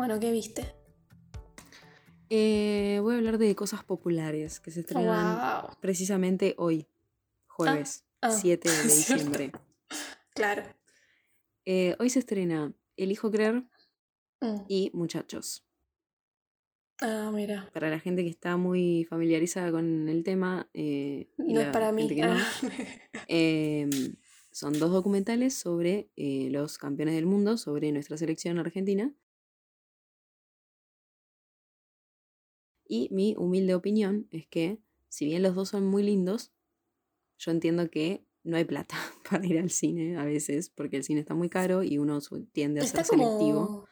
[0.00, 0.64] Bueno, ¿qué viste?
[2.30, 5.76] Eh, voy a hablar de cosas populares que se estrenan Wow.
[5.82, 6.86] precisamente hoy,
[7.46, 8.94] jueves ah, 7 de cierto.
[8.94, 9.52] diciembre.
[10.34, 10.62] Claro.
[11.66, 13.62] Eh, hoy se estrena Elijo creer
[14.40, 14.62] Mm.
[14.68, 15.66] y Muchachos.
[17.02, 17.68] Ah, mira.
[17.74, 21.92] Para la gente que está muy familiarizada con el tema, eh, y No es para
[21.92, 22.08] mí.
[22.16, 22.46] no, Ah.
[23.28, 23.90] em,
[24.50, 29.14] son dos documentales sobre los campeones del mundo, sobre nuestra selección argentina.
[32.92, 36.50] Y mi humilde opinión es que, si bien los dos son muy lindos,
[37.38, 38.96] yo entiendo que no hay plata
[39.30, 42.18] para ir al cine a veces, porque el cine está muy caro y uno
[42.52, 43.86] tiende a Está ser selectivo.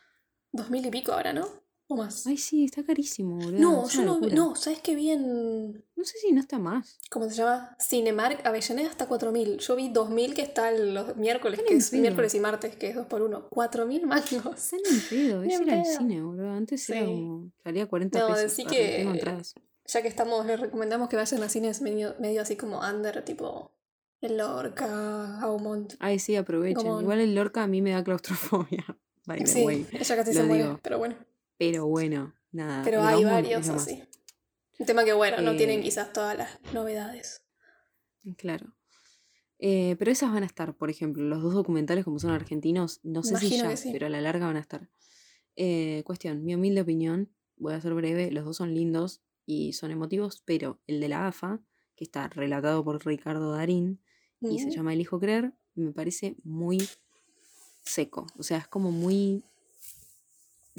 [0.51, 1.47] dos mil y pico ahora, ¿no?
[1.91, 2.27] O más.
[2.27, 3.59] Ay, sí, está carísimo, boludo.
[3.59, 4.35] no, es yo no, locura.
[4.35, 5.73] no, ¿sabes qué vi en.
[5.97, 6.99] No sé si no está más.
[7.11, 7.75] ¿Cómo se llama?
[7.81, 9.57] Cinemark Avellaneda hasta 4000.
[9.59, 13.07] Yo vi 2000 que está los miércoles, que es miércoles y martes, que es 2
[13.07, 14.29] por 1 4000 mangos.
[14.73, 16.51] Están en pedo, es ir al cine, boludo.
[16.51, 17.07] Antes era Sí.
[17.07, 17.51] como.
[17.65, 18.43] salía 40 No, pesos.
[18.43, 19.55] decí arre, que- entradas.
[19.87, 23.73] Ya que estamos, les recomendamos que vayan a cines medio, medio así como under, tipo
[24.21, 25.95] El Lorca, Aumont.
[26.01, 26.77] Ay, sí, aprovechen.
[26.77, 28.85] Como- Igual el Lorca a mí me da claustrofobia.
[29.27, 29.87] By the Sí, way.
[29.93, 31.15] ella casi lo se muere, pero bueno.
[31.59, 32.83] Pero bueno, nada.
[32.85, 34.03] Pero hay varios así.
[34.79, 37.43] Un tema que bueno, no Eh, tienen quizás todas las novedades.
[38.37, 38.75] Claro.
[39.59, 43.25] Eh, pero esas van a estar, por ejemplo, los dos documentales como son argentinos, no
[43.25, 43.91] sé si ya, sí.
[43.93, 44.89] pero a la larga van a estar.
[45.57, 49.91] Eh, cuestión, mi humilde opinión, voy a ser breve, los dos son lindos y son
[49.91, 51.61] emotivos, pero el de la AFA,
[51.97, 54.01] que está relatado por Ricardo Darín
[54.41, 54.71] y se Mm.
[54.71, 56.79] llama El Hijo Creer, me parece muy
[57.83, 58.27] seco.
[58.39, 59.43] O sea, es como muy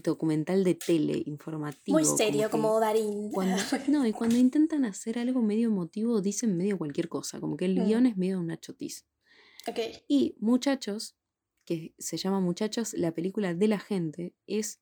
[0.03, 1.97] documental de tele, informativo.
[1.97, 3.31] Muy serio, que como Darín.
[3.31, 7.65] cuando, no, y cuando intentan hacer algo medio emotivo, dicen medio cualquier cosa, como que
[7.65, 7.85] el Mm.
[7.85, 9.05] guion es medio una chotiz.
[9.67, 9.79] ok.
[10.07, 11.15] Y Muchachos,
[11.65, 14.81] que se llama Muchachos, la película de la gente, es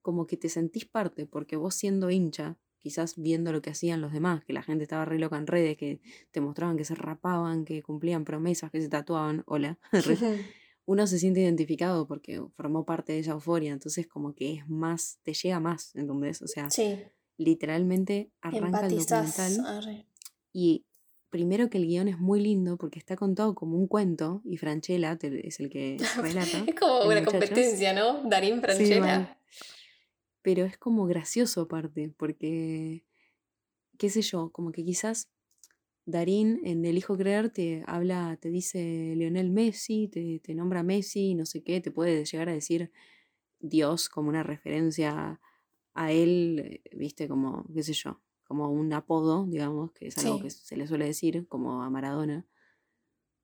[0.00, 4.12] como que te sentís parte, porque vos siendo hincha, quizás viendo lo que hacían los
[4.12, 6.00] demás, que la gente estaba re loca en redes, que
[6.32, 9.78] te mostraban que se rapaban, que cumplían promesas, que se tatuaban, hola,
[10.84, 15.18] uno se siente identificado porque formó parte de esa euforia, entonces como que es más,
[15.22, 16.42] te llega más, ¿entendés?
[16.42, 16.98] O sea, sí,
[17.36, 20.06] literalmente arranca el documental arre.
[20.52, 20.84] y
[21.30, 25.18] primero que el guion es muy lindo porque está contado como un cuento y Franchella
[25.22, 26.64] es el que relata.
[26.66, 27.32] Es como una Muchachos.
[27.32, 28.28] competencia, ¿no?
[28.28, 29.38] Darín Franchella.
[30.42, 33.04] Pero es como gracioso aparte, porque,
[33.96, 35.30] qué sé yo, como que quizás
[36.04, 41.34] Darín en El Hijo Creer te habla, te dice Lionel Messi, te, te nombra Messi,
[41.34, 42.90] no sé qué, te puede llegar a decir
[43.60, 45.40] Dios como una referencia
[45.94, 50.38] a él, eh, viste, como, qué sé yo, como un apodo, digamos, que es algo
[50.38, 50.42] Sí.
[50.42, 52.46] que se le suele decir, como a Maradona.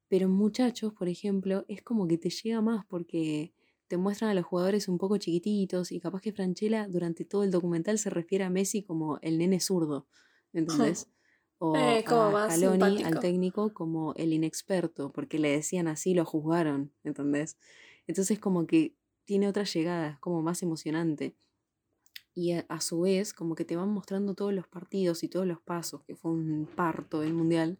[0.08, 3.52] Pero muchachos, por ejemplo, es como que te llega más porque
[3.88, 7.50] te muestran a los jugadores un poco chiquititos y capaz que Franchella durante todo el
[7.50, 10.08] documental se refiere a Messi como el nene zurdo,
[10.52, 11.10] ¿entendés?
[11.58, 16.24] O Eh, a más Scaloni, al técnico, como el inexperto, porque le decían así, lo
[16.24, 17.58] juzgaron, ¿entendés?
[18.06, 21.36] Entonces como que tiene otra llegada, como más emocionante.
[22.34, 25.46] Y a, a su vez, como que te van mostrando todos los partidos y todos
[25.46, 27.78] los pasos, que fue un parto el mundial.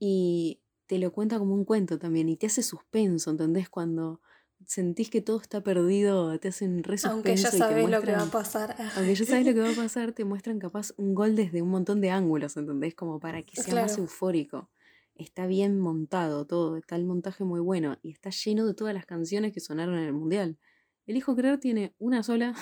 [0.00, 3.68] Y te lo cuenta como un cuento también, y te hace suspenso, ¿entendés?
[3.68, 4.20] Cuando
[4.66, 8.30] sentís que todo está perdido, te hacen re Aunque ya sabes lo que va a
[8.30, 8.76] pasar.
[8.96, 11.70] aunque ya sabes lo que va a pasar, te muestran capaz un gol desde un
[11.70, 12.94] montón de ángulos, ¿entendés?
[12.94, 14.70] Como para que sea más eufórico.
[15.14, 19.06] Está bien montado todo, está el montaje muy bueno y está lleno de todas las
[19.06, 20.58] canciones que sonaron en el mundial.
[21.06, 22.54] El Hijo Creer tiene una sola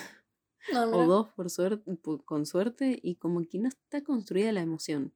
[0.73, 5.15] No, o dos por suerte, con suerte y como que no está construida la emoción.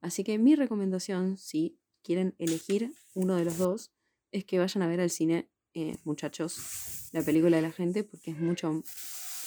[0.00, 3.92] Así que mi recomendación, si quieren elegir uno de los dos,
[4.30, 8.30] es que vayan a ver al cine, eh, muchachos, la película de la gente, porque
[8.32, 8.82] es mucho,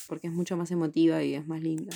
[0.07, 1.95] porque es mucho más emotiva y es más linda.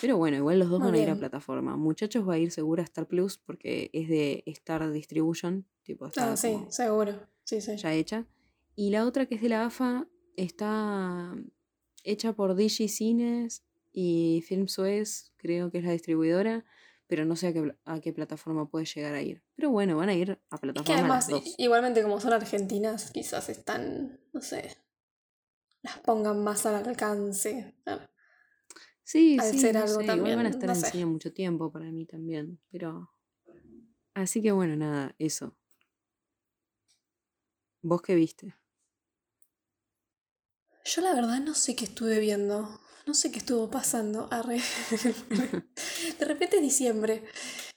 [0.00, 1.76] Pero bueno, igual los dos Muy van a ir a plataforma.
[1.76, 6.32] Muchachos va a ir seguro a Star Plus porque es de Star Distribution, tipo está
[6.32, 7.28] Ah, sí, seguro.
[7.44, 7.76] Sí, sí.
[7.76, 8.26] ya hecha.
[8.74, 11.34] Y la otra que es de la AFA está
[12.04, 13.62] hecha por Digi Cines
[13.92, 16.64] y Film Suez, creo que es la distribuidora,
[17.06, 19.42] pero no sé a qué, a qué plataforma puede llegar a ir.
[19.56, 21.46] Pero bueno, van a ir a Es que además, las dos.
[21.58, 24.76] i- igualmente como son argentinas, quizás están, no sé,
[25.82, 27.74] las pongan más al alcance.
[27.86, 28.08] Ah,
[29.04, 30.90] Sí, al sí, ser no algo sé, igual van a estar no en sé.
[30.90, 33.10] cine mucho tiempo para mí también, pero...
[34.14, 35.56] Así que bueno, nada, eso.
[37.82, 38.54] ¿Vos qué viste?
[40.84, 44.28] Yo la verdad no sé qué estuve viendo, no sé qué estuvo pasando.
[44.30, 44.60] Arre.
[46.24, 47.22] De repente es diciembre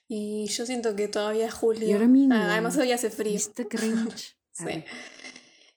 [0.07, 1.93] y yo siento que todavía es julio.
[1.95, 2.33] ahora mismo.
[2.35, 3.33] Ah, además hoy hace frío.
[4.51, 4.83] Sí.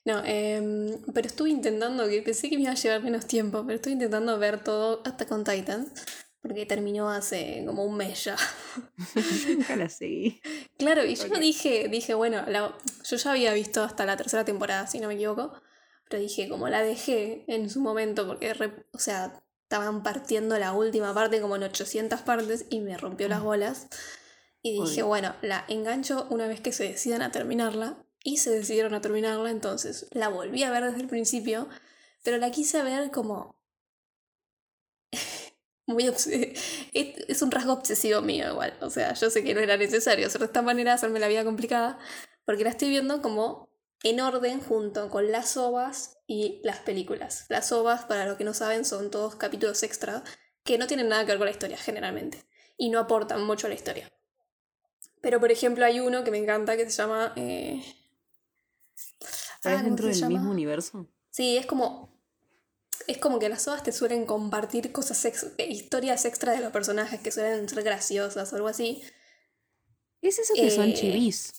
[0.04, 3.76] No, em, pero estuve intentando, que pensé que me iba a llevar menos tiempo, pero
[3.76, 5.92] estuve intentando ver todo hasta con Titan,
[6.40, 8.36] porque terminó hace como un mes ya.
[9.48, 10.40] Nunca la seguí.
[10.78, 12.74] Claro, y yo dije, dije, bueno, la-
[13.04, 15.52] yo ya había visto hasta la tercera temporada, si no me equivoco,
[16.08, 20.72] pero dije, como la dejé en su momento, porque, re- o sea, estaban partiendo la
[20.72, 23.88] última parte como en 800 partes y me rompió las bolas.
[24.62, 28.04] Y dije, bueno, la engancho una vez que se decidan a terminarla.
[28.24, 31.68] Y se decidieron a terminarla, entonces la volví a ver desde el principio,
[32.24, 33.56] pero la quise ver como...
[35.86, 36.28] Muy obs-
[36.92, 40.40] es un rasgo obsesivo mío igual, o sea, yo sé que no era necesario hacer
[40.40, 41.98] de esta manera, hacerme la vida complicada,
[42.44, 43.67] porque la estoy viendo como
[44.02, 47.46] en orden junto con las ovas y las películas.
[47.48, 50.22] Las ovas, para los que no saben, son todos capítulos extra
[50.64, 52.44] que no tienen nada que ver con la historia generalmente
[52.76, 54.10] y no aportan mucho a la historia.
[55.20, 57.32] Pero por ejemplo hay uno que me encanta que se llama...
[57.36, 57.82] eh,
[59.62, 60.38] ¿Pero ah, es ¿cómo dentro del llama?
[60.38, 61.06] mismo universo?
[61.30, 62.16] Sí, es como.
[63.06, 66.72] Es como que las ovas te suelen compartir cosas ex- eh, historias extra de los
[66.72, 69.02] personajes que suelen ser graciosas o algo así.
[70.20, 71.52] Es eso que son Eh, chivis.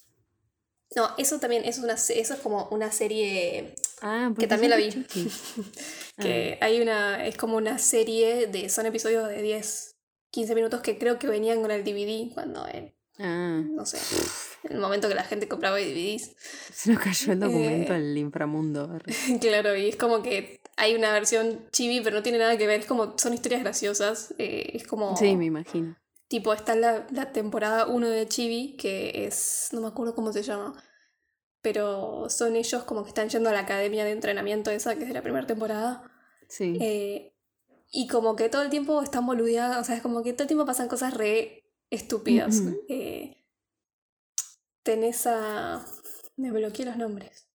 [0.95, 4.89] No, eso también es una eso es como una serie Ah, que también la vi.
[4.89, 5.33] chiquis.
[6.18, 7.25] que hay una.
[7.27, 8.69] es como una serie de.
[8.69, 9.95] son episodios de 10,
[10.31, 13.97] 15 minutos que creo que venían con el DVD cuando eh, Ah, no sé.
[14.63, 16.36] En el momento que la gente compraba DVDs.
[16.74, 18.89] se nos cayó el documento Eh, al inframundo.
[18.91, 19.13] arre.
[19.41, 22.80] Claro, y es como que hay una versión chibi, pero no tiene nada que ver.
[22.80, 23.18] Es como.
[23.18, 24.33] son historias graciosas.
[24.38, 25.15] eh, es como.
[25.18, 25.95] Sí, me imagino.
[26.30, 29.70] Tipo, está la, la temporada 1 de Chibi, que es.
[29.74, 30.81] no me acuerdo cómo se llama.
[31.62, 35.08] Pero son ellos como que están yendo a la academia de entrenamiento esa, que es
[35.10, 36.10] de la primera temporada.
[36.48, 36.78] Sí.
[36.80, 37.36] eh,
[37.92, 40.48] y como que todo el tiempo están boludeadas, o sea, es como que todo el
[40.48, 42.62] tiempo pasan cosas re estúpidas.
[42.88, 43.44] Eh,
[44.84, 45.84] tenés a.
[46.38, 47.48] Me bloqueé los nombres.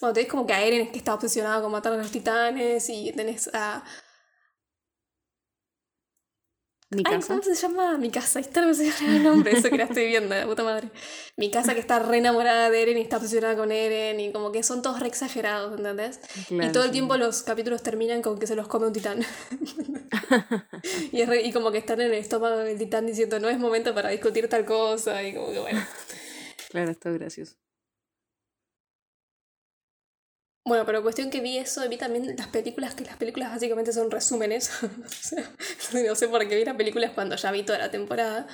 [0.00, 3.12] Bueno, tenés como que a Eren que está obsesionada con matar a los titanes, y
[3.12, 3.84] tenés a.
[6.88, 7.28] Mi Ay, casa.
[7.28, 7.98] ¿cómo se llama?
[7.98, 8.38] Mi casa.
[8.38, 10.88] Ahí está, no me sale el nombre, eso que la estoy viendo, la puta madre.
[11.36, 14.52] Mi casa que está re enamorada de Eren y está obsesionada con Eren y como
[14.52, 16.20] que son todos re exagerados, ¿entendés?
[16.48, 16.92] y Claro, todo el sí.
[16.92, 19.18] tiempo los capítulos terminan con que se los come un titán.
[21.12, 23.58] y, es re- y como que están en el estómago del titán diciendo no es
[23.58, 25.80] momento para discutir tal cosa y como que bueno.
[26.70, 27.56] Claro, está gracioso.
[30.66, 34.10] Bueno, pero cuestión que vi eso, vi también las películas, que las películas básicamente son
[34.10, 34.70] resúmenes.
[35.94, 38.48] No sé por qué vi las películas cuando ya vi toda la temporada.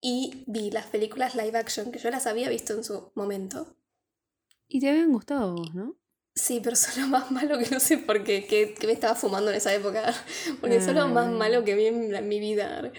[0.00, 3.76] Y vi las películas live action, que yo las había visto en su momento.
[4.68, 5.98] Y te habían gustado vos, ¿no?
[6.34, 9.14] Sí, pero son lo más malo que no sé por qué, que, que me estaba
[9.14, 10.14] fumando en esa época.
[10.62, 12.90] Porque son lo más malo que vi en, mi vida.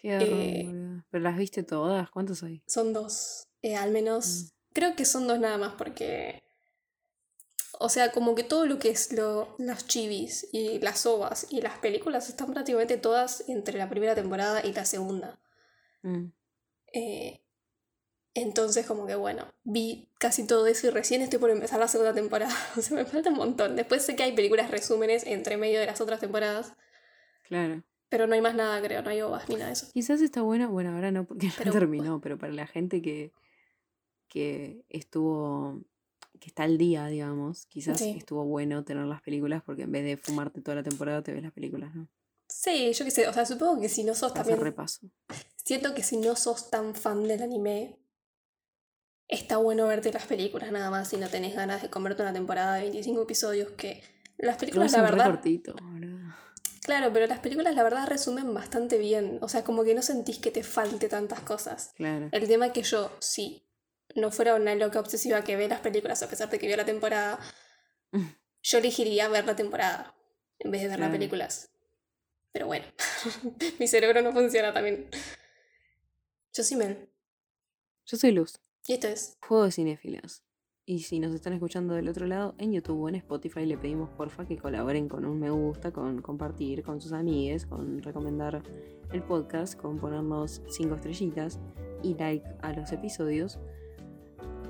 [0.00, 1.02] Qué horror, Eh.
[1.10, 2.08] Pero las viste todas.
[2.10, 2.62] ¿Cuántas hay?
[2.68, 4.52] Son dos, eh, al menos.
[4.72, 6.45] Creo que son dos nada más porque...
[7.78, 11.60] O sea, como que todo lo que es lo, los chivis y las ovas y
[11.60, 15.38] las películas están prácticamente todas entre la primera temporada y la segunda.
[16.02, 16.26] Mm.
[16.92, 17.42] Eh,
[18.34, 22.12] entonces, como que bueno, vi casi todo eso y recién estoy por empezar la segunda
[22.14, 22.54] temporada.
[22.76, 23.76] O sea, me falta un montón.
[23.76, 26.74] Después sé que hay películas resúmenes entre medio de las otras temporadas,
[27.48, 27.82] Claro.
[28.08, 29.02] pero no hay más nada, creo.
[29.02, 29.88] No hay ovas ni nada de eso.
[29.92, 33.32] Quizás está buena, bueno, ahora no porque Pero- no terminó, pero para la gente que,
[34.28, 35.80] que estuvo,
[36.38, 38.14] que está al día, digamos, quizás Sí.
[38.18, 41.42] estuvo bueno tener las películas porque en vez de fumarte toda la temporada te ves
[41.42, 42.08] las películas, ¿no?
[42.48, 43.26] Sí, yo qué sé.
[43.28, 45.08] O sea, supongo que si no sos Para hacer también repaso.
[45.56, 47.98] Siento que si no sos tan fan del anime,
[49.28, 52.74] está bueno verte las películas nada más si no tenés ganas de comerte una temporada
[52.76, 54.02] de 25 episodios que
[54.38, 56.18] las películas la verdad cortitos, boludo.
[56.84, 60.38] claro pero las películas la verdad resumen bastante bien o sea como que no sentís
[60.38, 62.28] que te falte tantas cosas Claro.
[62.30, 63.65] el tema es que yo si
[64.16, 66.84] no fuera una loca obsesiva que ve las películas a pesar de que vio la
[66.84, 67.38] temporada
[68.62, 70.14] yo elegiría ver la temporada
[70.58, 71.70] en vez de ver las películas
[72.52, 72.86] pero bueno
[73.78, 75.08] mi cerebro no funciona también
[76.52, 77.10] yo sí Mel
[78.06, 78.60] Yo soy Luz.
[78.86, 80.42] y esto es Juego de cinéfilos.
[80.88, 84.08] Y si nos están escuchando del otro lado, en YouTube o en Spotify le pedimos
[84.10, 88.62] porfa que colaboren con un me gusta, con compartir con sus amigues, con recomendar
[89.12, 91.58] el podcast, con ponernos cinco estrellitas
[92.04, 93.58] y like a los episodios.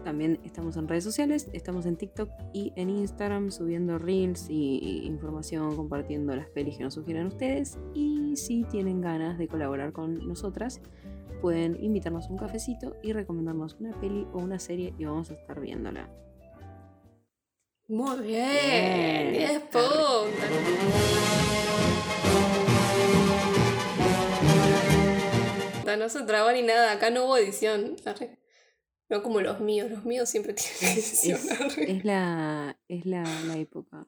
[0.06, 5.74] También estamos en redes sociales, estamos en TikTok y en Instagram subiendo reels y información,
[5.74, 7.76] compartiendo las pelis que nos sugieren ustedes.
[7.92, 10.80] Y si tienen ganas de colaborar con nosotras,
[11.42, 15.34] pueden invitarnos a un cafecito y recomendarnos una peli o una serie y vamos a
[15.34, 16.08] estar viéndola.
[17.88, 19.48] Muy bien, Bien.
[19.48, 20.28] 10 puntos.
[25.84, 27.96] No, no se trabó ni nada, acá no hubo edición.
[28.04, 28.45] Arre.
[29.08, 31.72] No como los míos, los míos siempre tienen que Es, mencionar.
[31.78, 34.06] es la, es la, la época.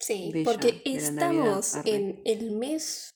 [0.00, 3.14] Sí, bella porque estamos Navidad, en el mes,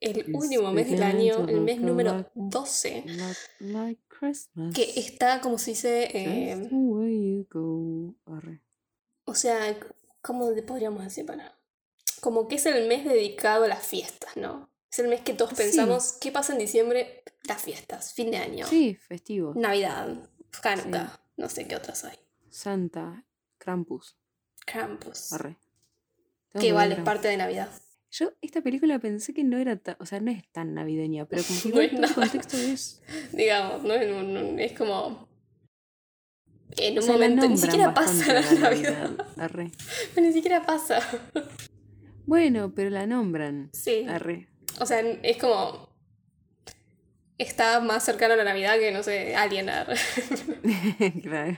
[0.00, 4.74] el It's último mes del año, el mes número like- 12, Not like Christmas.
[4.74, 6.68] que está, como se dice, eh.
[8.26, 8.60] Arre.
[9.24, 9.76] o sea,
[10.22, 11.58] ¿cómo le podríamos decir para?
[12.20, 14.70] Como que es el mes dedicado a las fiestas, ¿no?
[14.90, 15.56] Es el mes que todos Sí.
[15.56, 17.22] pensamos, ¿qué pasa en diciembre?
[17.44, 19.54] Las fiestas, fin de año, Sí, festivo.
[19.54, 20.28] Navidad,
[20.62, 22.18] Hanukkah, no sé qué otras hay.
[22.50, 23.24] Santa,
[23.58, 24.16] Krampus.
[24.66, 25.56] Krampus, Arre.
[26.58, 27.68] Que igual es parte de Navidad.
[28.10, 31.42] Yo esta película pensé que no era tan, o sea, no es tan navideña, pero
[31.46, 33.02] como que No es todo el contexto es...
[33.32, 33.94] Digamos, ¿no?
[33.94, 35.28] En un- es como...
[36.78, 38.60] En O un sea, la momento ni siquiera pasa la Navidad.
[38.60, 39.26] Navidad.
[39.36, 39.70] Arre.
[40.16, 41.00] Ni siquiera pasa.
[42.26, 43.70] Bueno, pero la nombran.
[43.72, 44.04] Sí.
[44.08, 44.48] Arre.
[44.80, 45.88] O sea, es como.
[47.38, 49.70] Está más cercano a la Navidad que, no sé, Alien.
[49.70, 49.96] arre.
[51.22, 51.56] claro.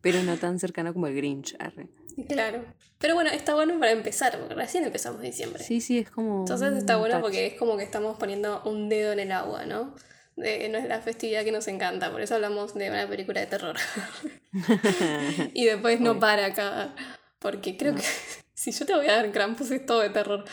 [0.00, 1.54] Pero no tan cercano como el Grinch.
[1.60, 1.88] Arre.
[2.28, 2.64] claro.
[2.98, 5.62] Pero bueno, está bueno para empezar, porque recién empezamos diciembre.
[5.62, 6.40] Sí, sí, es como...
[6.40, 7.22] Entonces está bueno touch.
[7.22, 9.94] porque es como que estamos poniendo un dedo en el agua, ¿no?
[10.36, 13.46] De, no es la festividad que nos encanta, por eso hablamos de una película de
[13.46, 13.76] terror.
[15.54, 16.94] y después no para acá,
[17.38, 17.98] porque creo No.
[17.98, 18.04] que
[18.54, 20.44] si yo te voy a dar Krampus es todo de terror.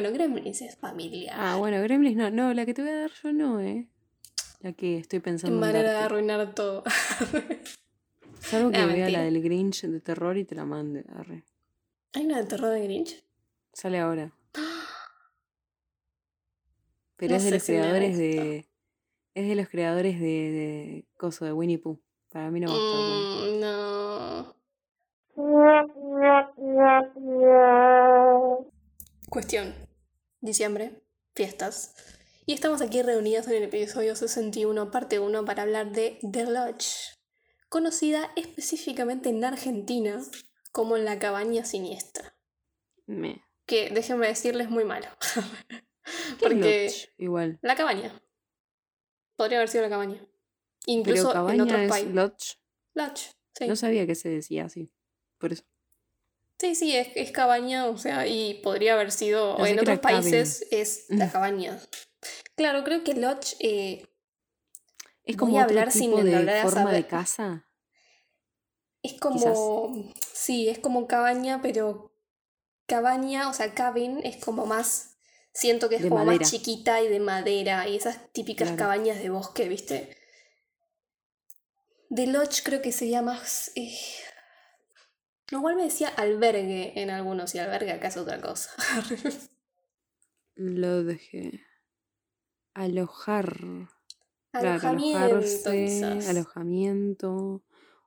[0.00, 1.34] Bueno, Gremlins es familiar.
[1.36, 2.30] Ah, bueno, Gremlins no.
[2.30, 3.88] No, la que te voy a dar yo no, ¿eh?
[4.60, 6.84] La que estoy pensando en manera de arruinar todo.
[8.38, 9.18] Salvo que Ah, vea mentira.
[9.18, 11.04] la del Grinch de terror y te la mande.
[11.16, 11.42] Arre.
[12.12, 13.24] ¿Hay una de terror de Grinch?
[13.72, 14.30] Sale ahora.
[17.16, 18.68] Pero No es de los si creadores de.
[19.34, 21.06] Es de los creadores de, de.
[21.16, 21.98] Coso de Winnie Pooh.
[22.28, 23.00] Para mí no va a estar
[23.50, 23.56] bueno.
[23.56, 23.60] Mm,
[28.62, 28.68] no.
[29.28, 29.74] Cuestión.
[30.40, 31.02] Diciembre,
[31.34, 31.94] fiestas.
[32.46, 37.18] Y estamos aquí reunidas en el episodio 61, parte 1, para hablar de The Lodge,
[37.68, 40.22] conocida específicamente en Argentina
[40.70, 42.36] como La Cabaña Siniestra.
[43.06, 43.42] Me.
[43.66, 45.08] Que déjenme decirles muy malo.
[45.68, 47.14] ¿Qué es Porque Lodge?
[47.18, 47.58] Igual.
[47.60, 48.22] La Cabaña.
[49.36, 50.18] Podría haber sido La Cabaña.
[50.18, 50.30] Pero
[50.86, 52.14] Incluso en otros es países.
[52.14, 52.58] Lodge.
[52.94, 53.32] Lodge.
[53.54, 53.66] Sí.
[53.66, 54.90] No sabía que se decía así.
[55.38, 55.64] Por eso.
[56.58, 60.66] Sí, sí, es, es cabaña, o sea, y podría haber sido, o en otros países
[60.70, 61.78] es la cabaña.
[62.56, 64.06] Claro, creo que lodge eh,
[65.24, 67.64] Es Voy como otro hablar sin tipo de hablar forma de casa.
[69.02, 72.10] es como, sí, es como cabaña, pero
[72.86, 75.16] cabaña, o sea, cabin es como más,
[75.52, 76.40] siento que es De como madera.
[76.40, 78.78] más chiquita y de madera, y esas típicas Claro.
[78.78, 80.16] cabañas de bosque, ¿viste?
[82.10, 83.70] De lodge creo que sería más...
[83.76, 83.96] eh,
[85.50, 88.70] Igual me decía albergue en algunos, y albergue acá es otra cosa.
[90.56, 91.60] Lo dejé.
[92.74, 93.56] Alojar.
[94.50, 96.28] Claro, Alojamiento, alojarse, quizás.
[96.28, 97.62] alojamiento,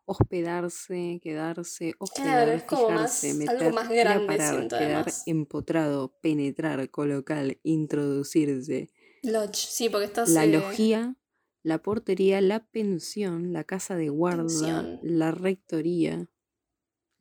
[0.05, 5.23] hospedarse, quedarse, hospedar, es como más- algo más grande, parar, siento, quedar además.
[5.27, 8.89] empotrado, penetrar, colocar, introducirse.
[9.23, 10.29] Lodge, sí, porque estás...
[10.29, 11.15] La eh, logía,
[11.63, 14.99] la portería, la pensión, la casa de guarda, Pensión.
[15.03, 16.27] la rectoría,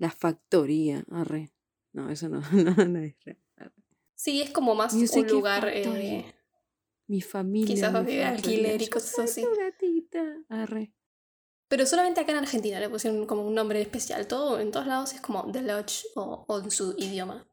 [0.01, 1.05] la factoría.
[1.11, 1.53] Arre.
[1.93, 3.39] No, eso no, no, no es real.
[4.15, 5.69] Sí, es como más un lugar...
[5.73, 6.35] eh,
[7.07, 7.75] Mi familia.
[7.75, 8.31] Quizás factoría.
[8.31, 9.45] alquiler y cosas así.
[9.57, 10.25] gatita.
[10.49, 10.93] Arre.
[11.69, 14.27] Pero solamente acá en Argentina le pusieron como un nombre especial.
[14.27, 17.47] Todo en todos lados es como The Lodge o, o en su idioma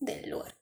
[0.00, 0.56] del lugar.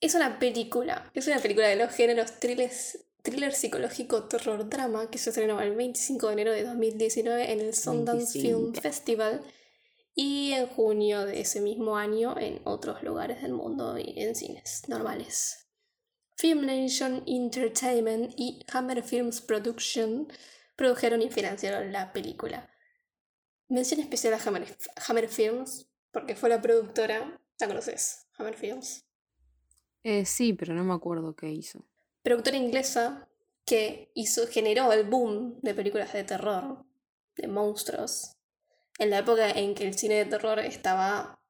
[0.00, 1.10] Es una película.
[1.14, 5.74] Es una película de los géneros thrillers, thriller psicológico, terror, drama que se estrenó el
[5.74, 8.80] 25 de enero de 2019 en el Sundance Film 25.
[8.80, 9.42] Festival
[10.14, 14.82] y en junio de ese mismo año en otros lugares del mundo y en cines
[14.88, 15.68] normales.
[16.36, 20.26] Film Nation Entertainment y Hammer Films Production
[20.74, 22.70] produjeron y financiaron la película.
[23.68, 24.66] Mención especial a Hammer,
[25.06, 28.26] Hammer Films, porque fue la productora, ¿la conoces?
[28.38, 29.04] Hammer Films.
[30.02, 31.84] Eh, sí, pero no me acuerdo qué hizo.
[32.22, 33.28] Productora inglesa
[33.66, 36.84] que hizo, generó el boom de películas de terror,
[37.36, 38.39] de monstruos,
[39.00, 41.40] en la época en que el cine de terror estaba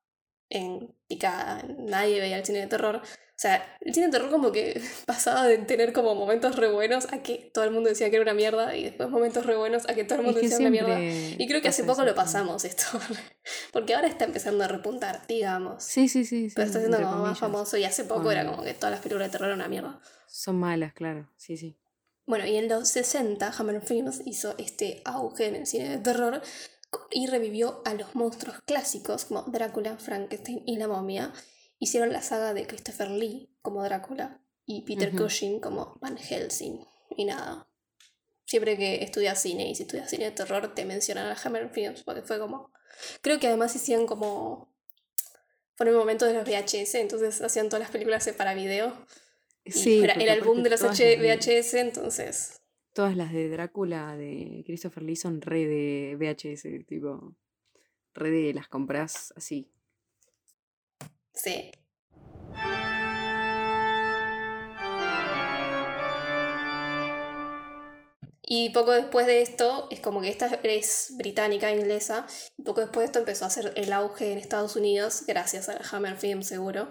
[0.48, 2.96] en picada, nadie veía el cine de terror.
[2.96, 7.12] O sea, el cine de terror como que pasaba de tener como momentos re buenos
[7.12, 9.88] a que todo el mundo decía que era una mierda y después momentos re buenos
[9.88, 11.00] a que todo el Es mundo que decía una mierda.
[11.02, 12.84] Y creo que hace poco lo pasamos esto,
[13.72, 15.82] porque ahora está empezando a repuntar, digamos.
[15.82, 16.50] Sí, sí, sí.
[16.50, 19.00] sí, Pero está siendo como más famoso y hace poco era como que todas las
[19.00, 20.00] películas de terror eran una mierda.
[20.28, 21.28] Son malas, claro.
[21.36, 21.76] Sí, sí.
[22.26, 26.42] Bueno, y en los 60 Hammer Films hizo este auge en el cine de terror
[27.10, 31.32] y revivió a los monstruos clásicos como Drácula, Frankenstein y la momia.
[31.78, 35.12] Hicieron la saga de Christopher Lee como Drácula y Peter.
[35.14, 36.84] Cushing como Van Helsing.
[37.16, 37.66] Y nada.
[38.46, 42.02] siempre que estudias cine y si estudias cine de terror te mencionan a Hammer Films
[42.02, 42.72] porque fue como...
[43.22, 44.74] Creo que además hacían como...
[45.76, 49.06] Fue en el momento de los VHS, entonces hacían todas las películas para video.
[49.64, 52.59] Sí, era, el boom de los VHS, entonces...
[53.00, 57.34] Todas las de Drácula de Christopher Lee son re de VHS, tipo...
[58.12, 59.72] Re de las compras así.
[61.32, 61.70] Sí.
[68.42, 72.26] Y poco después de esto, es como que esta es británica, inglesa,
[72.58, 75.72] y poco después de esto empezó a hacer el auge en Estados Unidos, gracias a
[75.72, 76.90] la Hammer Film seguro,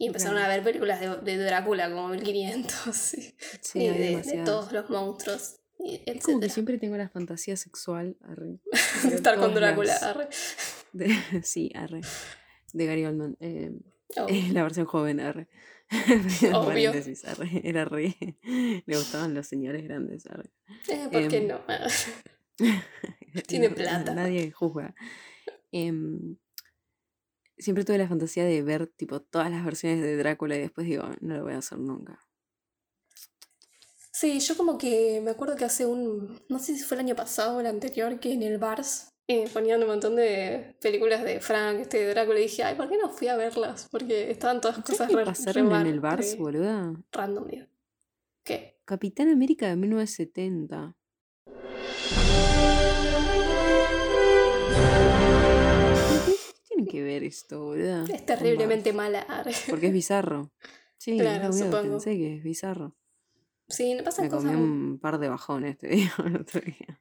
[0.00, 3.34] y empezaron a ver películas de, Drácula como 1500, sí,
[3.74, 5.60] y de, todos los monstruos.
[5.78, 8.60] Es como que siempre tengo la fantasía sexual, arre.
[9.12, 10.28] Estar con Drácula, arre.
[11.42, 12.00] sí, arre.
[12.72, 13.36] De Gary Oldman.
[13.40, 13.72] Eh,
[14.52, 15.48] la versión joven, arre.
[16.54, 16.92] Obvio.
[17.62, 18.16] Era re.
[18.86, 20.24] Le gustaban los señores grandes.
[20.88, 21.60] Eh, ¿Por qué em, no?
[23.46, 24.14] Tiene plata.
[24.14, 24.94] Nadie juzga.
[27.60, 30.86] Em, siempre tuve la fantasía de ver tipo todas las versiones de Drácula y después
[30.86, 32.18] digo, no lo voy a hacer nunca.
[34.12, 37.14] Sí, yo como que me acuerdo que hace un, no sé si fue el año
[37.14, 41.40] pasado o el anterior, que en el Bars eh, ponían un montón de películas de
[41.40, 43.88] Frank, este de Drácula, y dije, ay, ¿por qué no fui a verlas?
[43.90, 46.92] Porque estaban todas cosas ¿Qué pasaron en el Bars, boluda?
[47.12, 47.46] Random.
[48.42, 48.80] ¿Qué?
[48.84, 50.96] Capitán América de 1970.
[56.90, 58.04] Que ver esto, boluda?
[58.12, 59.26] Es terriblemente mala.
[59.70, 60.50] Porque es bizarro.
[60.98, 61.92] Sí, claro, supongo.
[61.92, 62.96] pensé que es bizarro.
[63.68, 67.00] Sí, no pasa Me comí un par de bajones, te digo, el otro día.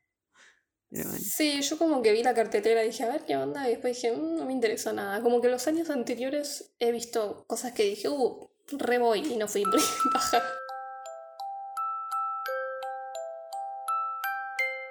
[0.92, 3.96] Sí, yo como que vi la cartetera y dije, a ver qué onda, y después
[3.96, 5.22] dije, mm, no me interesa nada.
[5.22, 9.48] Como que los años anteriores he visto cosas que dije, uh, re voy y no
[9.48, 9.64] fui
[10.14, 10.44] baja.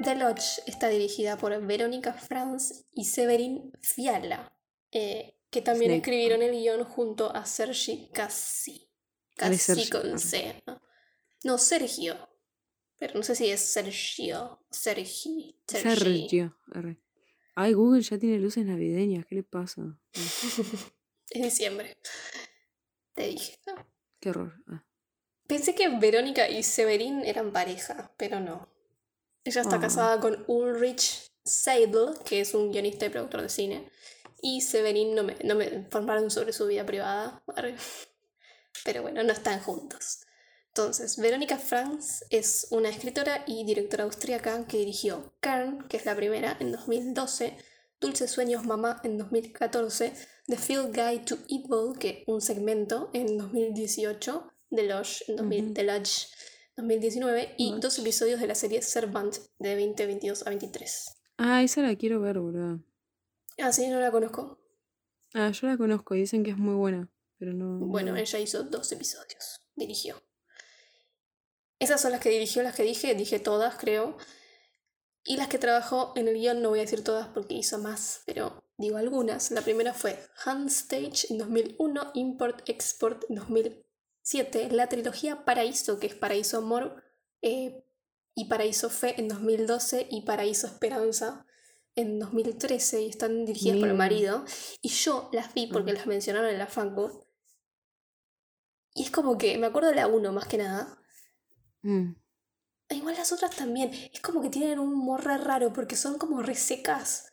[0.04, 4.52] The Lodge está dirigida por Verónica Franz y Severin Fiala,
[4.92, 8.90] eh, que también escribieron el guion junto a Sergi Cassi.
[9.36, 10.62] Cassi con C.
[11.44, 12.28] no Sergio.
[12.98, 14.64] Pero no sé si es Sergio.
[14.70, 15.56] Sergi.
[15.66, 16.56] Sergio.
[17.54, 19.24] Ay, Google ya tiene luces navideñas.
[19.26, 19.98] ¿Qué le pasa?
[21.30, 21.96] es diciembre.
[23.14, 23.58] Te dije.
[24.20, 24.54] Qué horror.
[24.68, 24.84] Ah.
[25.46, 28.68] Pensé que Verónica y Severin eran pareja, pero no.
[29.44, 29.80] Ella está ah.
[29.80, 33.90] casada con Ulrich Seidel, que es un guionista y productor de cine.
[34.40, 37.42] Y Severin no me, no me informaron sobre su vida privada.
[38.84, 40.20] Pero bueno, no están juntos.
[40.68, 46.14] Entonces, Verónica Franz es una escritora y directora austríaca que dirigió Kern, que es la
[46.14, 47.56] primera, en 2012,
[48.00, 50.12] Dulces Sueños Mamá en 2014,
[50.46, 57.74] The Field Guide to Evil, que un segmento en 2018, The Lodge en 2019, y
[57.80, 61.06] dos episodios de la serie Servant de 2022 a 23.
[61.38, 62.78] Ah, esa la quiero ver, boludo.
[63.58, 64.58] Ah, sí, no la conozco.
[65.34, 67.78] Ah, yo la conozco y dicen que es muy buena, pero no...
[67.78, 70.22] Bueno, ella hizo dos episodios, dirigió.
[71.78, 74.16] Esas son las que dirigió, las que dije, dije todas, creo.
[75.24, 78.22] Y las que trabajó en el guion, no voy a decir todas porque hizo más,
[78.26, 79.50] pero digo algunas.
[79.50, 86.14] La primera fue Handstage en 2001, Import Export en 2007, la trilogía Paraíso, que es
[86.14, 87.02] Paraíso Amor
[87.42, 87.84] eh,
[88.34, 91.44] y Paraíso Fe en 2012 y Paraíso Esperanza
[91.98, 94.44] en 2013 y están dirigidas por el marido.
[94.82, 97.26] Y yo las vi porque las mencionaron en la Fanco.
[98.94, 100.98] Y es como que me acuerdo de la 1 más que nada,
[101.82, 102.14] Mm.
[102.90, 103.90] Igual las otras también.
[104.12, 107.32] Es como que tienen un humor raro porque son como resecas.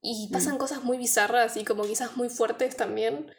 [0.00, 0.58] Y pasan mm.
[0.58, 3.32] cosas muy bizarras y como quizás muy fuertes también.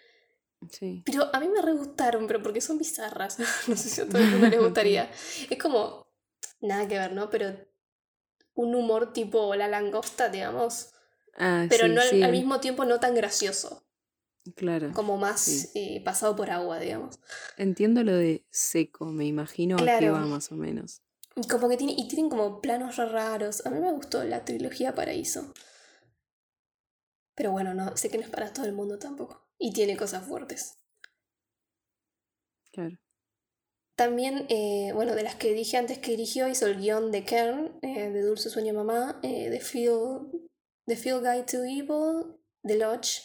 [0.72, 1.04] Sí.
[1.06, 3.40] Pero a mí me re gustaron, pero porque son bizarras.
[3.68, 5.10] no sé si a todo el mundo les gustaría.
[5.50, 6.08] es como.
[6.62, 7.30] Nada que ver, ¿no?
[7.30, 7.56] Pero
[8.60, 10.92] un humor tipo la langosta, digamos.
[11.38, 13.86] Ah, pero no al, mismo tiempo no tan gracioso.
[14.56, 14.92] Claro.
[14.94, 17.20] Como más eh, pasado por agua, digamos.
[17.58, 21.02] Entiendo lo de seco, me imagino a qué va más o menos.
[21.36, 23.66] Y como que tiene, y tienen como planos raros.
[23.66, 25.54] A mí me gustó la trilogía Paraíso.
[27.36, 29.48] Pero bueno, no, sé que no es para todo el mundo tampoco.
[29.58, 30.80] Y tiene cosas fuertes.
[32.74, 32.98] Claro.
[34.00, 37.78] También, eh, bueno, de las que dije antes que dirigió, hizo el guion de Kern,
[37.82, 40.40] eh, de Dulce Sueño Mamá, The, Field,
[40.86, 43.24] The Field Guide to Evil, The Lodge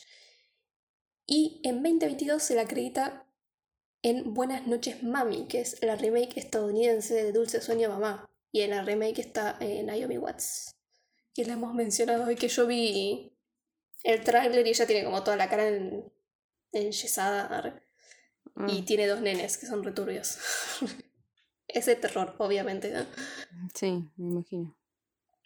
[1.29, 3.25] y en 2022 se la acredita
[4.03, 8.29] en Buenas noches Mami, que es la remake estadounidense de Dulce Sueño Mamá.
[8.51, 10.75] Y en la remake está eh, Naomi Watts,
[11.35, 13.33] que la hemos mencionado hoy, que yo vi
[14.03, 16.13] el tráiler y ella tiene como toda la cara en,
[16.73, 17.81] enyesada.
[18.57, 18.85] Y mm.
[18.85, 20.39] tiene dos nenes que son returbios.
[21.69, 22.93] es de terror, obviamente.
[22.93, 23.07] ¿no?
[23.75, 24.77] Sí, me imagino.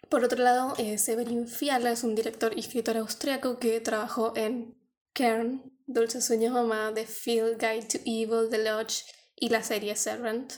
[0.09, 4.75] Por otro lado, eh, Severin Fiala es un director y escritor austriaco que trabajó en
[5.13, 9.05] Kern, Dulce Sueños Mamá, The Field Guide to Evil, The Lodge
[9.37, 10.55] y la serie Servant.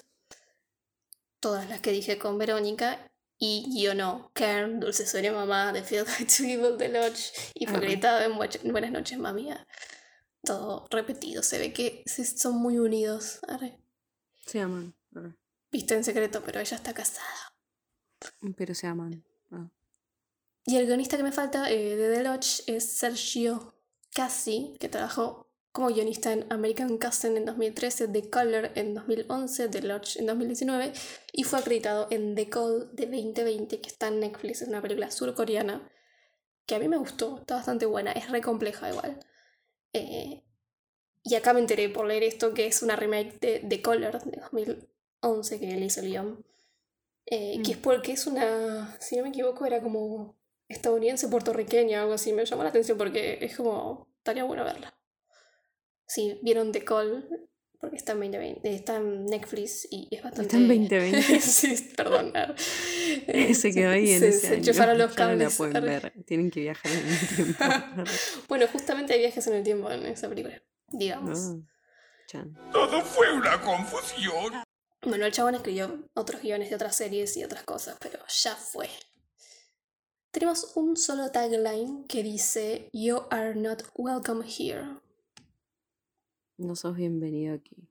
[1.41, 3.07] Todas las que dije con Verónica.
[3.39, 7.67] Y yo no, Kern, Dulce Sueños Mamá, The Field Guide to Evil, The Lodge y
[7.67, 8.37] fue gritado en
[8.73, 9.51] Buenas noches, mami.
[10.43, 13.41] Todo repetido, se ve que son muy unidos.
[13.49, 13.79] Arre.
[14.47, 14.95] Se aman.
[15.15, 15.35] ah,
[15.71, 17.55] Viste en secreto, pero ella está casada.
[18.57, 19.25] Pero se aman.
[19.53, 19.71] ah.
[20.65, 23.75] Y el guionista que me falta eh, de The Lodge es Sergio
[24.15, 29.83] Cassi, que trabajó como guionista en American Castle en 2013, The Color en 2011, The
[29.83, 30.93] Lodge en 2019
[31.33, 35.11] y fue acreditado en The Call de 2020, que está en Netflix, es una película
[35.11, 35.89] surcoreana
[36.67, 39.21] que a mí me gustó, está bastante buena, es re compleja igual.
[39.93, 40.43] Eh,
[41.23, 44.41] y acá me enteré por leer esto que es una remake de The Color de
[44.41, 46.47] 2011 que él hizo el guion.
[47.27, 47.77] Eh, Que Mm.
[47.77, 52.33] es porque es una, si no me equivoco, era como estadounidense puertorriqueña, algo así.
[52.33, 54.97] Me llamó la atención porque es como, estaría bueno verla.
[56.07, 57.49] Si vieron The Call,
[57.81, 60.43] porque está en, 2020, está en Netflix y es bastante...
[60.43, 61.41] Está en 2020.
[61.41, 62.33] sí, perdón.
[63.27, 64.57] Eh, Se quedó ahí en se, ese se año.
[64.59, 65.57] enchufaron los Ya no la cables.
[65.57, 66.13] pueden ver.
[66.27, 67.65] Tienen que viajar en el tiempo.
[68.49, 71.39] Bueno, justamente hay viajes en el tiempo en esa película, digamos.
[71.39, 71.57] Ah,
[72.27, 72.55] chan.
[72.73, 74.63] Todo fue una confusión.
[75.03, 78.89] Bueno, el chabón escribió otros guiones de otras series y otras cosas, pero ya fue.
[80.31, 84.85] Tenemos un solo tagline que dice You are not welcome here.
[86.61, 87.89] No sos bienvenido aquí.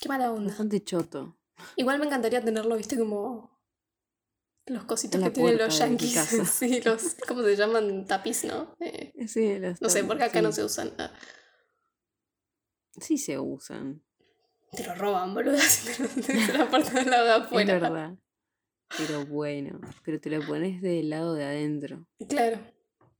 [0.00, 0.50] Qué mala onda.
[0.50, 1.36] Bastante choto.
[1.74, 3.50] Igual me encantaría tenerlo, viste, como
[4.66, 6.14] los cositos que tienen los yankees.
[6.52, 8.06] sí, los, ¿cómo se llaman?
[8.06, 8.76] Tapiz, ¿no?
[8.78, 10.92] Eh, Sí, las no sé, porque acá no se usan.
[10.98, 11.12] Ah,
[13.00, 14.00] Sí se usan.
[14.72, 15.58] te lo roban, boludo.
[15.58, 15.92] si
[16.22, 17.74] te lo- de la parte del lado de afuera.
[17.74, 18.14] Es verdad.
[18.96, 19.80] Pero bueno.
[20.04, 22.06] Pero te lo pones del lado de adentro.
[22.28, 22.60] Claro.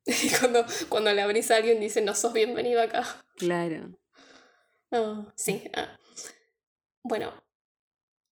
[0.06, 3.04] Y cuando, cuando le abrís a alguien dice no sos bienvenido acá.
[3.36, 3.98] Claro.
[4.92, 5.64] Ah, sí.
[5.74, 5.98] ah.
[7.02, 7.32] Bueno,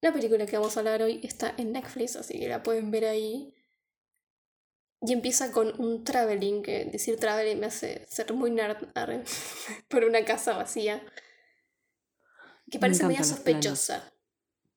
[0.01, 3.05] la película que vamos a hablar hoy está en Netflix, así que la pueden ver
[3.07, 3.55] ahí.
[5.07, 8.79] Y empieza con un traveling, que decir traveling me hace ser muy nerd,
[9.89, 11.05] por una casa vacía.
[12.71, 13.79] Que Me parece media los planos.
[13.79, 14.13] sospechosa.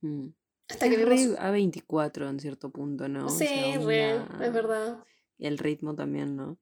[0.01, 0.29] Mm.
[0.69, 1.37] Hasta que Es vemos...
[1.39, 3.29] re A24 en cierto punto, ¿no?
[3.29, 3.45] Sí,
[3.77, 5.03] re, es verdad.
[5.37, 6.59] Y el ritmo también, ¿no?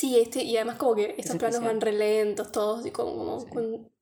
[0.00, 3.40] Sí, este, y además como que estos planos van re lentos todos y como, como
[3.40, 3.46] Sí.
[3.50, 3.92] con-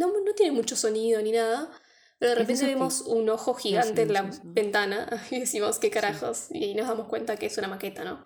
[0.00, 1.70] no, no tiene mucho sonido ni nada,
[2.18, 6.64] pero de repente vemos un ojo gigante en la ventana y decimos qué carajos y
[6.64, 8.24] ahí nos damos cuenta que es una maqueta, ¿no?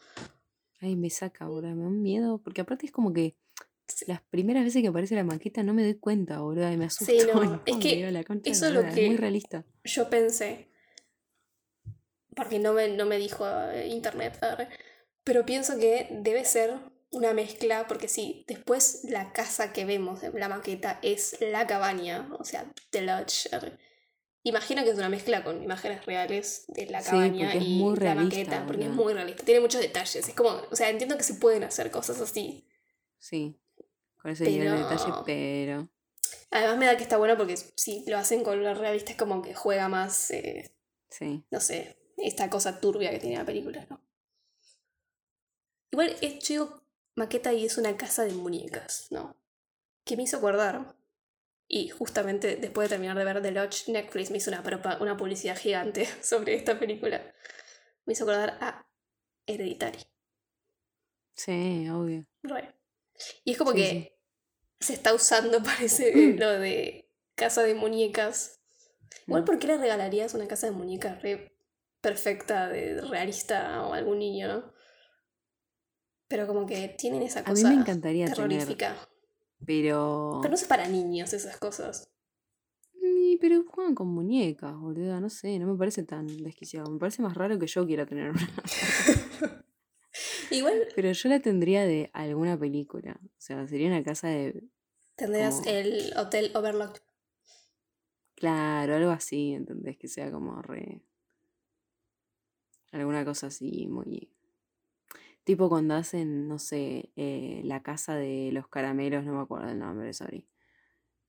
[0.80, 2.38] Ay, me saca ahora, me da un miedo.
[2.44, 3.34] Porque aparte es como que
[3.88, 4.04] Sí.
[4.06, 6.70] las primeras veces que aparece la maqueta no me doy cuenta, boludo.
[6.70, 7.12] Y me asusto.
[7.12, 9.64] Sí, no, es que la eso es lo que- Es muy realista.
[9.82, 10.68] Yo pensé,
[12.36, 14.38] porque no me, no me dijo eh, internet,
[15.24, 16.78] pero pienso que debe ser
[17.10, 22.28] una mezcla, porque sí, después la casa que vemos en la maqueta es la cabaña,
[22.38, 23.48] o sea, The Lodge.
[24.42, 28.84] Imagino que es una mezcla con imágenes reales de la cabaña y la maqueta, porque
[28.84, 31.90] es muy realista, tiene muchos detalles, es como, o sea, entiendo que se pueden hacer
[31.90, 32.66] cosas así.
[33.18, 33.58] Sí.
[34.20, 35.88] Con ese nivel de detalle, Pero- pero.
[36.50, 39.42] Además me da que está bueno porque si lo hacen con lo realista es como
[39.42, 40.72] que juega más, eh,
[41.08, 41.44] Sí.
[41.50, 44.00] no sé, esta cosa turbia que tiene la película, ¿no?
[45.90, 46.82] Igual, es, yo digo
[47.16, 49.36] maqueta y es una casa de muñecas, ¿no?
[50.04, 50.96] Que me hizo acordar,
[51.68, 54.62] y justamente después de terminar de ver The Lodge, Netflix me hizo una,
[55.00, 57.34] una publicidad gigante sobre esta película.
[58.06, 58.86] Me hizo acordar a
[59.46, 60.00] Hereditary.
[61.34, 62.26] Sí, obvio.
[62.42, 62.74] Re.
[63.44, 64.12] Y es como Sí, que sí.
[64.80, 68.60] se está usando, parece, lo de casa de muñecas.
[69.26, 69.44] Igual, Mm.
[69.44, 71.56] ¿por qué le regalarías una casa de muñecas re
[72.00, 74.72] perfecta, de realista a algún niño, no?
[76.28, 78.96] Pero como que tienen esa A mí cosa me encantaría tener, terrorífica.
[79.64, 80.38] pero.
[80.42, 82.10] Pero no es para niños esas cosas.
[83.40, 85.20] Pero juegan con muñecas, boludo.
[85.20, 86.90] No sé, no me parece tan desquiciado.
[86.90, 88.40] Me parece más raro que yo quiera tener una.
[90.50, 93.20] Igual Pero yo la tendría de alguna película.
[93.22, 94.64] O sea, sería una casa de.
[95.18, 97.00] Como- el Hotel Overlook.
[98.34, 99.96] Claro, algo así, ¿entendés?
[99.98, 101.02] Que sea como re.
[102.92, 104.30] Alguna cosa así, muy.
[105.46, 109.78] Tipo cuando hacen, no sé, eh, la casa de los caramelos, no me acuerdo el
[109.78, 110.44] nombre, sorry.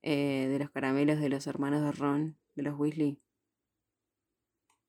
[0.01, 3.21] Eh, de los caramelos de los hermanos de Ron, de los Weasley.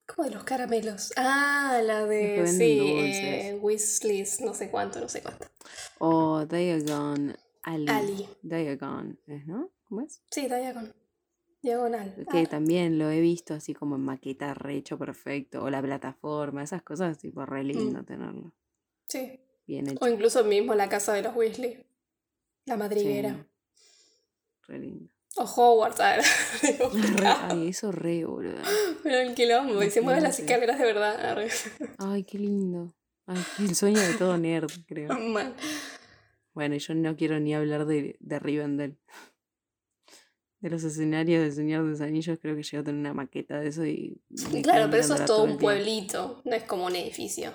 [0.06, 1.12] Como de los caramelos.
[1.18, 2.46] Ah, la de.
[2.46, 5.46] Sí, eh, Weasley's, no sé cuánto, no sé cuánto.
[5.98, 7.86] O Diagon Ali.
[7.86, 8.28] Ali.
[8.40, 9.70] Diagon, ¿es, no?
[9.84, 10.22] ¿Cómo es?
[10.30, 10.94] Sí, Diagon.
[11.60, 12.14] Diagonal.
[12.30, 15.64] Que Ah, también lo he visto así como en maqueta re hecho perfecto.
[15.64, 18.54] O la plataforma, esas cosas, tipo re lindo tenerlo.
[19.08, 19.40] Sí.
[19.66, 19.98] Bien hecho.
[20.02, 21.84] O incluso mismo la casa de los Weasley.
[22.64, 23.46] La madriguera.
[23.74, 23.82] Sí,
[24.66, 25.10] re lindo.
[25.36, 25.98] O Hogwarts.
[26.62, 28.62] digo, Re- ay, eso re, boludo.
[29.02, 29.82] Pero el quilombo.
[29.82, 31.38] Y se mueven las escaleras de verdad.
[31.98, 32.94] Ay, qué lindo.
[33.26, 35.12] Ay, el sueño de todo nerd, creo.
[35.18, 35.54] Mal.
[36.54, 38.98] Bueno, yo no quiero ni hablar de, de Rivendell.
[40.60, 43.60] De los escenarios del Señor de los Anillos, creo que llego a tener una maqueta
[43.60, 44.20] de eso y.
[44.64, 46.42] Claro, pero eso es todo un pueblito.
[46.44, 47.52] No es como un edificio.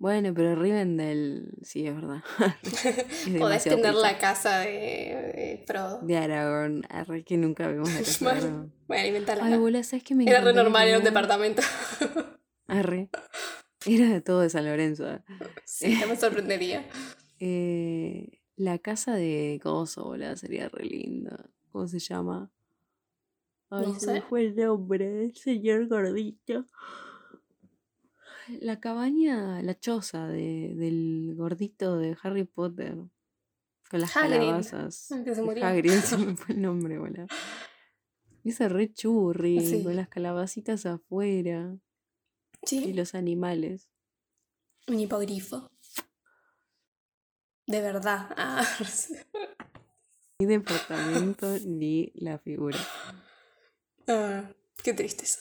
[0.00, 2.24] Bueno, pero Rivendell, sí, es verdad.
[2.62, 6.00] Es Podés tener la casa de, de Frodo.
[6.00, 8.72] De Aragorn, arre que nunca vimos la casa de Bueno, Aragorn.
[8.88, 9.44] Voy a alimentarla.
[9.44, 11.60] Ay, ¿sabes qué me Era re normal, era un departamento.
[12.66, 13.10] Arre.
[13.86, 15.06] Era de todo de San Lorenzo.
[15.10, 15.20] eh.
[15.64, 16.88] sí, no me sorprendería.
[17.38, 21.44] Eh, la casa de Coso, boludo, sería re linda.
[21.72, 22.50] ¿Cómo se llama?
[23.68, 24.22] Ay, No se me sé.
[24.22, 26.64] fue el nombre, el señor gordito.
[28.60, 32.96] La cabaña, la choza de, del gordito de Harry Potter.
[33.90, 35.08] Con las Hagrid, calabazas.
[35.24, 35.64] que se murió.
[35.66, 37.26] Hagrid, se me fue el nombre, boludo.
[38.44, 39.82] Ese re churri, Sí.
[39.84, 41.76] con las calabacitas afuera.
[42.70, 43.88] Y los animales.
[44.86, 45.70] un hipogrifo.
[47.66, 48.28] De verdad.
[48.36, 48.64] Ah,
[50.40, 52.78] Ni departamento ni la figura.
[54.08, 54.50] ah,
[54.82, 55.40] qué tristeza.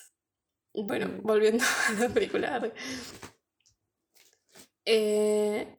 [0.74, 2.72] Bueno, volviendo a la película.
[4.86, 5.78] Eh,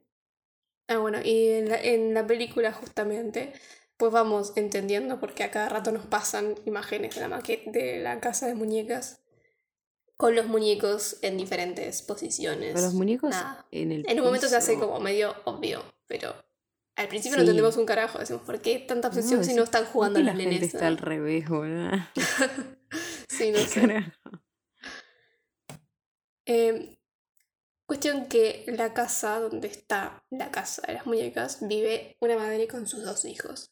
[0.87, 3.53] ah, bueno, y en la, en la película justamente,
[3.97, 8.19] pues vamos entendiendo porque a cada rato nos pasan imágenes de la maqueta de la
[8.19, 9.19] casa de muñecas
[10.17, 12.73] con los muñecos en diferentes posiciones.
[12.73, 13.65] Pero los muñecos Nada.
[13.71, 16.35] en el En un momento se hace como medio obvio, pero
[16.95, 18.19] al principio no entendemos un carajo.
[18.19, 20.61] Decimos, ¿por qué tanta obsesión si no están ¿por jugando las la nenes?
[20.61, 21.89] está al revés, boludo.
[23.29, 23.81] Sí, no ¿Qué sé.
[23.81, 24.11] carajo?
[26.53, 26.97] Eh,
[27.85, 32.87] cuestión que la casa donde está la casa de las muñecas vive una madre con
[32.87, 33.71] sus dos hijos.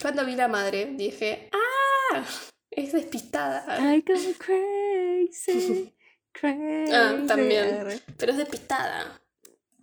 [0.00, 2.24] Cuando vi la madre dije, ¡ah!
[2.70, 3.94] Es despistada.
[3.94, 5.94] I go crazy,
[6.32, 6.90] crazy.
[6.94, 8.00] Ah, también.
[8.16, 9.22] Pero es despistada.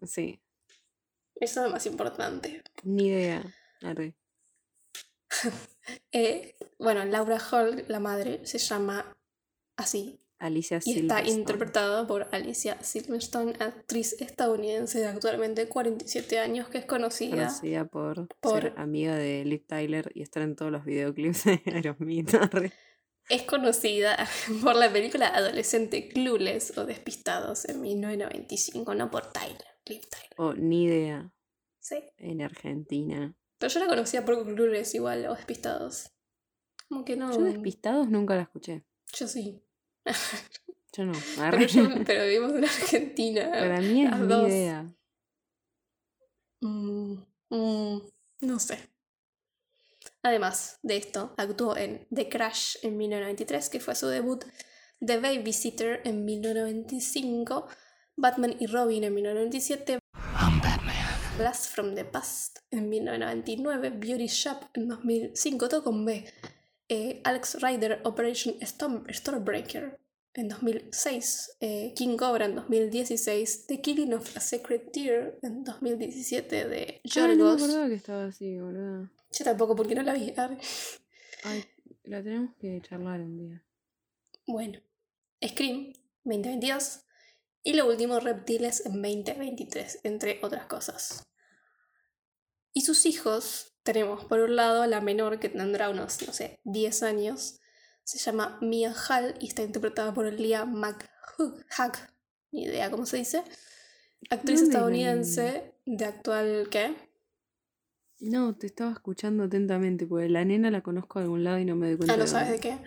[0.02, 0.42] Sí,
[1.36, 2.64] Eso es lo más importante.
[2.84, 3.44] ni idea.
[3.84, 4.16] Arre.
[6.12, 9.18] Eh, bueno, Laura Hall, la madre, se llama
[9.76, 10.19] así.
[10.40, 16.86] Alicia Y está interpretada por Alicia Silverstone, actriz estadounidense de actualmente 47 años, que es
[16.86, 17.36] conocida.
[17.48, 21.62] Conocida por, por- ser amiga de Liv Tyler y estar en todos los videoclips de
[21.74, 22.34] Aerosmith.
[23.30, 24.18] Es conocida
[24.64, 30.34] por la película adolescente Clueless o Despistados en 1995, no por Tyler, Liv Tyler.
[30.38, 31.32] O ni idea
[31.82, 31.98] Sí.
[32.18, 33.36] en Argentina.
[33.58, 36.12] Pero yo la conocía por Clueless igual, o Despistados.
[36.88, 37.32] Como que no.
[37.34, 38.84] Yo despistados nunca la escuché.
[39.14, 39.62] Yo sí.
[40.94, 41.14] Yo no.
[41.38, 43.50] Pero, yo- pero vivimos en Argentina.
[43.52, 44.48] Para mí es las ni dos.
[44.50, 44.94] idea.
[46.62, 47.14] Mm,
[47.50, 48.02] mm,
[48.42, 48.80] no sé.
[50.24, 54.44] Además de esto, actuó en The Crash en 1993, que fue su debut,
[55.06, 57.68] The Babysitter en 1995,
[58.18, 60.96] Batman y Robin en 1997, I'm Batman.
[61.38, 66.26] Blast from the Past en 1999, Beauty Shop en 2005, todo con B,
[66.90, 70.00] eh, Alex Rider Operation Storm- Stormbreaker
[70.34, 76.68] en 2006, eh, King Cobra en 2016, The Killing of a Sacred Deer en 2017
[76.68, 77.88] de Ay, no me Yorgos.
[77.90, 79.10] que estaba así, boludo.
[79.32, 80.34] Yo tampoco, porque no la vi.
[81.44, 81.64] Ay,
[82.04, 83.64] la tenemos que charlar un día.
[84.48, 84.80] Bueno,
[85.46, 87.02] Scream 2022
[87.64, 91.24] y lo último Reptiles en 2023, entre otras cosas.
[92.74, 97.02] Y sus hijos, tenemos por un lado la menor que tendrá unos, no sé, 10
[97.02, 97.60] años,
[98.04, 101.96] se llama Mia Hall y está interpretada por Leah McHugh,
[102.52, 103.40] ni idea cómo se dice,
[104.30, 106.94] actriz ¿Dónde la estadounidense de actual, ¿qué?
[108.20, 111.76] No, te estaba escuchando atentamente, porque la nena la conozco de algún lado y no
[111.76, 112.14] me doy cuenta.
[112.14, 112.78] Ah, no de sabes de qué.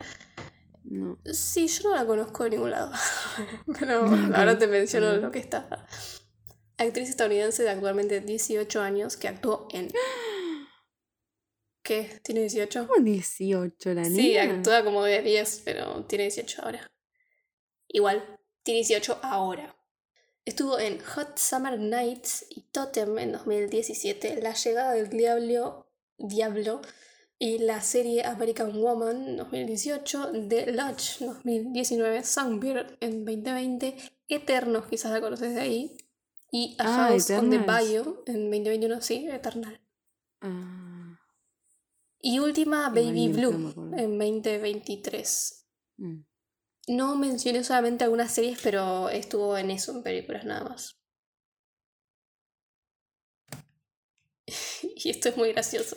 [0.85, 1.19] No.
[1.25, 2.93] Sí, yo no la conozco de ningún lado.
[3.81, 5.85] Pero Ok, ahora te menciono lo que está.
[6.77, 9.89] Actriz estadounidense de actualmente 18 años que actuó en.
[11.83, 12.21] ¿Qué?
[12.23, 12.87] ¿Tiene 18?
[12.87, 14.15] ¿Cómo 18 la nena?
[14.15, 16.93] Sí, actúa como de 10, pero tiene 18 ahora.
[17.89, 18.23] Igual,
[18.63, 19.77] tiene 18 ahora.
[20.45, 25.87] Estuvo en Hot Summer Nights y Totem en 2017, La llegada del diablo,
[26.19, 26.83] diablo
[27.39, 33.97] y la serie American Woman 2018, The Lodge 2019, Songbird en 2020,
[34.29, 35.97] Eternos, quizás la conoces de ahí,
[36.53, 37.59] y A Ah, House on the.
[37.59, 39.81] Bayou en 2021, sí, Eternal.
[40.41, 40.92] Ah,
[42.25, 45.67] Y última, Baby Blue, en 2023.
[45.97, 46.21] Mm.
[46.89, 51.01] No mencioné solamente algunas series, pero estuvo en eso, en películas nada más.
[54.83, 55.97] y esto es muy gracioso.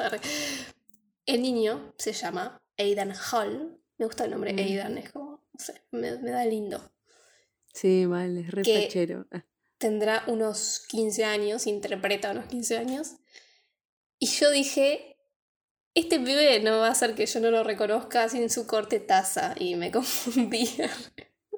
[1.28, 3.80] El niño se llama Aidan Hall.
[3.98, 4.58] Me gusta el nombre Mm.
[4.60, 6.92] Aidan, es como, no sé, me, me da lindo.
[7.72, 9.26] Sí, mal, es re Que-.
[9.32, 9.46] Ah,
[9.78, 13.18] Tendrá unos 15 años, interpreta unos 15 años.
[14.18, 15.15] Y yo dije,
[15.96, 19.56] este pibe no va a hacer que yo no lo reconozca sin su corte taza.
[19.58, 20.90] Y me confundía.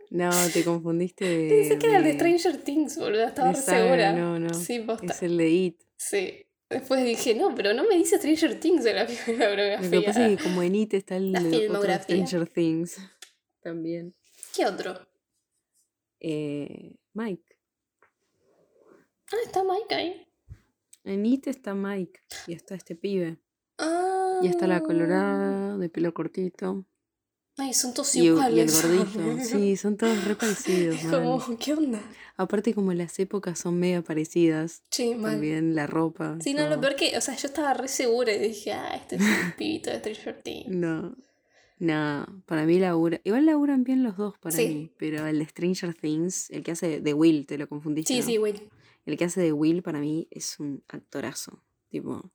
[0.10, 1.50] No, te confundiste de.
[1.50, 4.14] Pensé que era el de Stranger Things, boludo, estaba de re saga, segura.
[4.14, 4.54] no, no.
[4.54, 5.14] Sí, posta.
[5.14, 5.82] Es el de It.
[5.98, 6.44] Sí.
[6.70, 9.90] Después dije, no, pero no me dice Stranger Things en la, la Lo biografía.
[9.92, 11.94] que pasa es que como en It está el La otro.
[12.04, 12.98] Stranger Things.
[13.62, 14.16] También.
[14.56, 15.08] ¿Qué otro?
[16.20, 17.58] Eh, Mike.
[19.32, 20.28] Ah, está Mike ahí.
[21.04, 22.20] En It está Mike.
[22.48, 23.38] Y está este pibe.
[23.78, 24.40] Ah.
[24.44, 26.86] Y está la colorada, de pelo cortito.
[27.60, 28.84] Ay, son todos Y, y el iguales.
[28.84, 29.20] gordito.
[29.44, 31.04] Sí, son todos re parecidos.
[31.06, 31.24] mal.
[31.24, 32.00] Como, ¿qué onda?
[32.36, 34.84] Aparte como las épocas son medio parecidas.
[34.92, 35.32] Sí, mal.
[35.34, 36.38] También la ropa.
[36.40, 39.16] Sí, no, lo peor que, o sea, yo estaba re segura y dije, ah, este
[39.16, 40.70] es un pibito de Stranger Things.
[40.70, 41.16] No.
[41.80, 43.22] No, para mí labura.
[43.24, 44.68] Igual laburan bien los dos para Sí.
[44.68, 44.92] mí.
[44.98, 48.14] Pero el de Stranger Things, el que hace de Will, te lo confundiste.
[48.14, 48.26] Sí, ¿no?
[48.26, 48.70] sí, Will.
[49.06, 51.64] El que hace de Will para mí es un actorazo.
[51.90, 52.32] Tipo.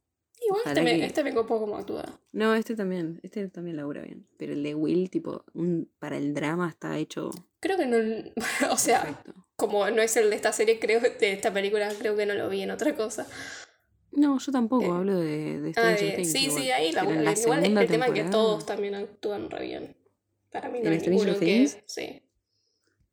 [0.64, 2.04] Este me, que- este me copó como actúa.
[2.32, 3.20] No, este también.
[3.22, 4.26] Este también labura bien.
[4.36, 7.96] Pero el de Will, tipo, un, para el drama está hecho Creo que no,
[8.72, 9.46] o sea, perfecto.
[9.56, 12.48] como no es el de esta serie, creo, de esta película, creo que no lo
[12.48, 13.26] vi en otra cosa.
[14.10, 16.32] No, yo tampoco Eh, hablo de, de Ah, Stranger Things.
[16.32, 16.62] sí, igual.
[16.62, 19.96] sí, ahí la, la igual segunda el tema es que todos también actúan re bien.
[20.50, 21.68] Para mí no ¿En hay ninguno que...
[21.86, 22.22] Sí.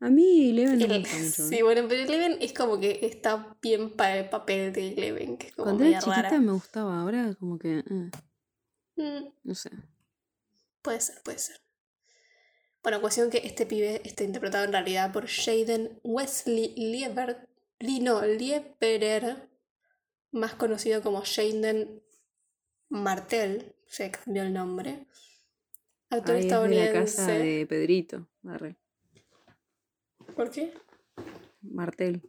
[0.01, 1.47] A mí Eleven me El- gusta mucho.
[1.49, 5.47] sí, bueno, pero Eleven es como que está bien para el papel de Eleven, que
[5.47, 6.39] es como Cuando era chiquita rara.
[6.39, 7.79] me gustaba, ahora como que.
[7.79, 8.11] eh,
[8.95, 9.69] Mm, no sé.
[10.81, 11.57] puede ser, puede ser.
[12.83, 19.49] Bueno, cuestión que este pibe está interpretado en realidad por Jaden Wesley Lieber, Lino Lieberer,
[20.31, 22.01] más conocido como Jaden
[22.89, 25.07] Martel, se cambió el nombre.
[26.09, 26.93] Actor Ahí es de la estadounidense.
[27.17, 28.29] casa de Pedrito.
[28.47, 28.77] Arre.
[30.39, 30.71] ¿Por qué?
[31.61, 32.21] Martel.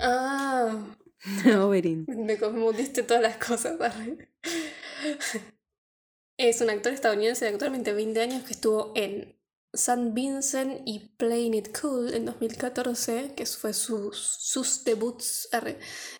[0.00, 0.84] Ah,
[1.60, 2.04] Oberyn.
[2.08, 3.80] me confundiste todas las cosas.
[3.80, 4.28] arre.
[6.36, 9.35] Es un actor estadounidense de actualmente 20 años que estuvo en
[9.76, 15.48] San Vincent y Playing It Cool en 2014, que fue sus, debuts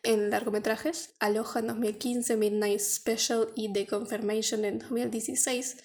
[0.02, 1.14] en largometrajes.
[1.18, 5.76] Aloha en 2015, Midnight Special y The Confirmation en 2016.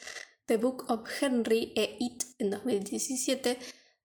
[0.46, 3.58] The Book of Henry e It en 2017.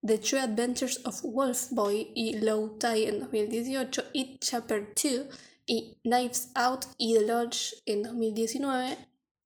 [0.07, 4.05] The True Adventures of Wolf Boy y Low Tide en 2018.
[4.13, 5.27] It Chapter 2
[5.67, 8.97] y Knives Out y The Lodge en 2019.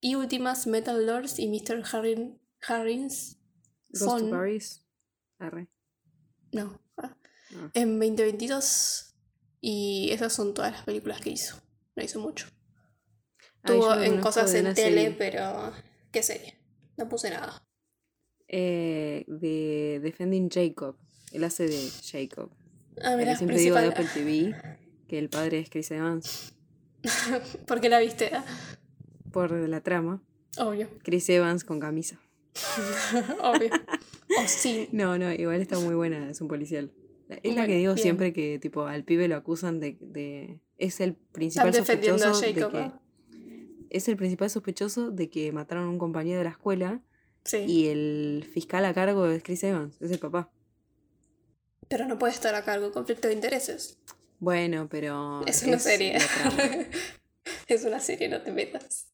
[0.01, 1.83] Y últimas Metal Lords y Mr.
[1.91, 2.39] Harrin,
[3.91, 4.85] Ghost Son- to Paris.
[5.39, 5.67] Arre.
[6.53, 7.15] no, ah,
[7.55, 7.69] Ah.
[7.73, 9.15] en 2022.
[9.61, 11.55] Y esas son todas las películas que hizo.
[11.95, 12.47] No hizo mucho.
[13.67, 15.11] Yo Tuvo en cosas en tele, serie.
[15.17, 15.71] pero.
[16.11, 16.57] ¿Qué serie?
[16.97, 17.63] No puse nada.
[18.47, 20.97] Eh, de Defending Jacob.
[21.31, 22.51] Él hace de Jacob.
[23.03, 24.07] Ah, mira, siempre digo de principal.
[24.07, 24.77] Apple TV.
[25.07, 26.53] Que el padre es Chris Evans.
[27.67, 28.31] ¿Por qué la viste?
[28.33, 28.43] Ah,
[29.31, 30.21] Por la trama.
[30.57, 30.89] Obvio.
[31.03, 32.19] Chris Evans con camisa.
[33.41, 33.69] Obvio.
[34.39, 34.89] O sí.
[34.91, 36.91] No, no, igual está muy buena, es un policial.
[37.43, 38.03] Es la que digo bien.
[38.03, 42.91] siempre que tipo al pibe lo acusan de, de- es el principal sospechoso de que
[43.89, 47.01] es el principal sospechoso de que mataron a un compañero de la escuela
[47.43, 47.57] Sí.
[47.67, 50.51] y el fiscal a cargo es Chris Evans, es el papá.
[51.87, 53.97] Pero no puede estar a cargo de conflicto de intereses.
[54.39, 56.17] Bueno, pero Es una serie.
[57.67, 59.07] es una serie, no te metas.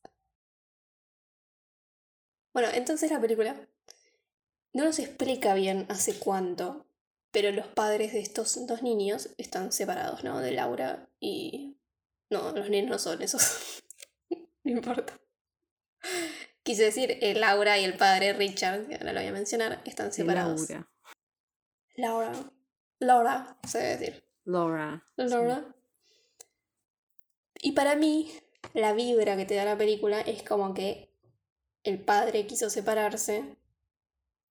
[2.57, 3.55] Bueno, entonces la película
[4.73, 6.87] no nos explica bien hace cuánto,
[7.29, 10.39] pero los padres de estos dos niños están separados, ¿no?
[10.39, 11.77] De Laura y...
[12.31, 13.83] No, los niños no son esos.
[14.63, 15.13] no importa.
[16.63, 20.11] Quise decir, eh, Laura y el padre Richard, que ahora lo voy a mencionar, están
[20.11, 20.67] separados.
[20.67, 20.89] Laura.
[21.93, 22.51] Laura.
[22.97, 24.23] Laura, se debe decir.
[24.45, 25.05] Laura.
[25.15, 25.75] Laura.
[27.61, 28.31] Y para mí,
[28.73, 31.06] la vibra que te da la película es como que
[31.87, 33.55] el padre quiso separarse.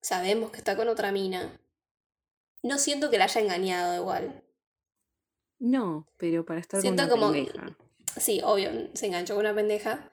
[0.01, 1.61] Sabemos que está con otra mina.
[2.63, 4.43] No siento que la haya engañado igual.
[5.59, 7.77] No, pero para estar Siento con una como- pendeja.
[8.19, 10.13] Sí, obvio, se enganchó con una pendeja.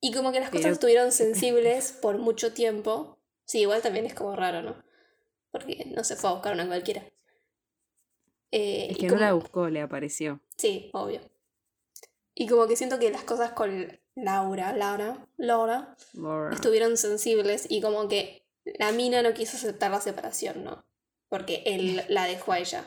[0.00, 3.18] Y como que las Pero- cosas estuvieron sensibles por mucho tiempo.
[3.44, 4.82] Sí, igual también es como raro, ¿no?
[5.50, 7.04] Porque no se fue a buscar una cualquiera.
[8.52, 10.40] Eh, que no la buscó, le apareció.
[10.56, 11.20] Sí, obvio.
[12.34, 16.50] Y como que siento que las cosas con Laura, Laura, Laura, Laura.
[16.52, 20.84] estuvieron sensibles y como que la mina no quiso aceptar la separación, ¿no?
[21.28, 22.84] Porque él la dejó a ella.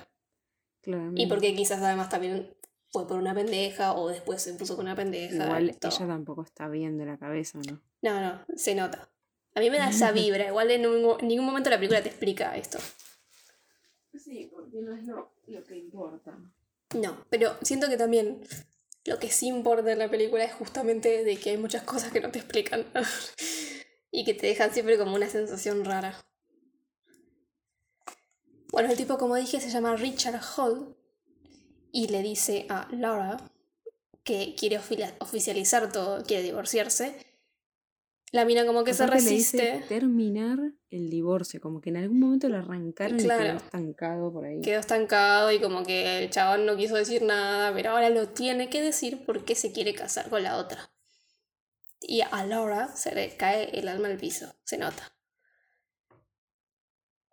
[0.82, 1.22] Claramente.
[1.22, 2.56] Y porque quizás además también
[2.91, 5.46] fue por una pendeja o después se puso con una pendeja.
[5.46, 5.91] Igual todo.
[5.91, 7.82] ella tampoco está bien de la cabeza, ¿no?
[8.02, 9.10] No, no, se nota.
[9.56, 10.48] A mí me da esa vibra.
[10.48, 12.80] Igual en ningún, ningún momento la película te explica esto.
[14.14, 16.38] Sí, porque no es lo, lo que importa.
[16.96, 18.41] No, pero siento que también
[19.06, 22.22] lo que sí importa en la película es justamente de que hay muchas cosas que
[22.22, 22.86] no te explican.
[24.12, 26.16] y que te dejan siempre como una sensación rara.
[28.72, 30.95] Bueno, el tipo, como dije, se llama Richard Hall.
[31.91, 33.38] Y le dice a Laura
[34.24, 37.16] que quiere ofi- oficializar todo, quiere divorciarse.
[38.34, 39.88] La mina como que se Aparte le dice resiste.
[39.88, 40.58] terminar
[40.90, 43.44] el divorcio, como que en algún momento lo arrancaron y Claro.
[43.44, 44.60] quedó estancado por ahí.
[44.62, 48.72] quedó estancado y como que el chabón no quiso decir nada, pero ahora lo tiene
[48.72, 50.92] que decir porque se quiere casar con la otra.
[52.02, 55.16] Y a Laura se le cae el alma al piso, se nota.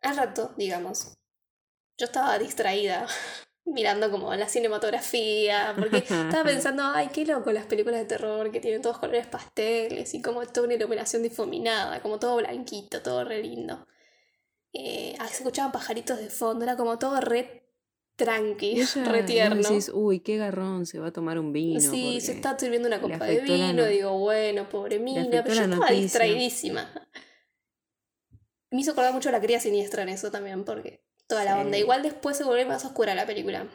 [0.03, 1.17] Al rato, digamos,
[1.97, 3.07] yo estaba distraída
[3.73, 8.61] mirando como la cinematografía, porque estaba pensando, ay, qué loco las películas de terror que
[8.61, 13.43] tienen todos colores pasteles y como toda una iluminación difuminada, como todo blanquito, todo re
[13.43, 13.87] lindo.
[14.73, 17.67] Eh, se escuchaban pajaritos de fondo, era como todo re
[18.17, 19.57] tranqui, ella, re tierno.
[19.69, 21.81] decís, uy, qué garrón, se va a tomar un vino.
[21.81, 25.63] Sí, se está sirviendo una copa de vino, no- digo, bueno, pobre mina, pero yo
[25.63, 26.01] estaba noticia.
[26.01, 27.09] distraidísima.
[28.71, 31.61] Me hizo acordar mucho a la cría siniestra en eso también, porque toda la Sí.
[31.61, 31.79] onda.
[31.79, 33.67] Igual después se vuelve más oscura la película.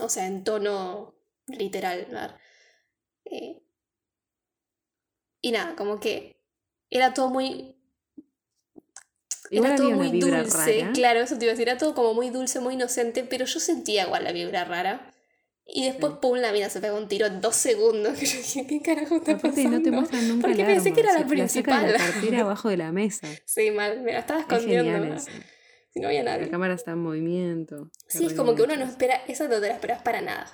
[0.00, 1.16] O sea, en tono
[1.48, 2.06] literal.
[3.24, 3.62] Eh,
[5.40, 6.40] y nada, como que
[6.90, 7.76] era todo muy.
[9.50, 10.92] Igual era todo muy dulce, rara.
[10.92, 13.60] claro, eso te iba a decir, era todo como muy dulce, muy inocente, pero yo
[13.60, 15.08] sentía igual la vibra rara.
[15.66, 16.18] Y después, Sí.
[16.22, 18.14] pum, la mina se pegó un tiro en dos segundos.
[18.18, 19.70] Que yo dije, ¿qué carajo está pasando?
[19.78, 21.92] no te muestran nunca Porque pensé arma, que era la se- saca de principal.
[21.92, 23.26] la cartera abajo de la mesa.
[23.46, 25.16] Sí, mal, me la estaba Es escondiendo.
[25.92, 26.50] Si no había La nadie.
[26.50, 27.90] cámara está en movimiento.
[28.08, 30.46] Sí, es como que uno no espera, esa no te la esperas para nada.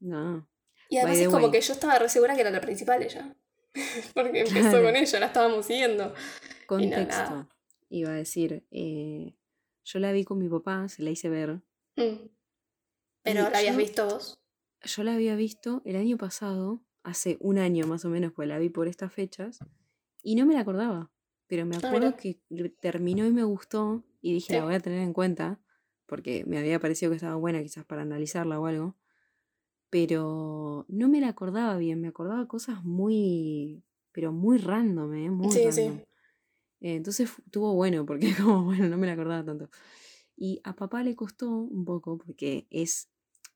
[0.00, 0.48] No.
[0.88, 1.50] Y además es como way.
[1.52, 3.36] que yo estaba re segura que era la principal ella.
[4.14, 4.82] Porque empezó Claro.
[4.84, 6.14] con ella, la estábamos siguiendo.
[6.66, 7.48] Contexto.
[7.90, 9.34] Iba a decir, eh,
[9.84, 11.60] yo la vi con mi papá, se la hice ver.
[11.96, 12.28] Mm.
[13.22, 14.40] Pero Y la habías yo- visto vos.
[14.82, 18.58] Yo la había visto el año pasado, hace un año más o menos, pues la
[18.58, 19.58] vi por estas fechas,
[20.22, 21.10] y no me la acordaba.
[21.48, 22.40] Pero me Ah, acuerdo que
[22.80, 24.58] terminó y me gustó, y dije, Sí.
[24.58, 25.60] la voy a tener en cuenta,
[26.06, 28.96] porque me había parecido que estaba buena quizás para analizarla o algo.
[29.90, 35.30] Pero no me la acordaba bien, me acordaba cosas muy, pero muy random, ¿eh?
[35.30, 35.82] Muy Sí, sí.
[35.88, 35.98] random.
[36.80, 39.70] Eh, entonces estuvo bueno, porque como, bueno, no me la acordaba tanto.
[40.36, 43.08] Y a papá le costó un poco, porque es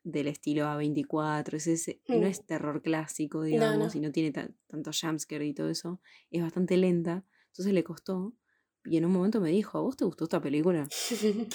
[0.05, 2.25] del estilo A24, es ese, no Mm.
[2.25, 3.47] es terror clásico, no.
[3.47, 6.01] digamos, y no tiene tan- tanto jumpscare y todo eso,
[6.31, 8.35] es bastante lenta, entonces le costó.
[8.85, 10.89] Y en un momento me dijo, ¿a vos te gustó esta película?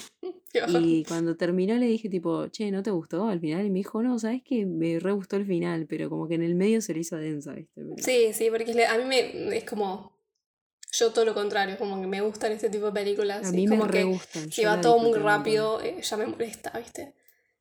[0.70, 3.66] Y cuando terminó le dije tipo, che, ¿no te gustó al final?
[3.66, 6.42] Y me dijo, no, sabes que me re gustó el final, pero como que en
[6.44, 7.72] el medio se le hizo densa, ¿viste?
[7.76, 10.16] Pero- Sí, sí, porque a mí me es como.
[10.94, 13.46] Yo todo lo contrario, como que me gustan este tipo de películas.
[13.46, 14.52] A y mí me como re que gustan.
[14.52, 17.14] Si yo va todo muy rápido, eh, ya me molesta, ¿viste?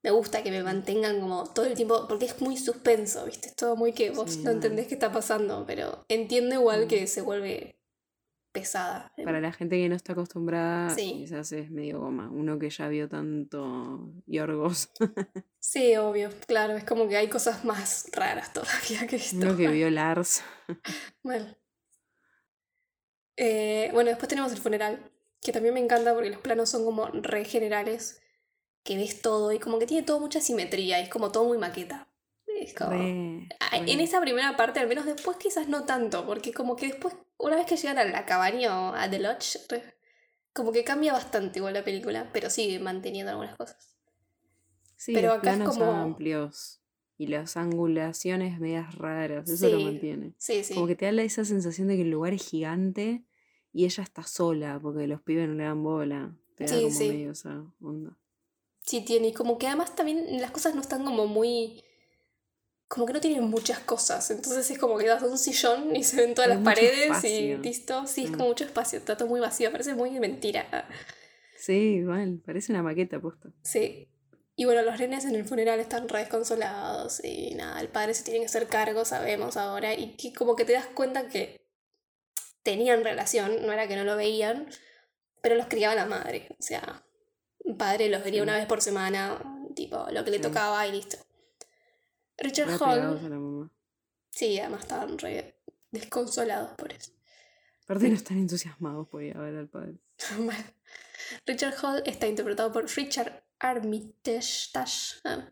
[0.02, 3.48] Me gusta que me mantengan como todo el tiempo, porque es muy suspenso, ¿viste?
[3.48, 6.88] Es todo muy que vos Sí, no entendés qué está pasando, pero entiendo igual Mm.
[6.88, 7.75] que se vuelve
[8.61, 9.12] pesada.
[9.22, 11.12] Para la gente que no está acostumbrada, Sí.
[11.18, 12.30] quizás es medio goma.
[12.30, 14.90] Uno que ya vio tanto Yorgos,
[15.61, 19.36] Sí, obvio, claro, es como que hay cosas más raras todavía que esto.
[19.36, 20.42] uno que vio Lars.
[21.22, 21.59] Mal.
[23.36, 25.11] Eh, bueno, después tenemos el funeral,
[25.42, 28.22] que también me encanta porque los planos son como re generales,
[28.82, 31.59] que ves todo y como que tiene todo mucha simetría, y es como todo muy
[31.59, 32.09] maqueta.
[32.61, 32.90] Es como...
[32.92, 33.92] Re, re.
[33.92, 37.57] En esa primera parte, al menos después quizás no tanto, porque como que después, una
[37.57, 39.59] vez que llegan a la cabaña o a The Lodge,
[40.53, 43.97] como que cambia bastante igual la película, pero sigue manteniendo algunas cosas.
[44.97, 46.80] Sí, pero los acá es planos como- amplios
[47.18, 50.34] y las angulaciones medias raras, eso lo mantiene.
[50.39, 50.74] Sí, sí.
[50.74, 53.24] Como que te da esa sensación de que el lugar es gigante
[53.72, 56.34] y ella está sola porque los pibes no le dan bola.
[56.57, 57.09] Te da como sí.
[57.09, 58.16] medio esa onda.
[58.82, 61.82] Sí tiene, y como que además también las cosas no están como muy...
[62.89, 66.16] Como que no tienen muchas cosas, entonces es como que das un sillón y se
[66.18, 68.07] ven todas Hay las paredes y listo.
[68.07, 70.87] Sí, es como mucho espacio, está todo muy vacío, parece muy mentira.
[71.59, 73.49] Sí, igual, parece una maqueta puesta.
[73.64, 74.09] Sí.
[74.55, 78.22] Y bueno, los nenes en el funeral están re desconsolados y nada, el padre se
[78.22, 81.66] tiene que hacer cargo, sabemos ahora, y que como que te das cuenta que
[82.62, 84.66] tenían relación, no era que no lo veían,
[85.43, 87.05] pero los criaba la madre, o sea,
[87.64, 88.43] el padre los vería Sí.
[88.45, 89.39] una vez por semana,
[89.74, 90.43] tipo, lo que le Sí.
[90.45, 91.18] tocaba y listo.
[92.39, 93.70] Richard Hall, a la mamá.
[94.30, 95.57] sí, además estaban re
[95.91, 97.12] desconsolados por eso.
[97.84, 99.95] Aparte no están entusiasmados por ir a ver al padre.
[101.47, 104.70] Richard Hall está interpretado por Richard Armitage,
[105.24, 105.49] ah,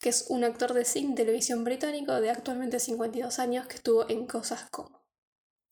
[0.00, 4.08] que es un actor de cine y televisión británico de actualmente 52 años que estuvo
[4.08, 5.04] en cosas como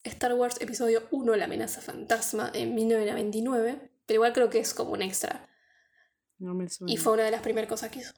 [0.04, 4.92] Star Wars Episodio 1, La amenaza fantasma, en 1999, pero igual creo que es como
[4.92, 5.48] un extra.
[6.38, 6.92] No me suena.
[6.92, 8.12] Y fue una de las primeras cosas que hizo.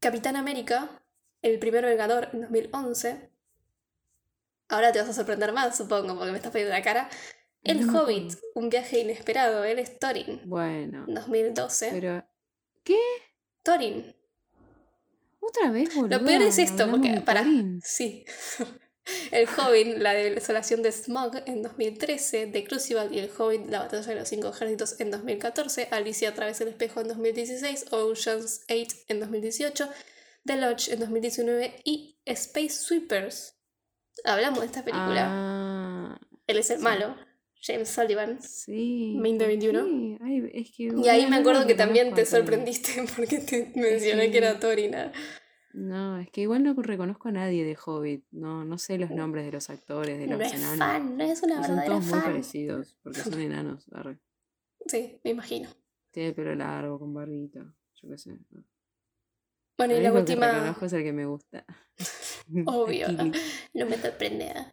[0.00, 1.02] Capitán América,
[1.44, 3.30] el primer Vengador en 2011.
[4.68, 7.08] Ahora te vas a sorprender más, supongo, porque me estás poniendo la cara.
[7.62, 11.04] El No Hobbit, un viaje inesperado, el es Thorin, Bueno.
[11.06, 11.90] 2012.
[11.92, 12.24] Pero.
[12.82, 12.98] ¿Qué?
[13.62, 14.16] Thorin.
[15.40, 16.18] ¿Otra vez, boludo?
[16.18, 17.42] Lo peor es esto, porque para.
[17.42, 17.80] Thorin.
[17.84, 18.24] Sí.
[19.32, 24.06] El Hobbit, la desolación de Smog en 2013, The Crucible y El Hobbit, la batalla
[24.06, 28.96] de los cinco ejércitos en 2014, Alicia a través del espejo en 2016, Ocean's 8
[29.08, 29.90] en 2018,
[30.44, 33.56] The Lodge en 2019 y Space Sweepers.
[34.24, 35.26] Hablamos de esta película.
[35.28, 36.84] Ah, Él es el sí.
[36.84, 37.16] malo,
[37.62, 38.40] James Sullivan.
[38.42, 39.14] sí.
[39.14, 39.80] 2021.
[39.80, 40.18] ¿por qué?
[40.22, 44.30] Ay, es que, Y ahí me no acuerdo que también te sorprendiste porque te mencioné
[44.30, 45.12] que era Torina.
[45.72, 48.24] No, es que igual no reconozco a nadie de Hobbit.
[48.30, 50.78] No, no sé los nombres de los actores, de No los es enanos.
[50.78, 53.86] fan, no es una Y son verdadera todos muy parecidos, porque son enanos.
[53.92, 54.20] arre.
[54.86, 55.68] Sí, me imagino.
[56.12, 57.74] Tiene el pelo largo, con barbita.
[57.94, 58.38] Yo qué sé.
[59.76, 60.46] Bueno, y la que última.
[60.52, 61.64] reconozco es el que me gusta.
[62.64, 63.32] Obvio, Akili.
[63.74, 64.46] no me sorprende.
[64.46, 64.72] ¿eh?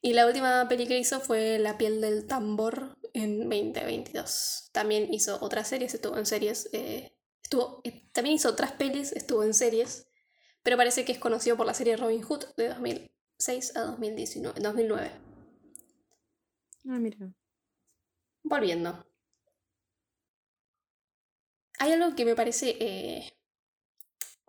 [0.00, 4.70] Y la última peli que hizo fue La piel del tambor en 2022.
[4.72, 6.68] También hizo otras series, estuvo en series.
[6.72, 10.08] eh, estuvo, eh, también hizo otras pelis, estuvo en series.
[10.62, 15.10] Pero parece que es conocido por la serie Robin Hood de 2006 a 2019, 2009.
[16.88, 17.34] Ah, mira.
[18.44, 19.04] Volviendo.
[21.78, 23.32] Hay algo que me parece eh,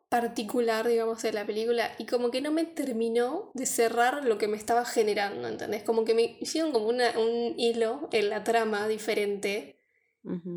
[0.09, 4.47] particular, digamos, de la película y como que no me terminó de cerrar lo que
[4.47, 5.83] me estaba generando, ¿entendés?
[5.83, 9.77] Como que me hicieron como una- un hilo en la trama diferente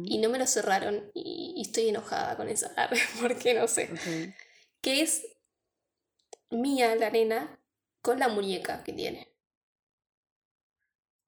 [0.05, 2.72] y no me lo cerraron y, y estoy enojada con esa,
[3.22, 3.90] porque no sé.
[3.92, 4.34] ok.
[4.80, 5.22] Que es
[6.51, 7.59] Mía, la nena,
[8.03, 9.32] con la muñeca que tiene.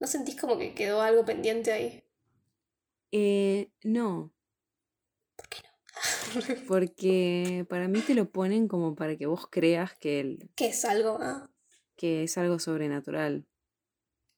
[0.01, 2.03] ¿No sentís como que quedó algo pendiente ahí?
[3.13, 4.40] Eh, no, ¿Por qué no?
[6.69, 10.85] porque para mí te lo ponen como para que vos creas que, el- ¿Qué es
[10.85, 11.19] algo?
[11.21, 11.51] Ah,
[11.97, 13.47] que es algo sobrenatural.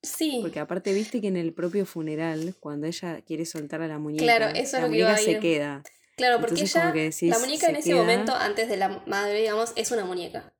[0.02, 3.98] Sí, Porque aparte viste que en el propio funeral, cuando ella quiere soltar a la
[4.00, 5.82] muñeca, Claro, eso es la lo que muñeca a se queda.
[6.16, 8.76] claro, porque entonces ella, que decís, la muñeca en se ese queda- momento, antes de
[8.76, 10.52] la madre, digamos, es una muñeca.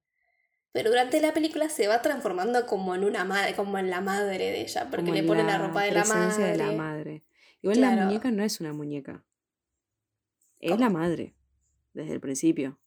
[0.72, 4.38] Pero durante la película se va transformando como en una madre, como en la madre
[4.52, 6.44] de ella, porque como le en pone la, ropa de la madre.
[6.52, 7.24] de la madre.
[7.62, 9.24] Igual la muñeca no es una muñeca.
[10.62, 11.34] Es la madre,
[11.92, 12.78] desde el principio.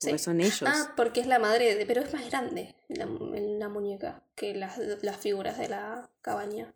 [0.00, 0.24] Porque Sí.
[0.24, 0.62] son ellos.
[0.66, 4.78] Ah, porque es la madre, de, pero es más grande la, la muñeca que las,
[5.02, 6.74] las figuras de la cabaña,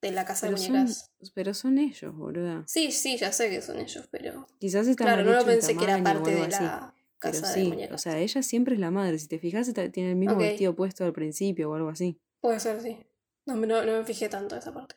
[0.00, 1.10] de la casa pero, de son, muñecas.
[1.34, 2.64] pero son ellos, boluda.
[2.66, 4.46] Sí, sí, ya sé que son ellos, pero...
[4.58, 7.54] Quizás está Claro, no lo pensé que era parte de así, la Pero casa de
[7.62, 7.94] sí, muñecas.
[7.94, 9.18] o sea, ella siempre es la madre.
[9.18, 12.18] Si te fijas, tiene el mismo vestido puesto al principio o algo así.
[12.40, 12.98] Puede ser, sí.
[13.46, 14.96] No, me- no, no me fijé tanto esa parte.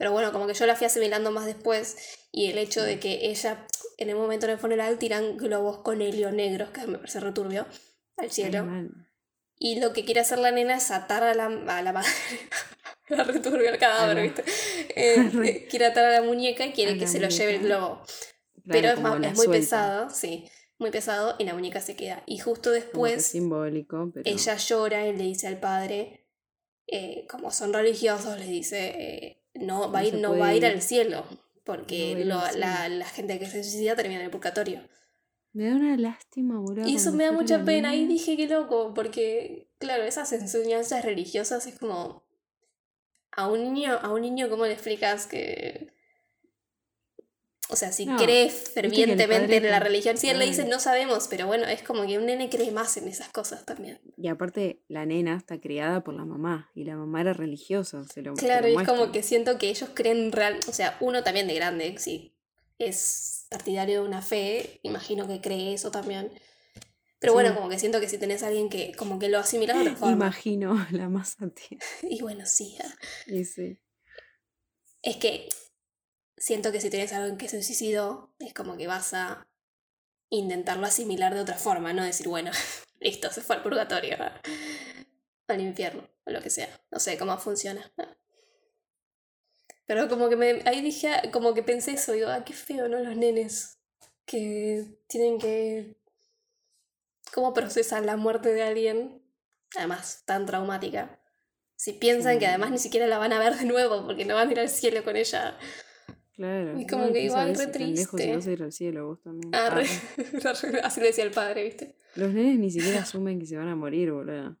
[0.00, 1.94] Pero bueno, como que yo la fui asimilando más después
[2.32, 3.66] y el hecho de que ella
[3.98, 7.66] en el momento del funeral tiran globos con helio negros, que me parece returbio,
[8.16, 8.66] al cielo.
[9.58, 12.08] Y lo que quiere hacer la nena es atar a la, a la madre.
[13.10, 14.42] la returbio el cadáver, ¿viste?
[14.96, 18.02] Eh, eh, quiere atar a la muñeca y quiere que se lo lleve el globo.
[18.06, 20.48] Claro, Pero es, más- muy suelta, pesado, sí.
[20.78, 22.22] Muy pesado y la muñeca se queda.
[22.24, 26.26] Y justo después simbólico, pero ella llora y le dice al padre,
[26.86, 30.82] eh, como son religiosos, le dice, eh, no, va, ir, no va a ir al
[30.82, 31.24] cielo,
[31.64, 34.80] porque lo- la, la gente que se suicida termina en el purgatorio.
[35.52, 36.86] me da una lástima, boludo.
[36.88, 37.94] Y eso me da mucha pena.
[37.94, 42.24] Y dije, qué loco, porque, claro, esas enseñanzas religiosas es como...
[43.32, 45.92] A un niño, a un niño ¿cómo le explicas que...
[47.72, 51.28] O sea, si No, el fervientemente en la religión, si él le dice no sabemos,
[51.28, 54.00] pero bueno, es como que un nene cree más en esas cosas también.
[54.16, 56.70] Y aparte, la nena está criada por la mamá.
[56.74, 58.04] Y la mamá era religiosa.
[58.12, 60.96] Se lo, Claro, lo y es como que siento que ellos creen real, o sea,
[61.00, 62.34] uno también de grande, si
[62.78, 66.30] es partidario de una fe, imagino que cree eso también.
[67.18, 67.54] Pero bueno, Sí.
[67.56, 69.96] como que siento que si tenés a alguien que como que lo asimila de otra
[69.96, 70.14] forma.
[70.14, 71.78] Imagino la más atea.
[72.02, 72.76] Y bueno, sí.
[72.82, 72.94] ah.
[73.26, 73.78] Y sí.
[75.02, 75.48] Es que
[76.40, 79.46] siento que si tenés a alguien que se suicidó, es como que vas a
[80.30, 82.50] intentarlo asimilar de otra forma, no decir, bueno,
[83.00, 84.16] listo, se fue al purgatorio,
[85.46, 86.68] al infierno, o lo que sea.
[86.90, 87.92] No sé cómo funciona.
[89.86, 92.98] Pero como que me, ahí dije, como que pensé eso, digo, ah, qué feo, ¿no?
[92.98, 93.78] Los nenes
[94.24, 95.96] que tienen que...
[97.34, 99.22] ¿Cómo procesan la muerte de alguien?
[99.76, 101.20] Además, tan traumática.
[101.76, 104.48] Si piensan que además ni siquiera la van a ver de nuevo porque no van
[104.48, 105.58] a ir al cielo con ella.
[106.40, 106.78] Claro.
[106.78, 108.34] Es como que igual re pendejo si triste.
[108.34, 109.54] vas a ir al cielo vos también.
[109.54, 109.84] Ah, re-
[110.42, 111.96] Ah, Así decía el padre, ¿viste?
[112.14, 114.56] Los nenes ni siquiera asumen que se van a morir, boludo.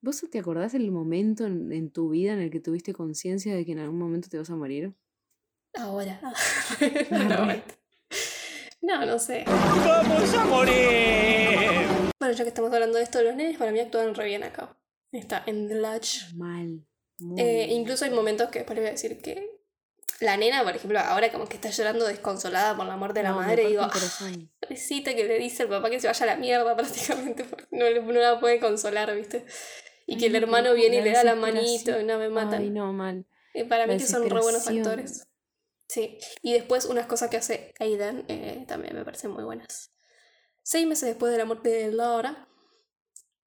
[0.00, 3.66] ¿Vos te acordás el momento en, en tu vida en el que tuviste conciencia de
[3.66, 4.94] que en algún momento te vas a morir?
[5.74, 6.18] Ahora.
[7.10, 7.46] no,
[8.80, 9.44] no, no sé.
[9.46, 11.58] ¡Vamos a morir!
[12.18, 14.74] Bueno, ya que estamos hablando de esto, los nenes para mí actúan re bien acá.
[15.12, 16.34] Está en The Lodge.
[16.36, 16.87] Mal.
[17.36, 19.58] Eh, incluso hay momentos que después le voy a decir que
[20.20, 23.30] la nena, por ejemplo, ahora como que está llorando desconsolada por la muerte de la
[23.30, 26.24] No, madre, parte digo, el "Ah, pobrecita que le dice al papá que se vaya
[26.24, 26.76] a la mierda
[27.34, 29.44] prácticamente, porque no, le- no la puede consolar, ¿viste?
[30.06, 32.28] Y Ay, que el no, hermano viene y le da la manito y no me
[32.28, 32.62] matan.
[32.62, 33.26] Ay, no, mal.
[33.54, 35.24] Eh, para La mí que son re buenos actores.
[35.88, 36.18] Sí.
[36.42, 39.90] Y después unas cosas que hace Aidan eh, también me parecen muy buenas.
[40.62, 42.46] Seis meses después de la muerte de Laura,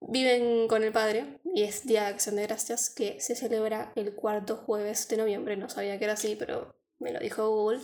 [0.01, 4.13] viven con el padre y es Día de Acción de Gracias que se celebra el
[4.15, 5.55] cuarto jueves de noviembre.
[5.55, 7.81] No sabía que era así, pero me lo dijo Google.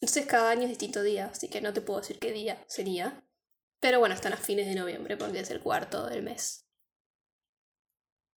[0.00, 3.24] Entonces cada año es distinto día, así que no te puedo decir qué día sería.
[3.80, 6.66] Pero bueno, están a fines de noviembre porque es el cuarto del mes.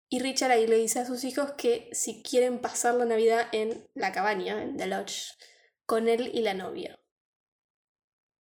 [0.10, 3.90] Y Richard ahí le dice a sus hijos que si quieren pasar la Navidad en
[3.94, 5.34] la cabaña, en The Lodge,
[5.86, 7.00] con él y la novia.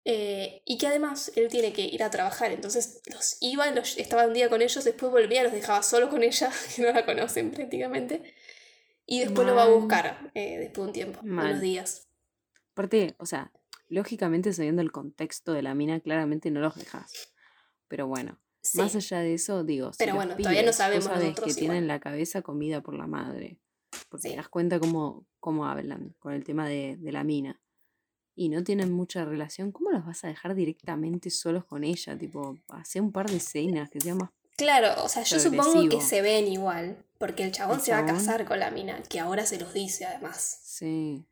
[0.09, 4.25] Eh, y que además él tiene que ir a trabajar, entonces los iba, los, estaba
[4.29, 7.51] un día con ellos, después volvía, los dejaba solo con ella, que no la conocen
[7.51, 8.23] prácticamente,
[9.05, 11.47] y después lo va a buscar eh, después de un tiempo, Mal.
[11.51, 12.09] unos días.
[12.73, 13.51] Aparte, o sea,
[13.89, 17.33] lógicamente sabiendo el contexto de la mina, claramente no los dejas.
[17.89, 18.79] Pero bueno, Sí.
[18.79, 21.55] más allá de eso, digo, si Pero los bueno, todavía no sabemos vos sabés nosotros
[21.55, 21.89] que tienen igual.
[21.89, 23.59] la cabeza comida por la madre.
[24.09, 24.31] Porque Sí.
[24.31, 27.61] te das cuenta cómo, cómo hablan con el tema de, de la mina.
[28.39, 29.73] Y no tienen mucha relación.
[29.73, 32.17] ¿Cómo los vas a dejar directamente solos con ella?
[32.17, 36.01] Tipo, hace un par de escenas que sea más Claro, o sea, yo supongo que
[36.01, 39.21] se ven igual, porque el chabón ¿El se va a casar con la mina, que
[39.21, 40.61] ahora se los dice además.
[40.65, 41.27] Sí.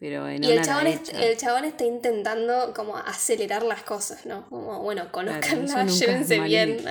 [0.00, 4.48] Pero en Y el chabón, el chabón está intentando como acelerar las cosas, ¿no?
[4.48, 6.84] Como, bueno, conozcanla, es llévense bien.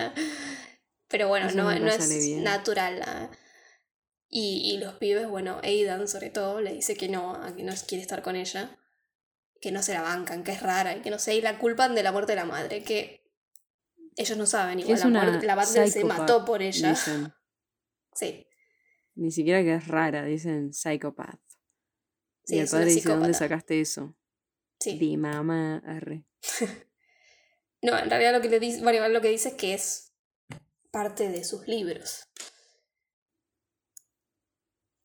[1.09, 2.43] Pero bueno, Eso no, no es bien.
[2.45, 3.01] natural.
[3.05, 3.29] ah.
[4.29, 7.73] Y, y los pibes, bueno, Aidan sobre todo, le dice que no, a que no
[7.85, 8.79] quiere estar con ella,
[9.61, 11.95] que no se la bancan, que es rara, y que no sé, y la culpan
[11.95, 13.21] de la muerte de la madre, que
[14.17, 16.89] ellos no saben, igual la, muerte- la madre se mató por ella.
[16.89, 17.33] Dicen.
[18.13, 18.45] Sí,
[19.15, 21.39] Ni siquiera que es rara, dicen psychopath.
[22.43, 24.17] sí, y el padre dice, ¿dónde sacaste eso?
[24.81, 24.97] Sí.
[24.99, 26.25] Di mamá, arre.
[27.83, 30.13] No, en realidad lo que le dice, bueno, lo que dice es que es
[30.91, 32.27] parte de sus libros.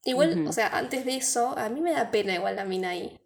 [0.04, 3.18] Igual, o sea, antes de eso, a mí me da pena igual la mina ahí.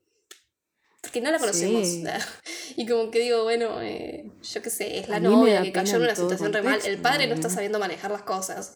[1.00, 1.86] Porque no la conocemos.
[1.86, 2.04] Sí.
[2.76, 6.02] Y como que digo, bueno, eh, yo qué sé, es la novia que cayó en
[6.02, 6.80] una situación re mal.
[6.84, 8.74] El padre no está sabiendo manejar las cosas.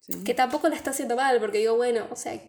[0.00, 0.22] Sí.
[0.24, 2.40] Que tampoco la está haciendo mal, porque digo, bueno, o sea,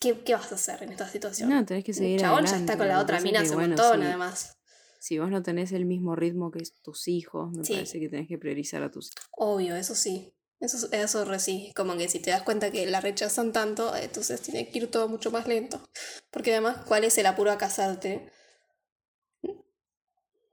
[0.00, 1.50] ¿qué, qué vas a hacer en esta situación?
[1.50, 3.76] No, tenés que El seguir chabón ya está con la otra mina hace un bueno,
[3.76, 4.06] montón, sí.
[4.06, 4.58] además.
[4.98, 8.38] Si vos no tenés el mismo ritmo que tus hijos, me parece que tenés que
[8.38, 9.28] priorizar a tus hijos.
[9.32, 10.33] Obvio, eso sí.
[10.60, 11.72] Eso, eso re sí.
[11.74, 15.08] Como que si te das cuenta que la rechazan tanto, entonces tiene que ir todo
[15.08, 15.88] mucho más lento.
[16.30, 18.30] Porque además, ¿cuál es el apuro a casarte?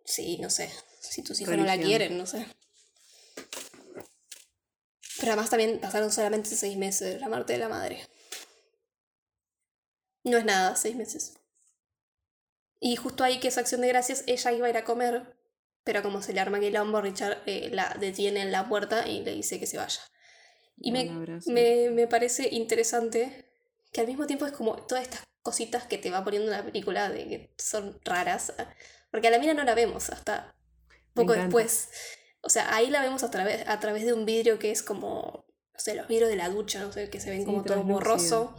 [0.06, 0.70] Sí, no sé.
[1.00, 2.46] Si tus hijos no la quieren, no sé.
[5.20, 8.08] Pero además también pasaron solamente seis meses de la muerte de la madre.
[10.24, 11.34] No es nada, seis meses.
[12.80, 15.36] Y justo ahí que es acción de gracias, ella iba a ir a comer,
[15.84, 19.34] pero como se le arma quilombo, Richard eh, la detiene en la puerta y le
[19.34, 20.02] dice que se vaya.
[20.78, 21.12] Y me,
[21.48, 23.46] me, me parece interesante
[23.92, 27.10] que al mismo tiempo es como todas estas cositas que te va poniendo la película
[27.10, 28.54] de que son raras.
[29.12, 30.56] Porque a la mina no la vemos hasta
[31.14, 31.90] poco después.
[32.42, 35.46] O sea, ahí la vemos a través, a través de un vidrio que es como,
[35.74, 37.84] no sé, los vidrios de la ducha, no sé, que se ven Sí, como todo
[37.84, 38.56] borroso.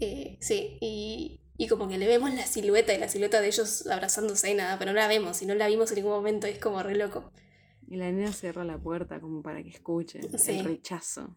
[0.00, 3.86] Eh, sí, y, y como que le vemos la silueta y la silueta de ellos
[3.86, 6.52] abrazándose y nada, pero no la vemos y no la vimos en ningún momento y
[6.52, 7.30] es como re loco.
[7.86, 10.52] Y la nena cierra la puerta como para que escuchen Sí.
[10.58, 11.36] el rechazo.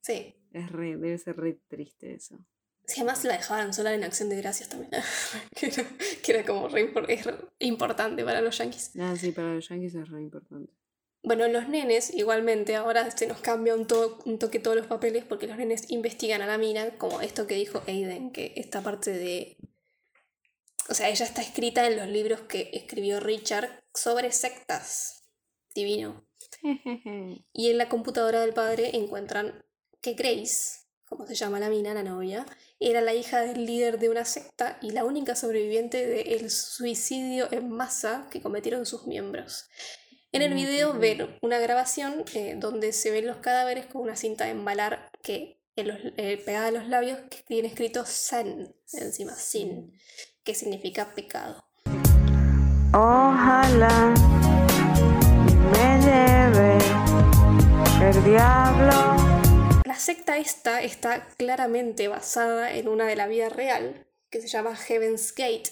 [0.00, 0.34] Sí.
[0.52, 2.38] Es re, debe ser re triste eso.
[2.86, 4.90] Sí, además la dejaban sola en acción de gracias también.
[5.54, 5.84] que, era,
[6.22, 8.92] que era como re, es re importante para los yankees.
[8.98, 10.72] Ah, sí, para los yankees es re importante.
[11.22, 15.24] Bueno, los nenes, igualmente, ahora se nos cambia un, to- un toque todos los papeles
[15.24, 19.12] porque los nenes investigan a la mina, como esto que dijo Aiden, que esta parte
[19.12, 19.56] de.
[20.88, 25.24] O sea, ella está escrita en los libros que escribió Richard sobre sectas.
[25.74, 26.26] Divino.
[27.52, 29.64] Y en la computadora del padre encuentran
[30.00, 32.46] que Grace, como se llama la mina, la novia,
[32.80, 37.68] era la hija del líder de una secta y la única sobreviviente del suicidio en
[37.70, 39.68] masa que cometieron sus miembros.
[40.32, 44.14] En el qué video ven una grabación eh, donde se ven los cadáveres con una
[44.14, 48.72] cinta de embalar que en los- eh, pegada a los labios que tiene escrito Sin
[48.92, 49.92] encima, Sin,
[50.44, 51.64] que significa pecado.
[52.92, 54.14] Ojalá
[55.72, 56.78] me lleve
[58.08, 59.16] el diablo.
[59.84, 64.76] La secta esta está claramente basada en una de la vida real, que se llama
[64.76, 65.70] Heaven's Gate,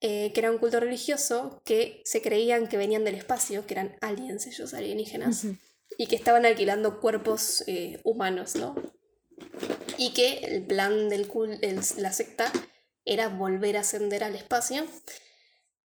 [0.00, 3.96] eh, que era un culto religioso que se creían que venían del espacio, que eran
[4.00, 5.46] aliens ellos, alienígenas,
[5.96, 8.74] y que estaban alquilando cuerpos eh, humanos, ¿no?
[9.96, 12.52] Y que el plan de la secta
[13.06, 14.84] era volver a ascender al espacio.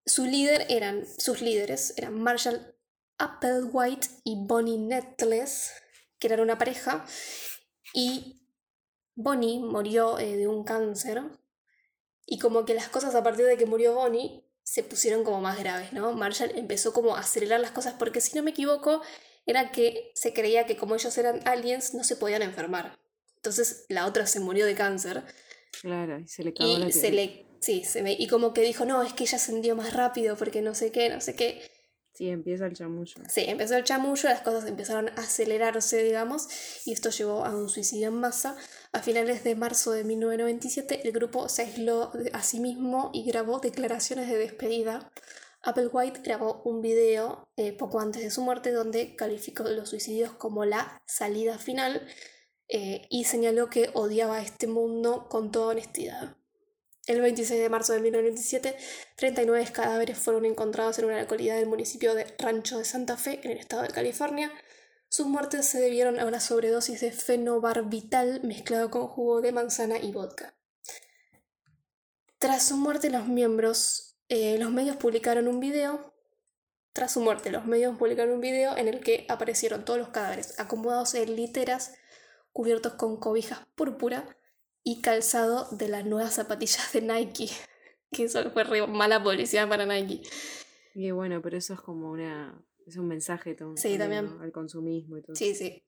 [0.05, 2.75] Su líder eran, sus líderes eran Marshall
[3.17, 5.71] Applewhite y Bonnie Nettles,
[6.19, 7.05] que eran una pareja,
[7.93, 8.41] y
[9.15, 11.21] Bonnie murió eh, de un cáncer,
[12.31, 15.59] y como que las cosas a partir de que murió Bonnie se pusieron como más
[15.59, 16.13] graves, ¿no?
[16.13, 19.01] Marshall empezó como a acelerar las cosas, porque si no me equivoco,
[19.45, 22.97] era que se creía que como ellos eran aliens no se podían enfermar.
[23.35, 25.25] Entonces la otra se murió de cáncer
[25.81, 27.25] Claro, y se le cagó la y se teoría.
[27.25, 27.51] le...
[27.59, 30.61] Sí, se me, y como que dijo, no, es que ella ascendió más rápido porque
[30.61, 31.69] no sé qué, no sé qué.
[32.21, 33.15] Sí, empieza el chamullo.
[33.29, 36.47] Sí, empezó el chamullo, las cosas empezaron a acelerarse, digamos,
[36.85, 38.55] y esto llevó a un suicidio en masa.
[38.91, 43.59] A finales de marzo de 1997, el grupo se aisló a sí mismo y grabó
[43.59, 45.11] declaraciones de despedida.
[45.63, 50.63] Applewhite grabó un video eh, poco antes de su muerte donde calificó los suicidios como
[50.63, 52.07] la salida final
[52.67, 56.37] eh, y señaló que odiaba este mundo con toda honestidad.
[57.07, 58.77] El 26 de marzo de 1997,
[59.15, 63.51] 39 cadáveres fueron encontrados en una localidad del municipio de Rancho de Santa Fe, en
[63.51, 64.51] el estado de California.
[65.09, 70.11] Sus muertes se debieron a una sobredosis de fenobarbital mezclado con jugo de manzana y
[70.11, 70.53] vodka.
[72.37, 76.13] Tras su muerte, los miembros, eh, los medios publicaron un video.
[76.93, 80.59] Tras su muerte, los medios publicaron un video en el que aparecieron todos los cadáveres
[80.59, 81.95] acomodados en literas,
[82.53, 84.37] cubiertos con cobijas púrpura
[84.83, 87.49] y calzado de las nuevas zapatillas de Nike.
[88.13, 90.21] Que eso fue re mala publicidad para Nike.
[90.95, 92.61] Y bueno, pero eso es como una.
[92.85, 94.37] Es un mensaje to- Sí, también.
[94.41, 95.33] al consumismo y todo.
[95.35, 95.81] Sí, sí.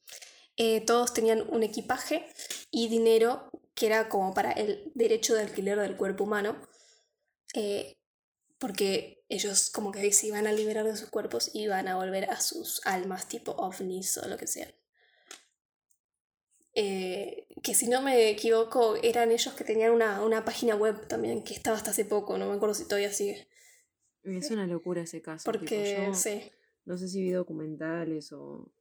[0.55, 2.25] Eh, todos tenían un equipaje
[2.71, 6.55] y dinero que era como para el derecho de alquiler del cuerpo humano.
[7.55, 7.97] eh,
[8.57, 12.29] porque ellos como que se iban a liberar de sus cuerpos y iban a volver
[12.29, 14.73] a sus almas tipo ovnis o lo que sea.
[16.75, 21.43] Eh, que si no me equivoco eran ellos que tenían una, una página web también
[21.43, 23.47] que estaba hasta hace poco, no me acuerdo si todavía sigue.
[24.23, 25.51] Es una locura ese caso.
[25.51, 26.41] tipo, Porque yo sí,
[26.85, 28.71] No sé si vi documentales o.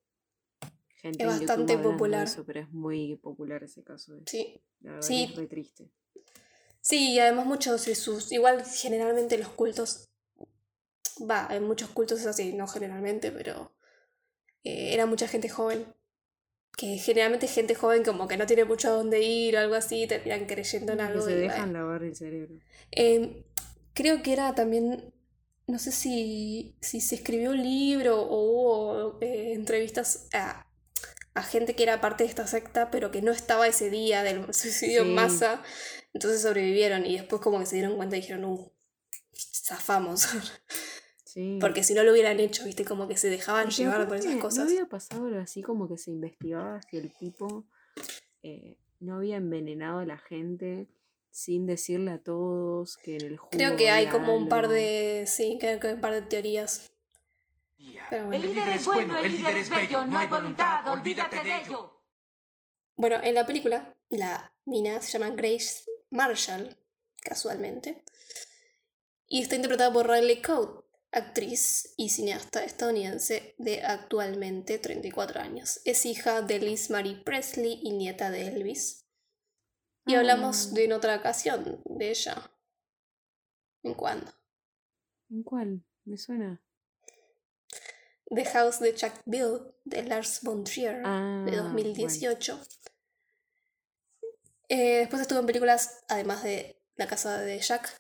[0.97, 2.27] Gente Es bastante popular.
[2.29, 4.17] eso, pero es muy popular ese caso.
[4.17, 4.23] eh.
[4.27, 4.61] sí.
[4.81, 5.25] La verdad Sí.
[5.31, 5.91] es re triste.
[6.81, 10.09] Sí, y además muchos de sus, igual generalmente los cultos,
[11.31, 13.73] va, en muchos cultos es así, no generalmente, pero
[14.65, 15.87] eh, era mucha gente joven,
[16.77, 20.07] que generalmente gente joven como que no tiene mucho a dónde ir o algo así,
[20.07, 21.25] terminan creyendo en Que algo.
[21.27, 22.55] se y, dejan lavar el cerebro.
[22.91, 23.45] Eh,
[23.95, 25.13] creo que era también,
[25.67, 30.67] no sé si, si se escribió un libro o hubo eh, entrevistas a,
[31.35, 34.53] a gente que era parte de esta secta, pero que no estaba ese día del
[34.55, 35.15] suicidio en Sí.
[35.15, 35.63] masa.
[36.15, 38.73] Entonces sobrevivieron y después como que se dieron cuenta y dijeron, uh,
[39.65, 40.27] zafamos.
[41.33, 41.57] Sí.
[41.63, 44.35] Porque si no lo hubieran hecho, viste, como que se dejaban Porque llevar por esas
[44.35, 44.67] ¿No cosas.
[44.69, 47.65] había pasado algo así como que se investigaba si el tipo
[48.43, 50.89] eh, no había envenenado a la gente
[51.31, 55.25] sin decirle a todos que en el jugo Creo que hay como un par de,
[55.27, 56.93] sí, creo que hay un par de teorías.
[58.11, 58.45] Pero bueno.
[58.45, 61.99] El líder es bueno, el líder es bello, no hay voluntad, olvídate de ello.
[62.95, 66.77] Bueno, en la película, la mina se llama Grace Marshall,
[67.23, 68.05] casualmente.
[69.27, 70.82] Y está interpretada por Riley Coe,
[71.13, 75.81] actriz y cineasta estadounidense de actualmente 34 años.
[75.85, 79.05] Es hija de Liz Marie Presley y nieta de Elvis.
[80.07, 80.75] Y hablamos Ah.
[80.75, 82.51] de en otra ocasión de ella.
[83.85, 84.33] ¿En cuándo?
[85.31, 85.85] ¿En cuál?
[86.05, 86.63] Me suena.
[88.35, 91.65] The House de Chuck Bill de Lars von Trier Ah, de bueno.
[91.65, 92.61] 2018.
[94.69, 97.97] Eh, después estuvo en películas, además de La casa de Jack,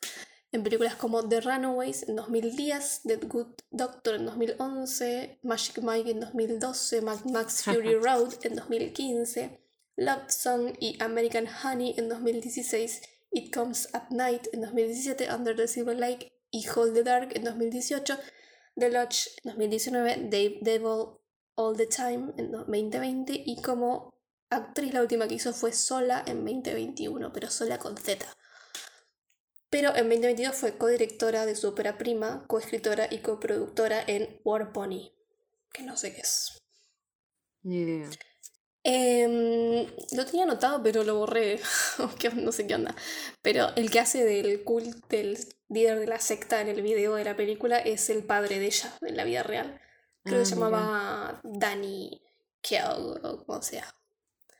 [0.52, 6.20] en películas como The Runaways en 2010, The Good Doctor en 2011, Magic Mike en
[6.20, 9.58] 2012, Mad Max Fury Road en 2015,
[9.96, 13.00] Love Song y American Honey en 2016,
[13.32, 17.44] It Comes at Night en 2017, Under the Silver Lake y Hold the Dark en
[17.44, 18.18] 2018,
[18.76, 21.18] The Lodge en 2019, Dave Devil
[21.54, 24.12] All the Time en 2020 y como
[24.50, 28.26] actriz la última que hizo fue Sola en 2021, pero Sola con Z.
[29.72, 35.12] Pero en 2022 fue codirectora de su ópera prima, coescritora y coproductora en War Pony,
[35.72, 36.58] que no sé qué es.
[37.62, 38.10] Ni idea.
[38.84, 41.58] Em, lo tenía anotado, pero lo borré.
[42.36, 42.94] No sé qué onda.
[43.40, 45.38] Pero el que hace del cult del
[45.70, 48.92] líder de la secta en el video de la película es el padre de ella
[49.00, 49.80] en la vida real.
[50.22, 50.66] Creo Ah, que se mira.
[50.68, 52.20] llamaba Danny
[52.60, 53.86] Kell o como sea.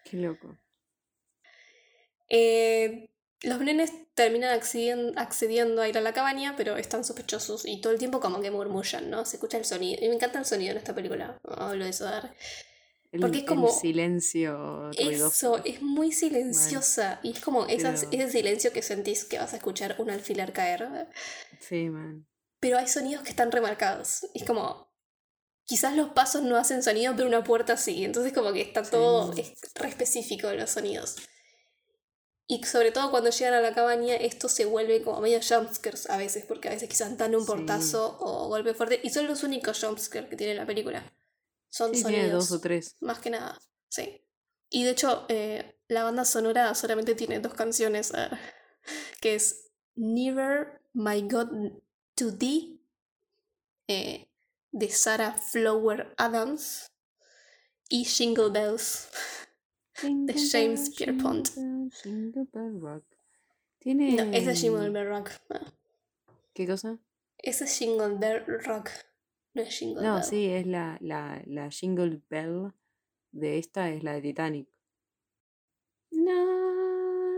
[0.04, 0.56] Qué loco.
[2.30, 3.10] Eh,
[3.42, 7.92] los nenes terminan accedien- accediendo a ir a la cabaña, pero están sospechosos y todo
[7.92, 9.24] el tiempo como que murmullan, ¿no?
[9.24, 10.04] Se escucha el sonido.
[10.04, 11.38] Y me encanta el sonido en esta película.
[11.44, 12.08] Hablo de eso.
[13.10, 15.56] El, Porque es el como- silencio ruidoso.
[15.56, 17.20] Eso, es muy silenciosa.
[17.22, 20.52] Y es como esas- Pero- ese silencio que sentís que vas a escuchar un alfiler
[20.52, 21.08] caer.
[21.60, 22.26] Sí, man.
[22.60, 24.26] Pero hay sonidos que están remarcados.
[24.34, 24.90] Es como.
[25.64, 28.04] Quizás los pasos no hacen sonido, pero una puerta sí.
[28.04, 29.40] Entonces, como que está todo Sí.
[29.42, 31.16] es re específico de los sonidos.
[32.46, 36.16] Y sobre todo cuando llegan a la cabaña, esto se vuelve como medio jumpscares a
[36.16, 37.46] veces, porque a veces quizás dan un Sí.
[37.46, 39.00] portazo o golpe fuerte.
[39.02, 41.12] Y son los únicos jumpscares que tiene la película.
[41.70, 42.20] Son Sí, sonidos.
[42.22, 42.96] tiene dos o tres.
[43.00, 44.26] Más que nada, sí.
[44.68, 48.28] Y de hecho, eh, la banda sonora solamente tiene dos canciones, eh,
[49.20, 51.48] que es Never My God
[52.16, 52.80] to Thee,
[53.88, 54.28] eh,
[54.72, 56.90] de Sarah Flower Adams,
[57.88, 59.08] y Jingle Bells.
[60.02, 61.48] De James Pierpont.
[63.78, 64.12] Tiene.
[64.16, 65.30] No, ese es Jingle Bell Rock.
[65.50, 65.60] Ah,
[66.54, 66.98] ¿Qué cosa?
[67.38, 68.90] Ese es Jingle Bell Rock.
[69.54, 70.24] No es Jingle No, Bell.
[70.24, 72.72] sí, es la, la, la Jingle Bell
[73.32, 74.68] de esta, es la de Titanic.
[76.10, 76.44] Na,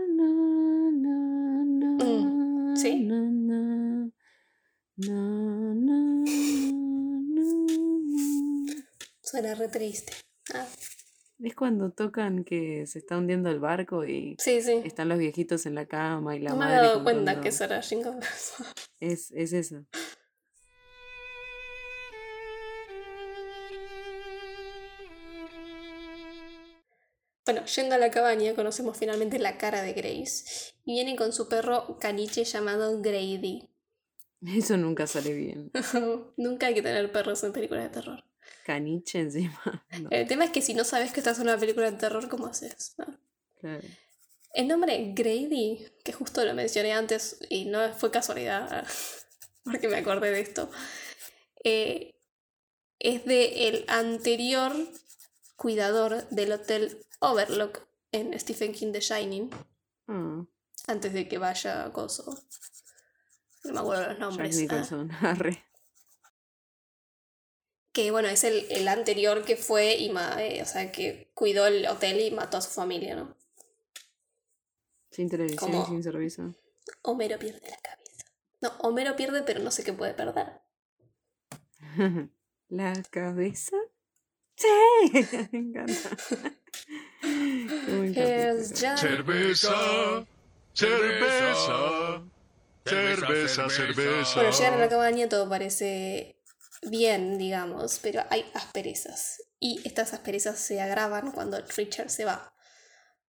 [0.07, 3.03] na, na, na, Mm, sí.
[3.05, 4.09] na, na,
[4.97, 6.25] na, na.
[9.21, 10.13] Suena re triste.
[10.53, 10.65] Ah,
[11.39, 14.81] Es cuando tocan que se está hundiendo el barco y sí, sí.
[14.85, 17.49] están los viejitos en la cama y la no me madre había dado cuenta que
[17.49, 18.19] eso era Jingle.
[19.01, 19.85] Es, es eso.
[27.45, 30.73] Bueno, yendo a la cabaña, conocemos finalmente la cara de Grace.
[30.83, 33.69] Y viene con su perro caniche llamado Grady.
[34.41, 35.71] Eso nunca sale bien.
[36.37, 38.23] Nunca hay que tener perros en películas de terror.
[38.65, 39.61] Caniche encima.
[40.01, 42.27] No, El tema es que si no sabes que estás en una película de terror,
[42.29, 42.95] ¿cómo haces?
[42.97, 43.05] no?
[43.59, 43.83] claro.
[44.53, 48.87] El nombre Grady, que justo lo mencioné antes y no fue casualidad,
[49.63, 50.69] porque me acordé de esto,
[51.63, 52.15] eh,
[52.99, 54.71] es de el anterior
[55.57, 59.49] cuidador del hotel Overlook en Stephen King The Shining,
[60.07, 60.45] Ah,
[60.87, 62.39] antes de que vaya a Coso.
[63.63, 64.67] No me acuerdo los Jack nombres.
[65.21, 65.35] ah.
[67.95, 71.87] Que bueno, es el, el anterior que fue y eh, o sea, que cuidó el
[71.87, 73.37] hotel y mató a su familia, ¿no?
[75.11, 76.53] Sin televisión sin servicio.
[77.03, 78.25] Homero pierde la cabeza.
[78.59, 80.59] No, Homero pierde, pero no sé qué puede perder.
[82.67, 83.77] ¿La cabeza?
[84.57, 84.67] Sí,
[85.53, 85.93] me encanta.
[87.21, 88.97] Cerveza,
[90.73, 92.23] cerveza,
[92.83, 94.35] cerveza, cerveza.
[94.35, 96.34] Bueno, llegan a la cabaña, todo parece
[96.89, 99.41] bien, digamos, pero hay asperezas.
[99.59, 102.53] Y estas asperezas se agravan cuando Richard se va.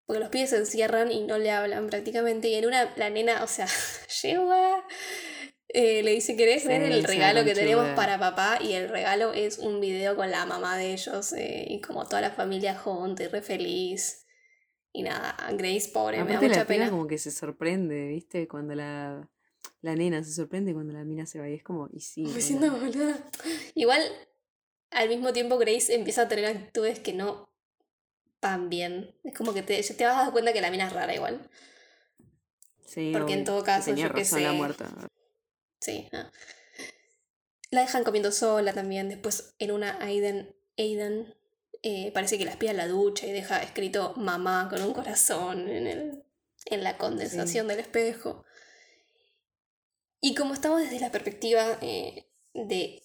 [0.07, 2.49] Porque los pibes se encierran y no le hablan prácticamente.
[2.49, 3.67] Y en una, la nena, o sea,
[4.23, 4.85] llega,
[5.69, 8.59] eh, le dice, ¿querés Sí, ver el regalo que tenemos para papá?
[8.61, 12.21] Y el regalo es un video con la mamá de ellos eh, y como toda
[12.21, 14.27] la familia junta y re feliz.
[14.93, 16.91] Y nada, Grace, pobre, me da mucha la pena.
[16.91, 18.47] como que se sorprende, ¿viste?
[18.47, 19.29] Cuando la,
[19.85, 22.23] la nena se sorprende cuando la mina se va y es como, y sí.
[22.23, 23.19] Me siento boluda.
[23.75, 24.01] Igual,
[24.91, 27.53] al mismo tiempo, Grace empieza a tener actitudes que no
[28.41, 29.15] van bien.
[29.25, 31.51] Es como que te, te vas a dar cuenta que la mina es rara igual.
[32.87, 34.57] Sí, porque en todo caso, tenía yo razón la sé.
[34.57, 35.11] muerta.
[35.81, 36.09] Sí.
[36.13, 36.31] ah.
[37.71, 39.11] La dejan comiendo sola también.
[39.11, 41.35] Después, en una Aiden, Aiden
[41.83, 45.69] eh, parece que la espía en la ducha y deja escrito mamá con un corazón
[45.69, 46.25] en, el,
[46.71, 48.47] en la condensación del espejo.
[50.27, 53.03] Y como estamos desde la perspectiva eh, de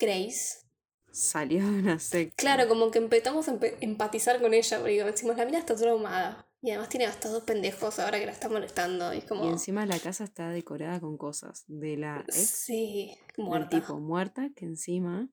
[0.00, 0.66] Grace,
[1.12, 2.34] Salió de una secta.
[2.36, 6.48] Claro, como que empezamos a empatizar con ella, porque decimos, la mina está traumada.
[6.60, 9.14] Y además tiene a estos dos pendejos ahora que la están molestando.
[9.14, 9.44] Y es como.
[9.44, 13.80] Y encima la casa está decorada con cosas de la ex Sí, del muerta.
[13.80, 15.28] tipo muerta, que encima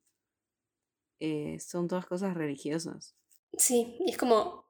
[1.20, 3.16] eh, son todas cosas religiosas.
[3.58, 4.68] Sí, y es como.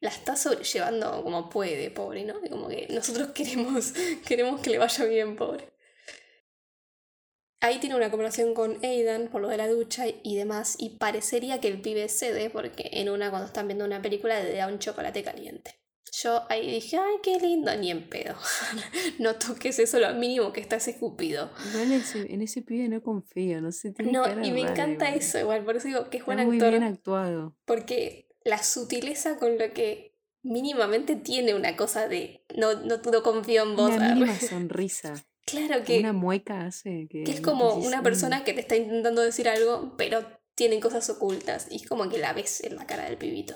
[0.00, 2.44] La está sobrellevando como puede, pobre, ¿no?
[2.44, 3.94] Y como que nosotros queremos,
[4.26, 5.77] queremos que le vaya bien, pobre.
[7.60, 11.60] Ahí tiene una conversación con Aidan por lo de la ducha y demás, y parecería
[11.60, 14.78] que el pibe cede porque en una cuando están viendo una película le da un
[14.78, 15.74] chocolate caliente.
[16.20, 18.34] Yo ahí dije, ay, qué lindo, ni en pedo.
[19.18, 21.50] no toques eso, lo mínimo que estás escupido.
[21.70, 25.06] Igual ese- en ese pibe no confío, no sé, tiene No, y me rara encanta
[25.08, 25.20] igual.
[25.20, 26.70] eso igual, por eso digo que es buen Está muy actor.
[26.70, 27.56] bien actuado.
[27.66, 33.62] Porque la sutileza con lo que mínimamente tiene una cosa de no, no, no confío
[33.64, 33.90] en vos.
[33.94, 35.14] Una mínima sonrisa.
[35.50, 37.24] Claro que, Una mueca hace que.
[37.24, 40.24] que es como decís, una persona que te está intentando decir algo, pero
[40.54, 41.68] tiene cosas ocultas.
[41.70, 43.54] Y es como que la ves en la cara del pibito.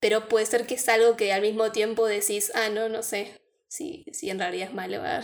[0.00, 3.40] Pero puede ser que es algo que al mismo tiempo decís, ah, no, no sé.
[3.68, 4.98] Si, si en realidad es malo.
[5.02, 5.22] ah".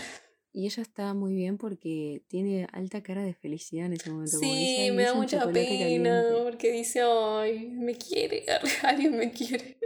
[0.52, 4.38] Y ella está muy bien porque tiene alta cara de felicidad en ese momento.
[4.40, 6.42] dice, Sí, "Ay, me da mucha pena caliente".
[6.42, 8.44] porque dice, ay, me quiere,
[8.82, 9.78] alguien me quiere.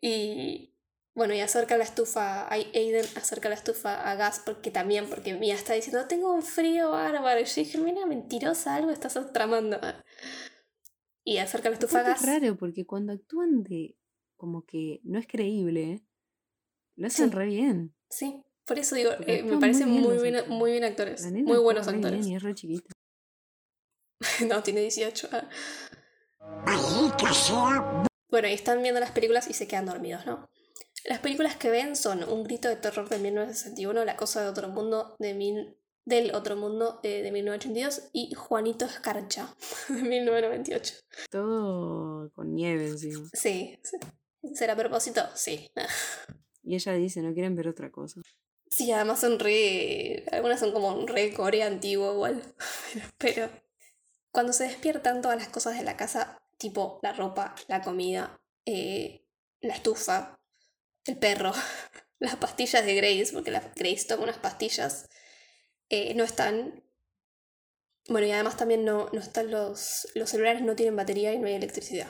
[0.00, 0.71] Y
[1.14, 5.54] bueno, y acerca la estufa, Aiden acerca la estufa a gas porque también, porque Mia
[5.54, 7.40] está diciendo, tengo un frío bárbaro.
[7.40, 9.78] Y yo dije, mira, mentirosa, algo estás tramando.
[11.24, 12.20] Y acerca la estufa a gas.
[12.22, 13.96] es raro porque cuando actúan de
[14.36, 16.02] como que no es creíble,
[16.96, 17.36] lo hacen Sí.
[17.36, 17.94] re bien.
[18.10, 20.58] Sí, por eso digo, eh, me muy parecen bien muy bien, actores.
[20.58, 22.26] muy bien actores, muy buenos actúa re bien actores.
[22.26, 22.92] y es re chiquita.
[24.48, 25.28] No, tiene 18.
[25.30, 25.48] ah.
[28.30, 30.48] Bueno, y están viendo las películas y se quedan dormidos, ¿no?
[31.04, 34.68] Las películas que ven son Un grito de terror de 1961, La cosa de otro
[34.68, 39.54] mundo de mil- del otro mundo eh, de 1982 y Juanito Escarcha
[39.88, 40.94] de 1998.
[41.30, 43.28] Todo con nieve encima.
[43.32, 43.96] Sí, sí.
[44.54, 45.22] ¿Será a propósito?
[45.34, 45.70] Sí.
[46.64, 48.20] Y ella dice, no quieren ver otra cosa.
[48.68, 50.24] Sí, además son re...
[50.30, 52.40] Algunas son como un re core antiguo igual.
[53.18, 53.50] Pero
[54.30, 59.26] cuando se despiertan todas las cosas de la casa, tipo la ropa, la comida, eh,
[59.60, 60.38] la estufa,
[61.06, 61.52] el perro,
[62.18, 65.08] las pastillas de Grace, porque la Grace toma unas pastillas,
[65.88, 66.84] eh, no están.
[68.08, 71.46] Bueno, y además también no, no están los, los celulares, no tienen batería y no
[71.46, 72.08] hay electricidad.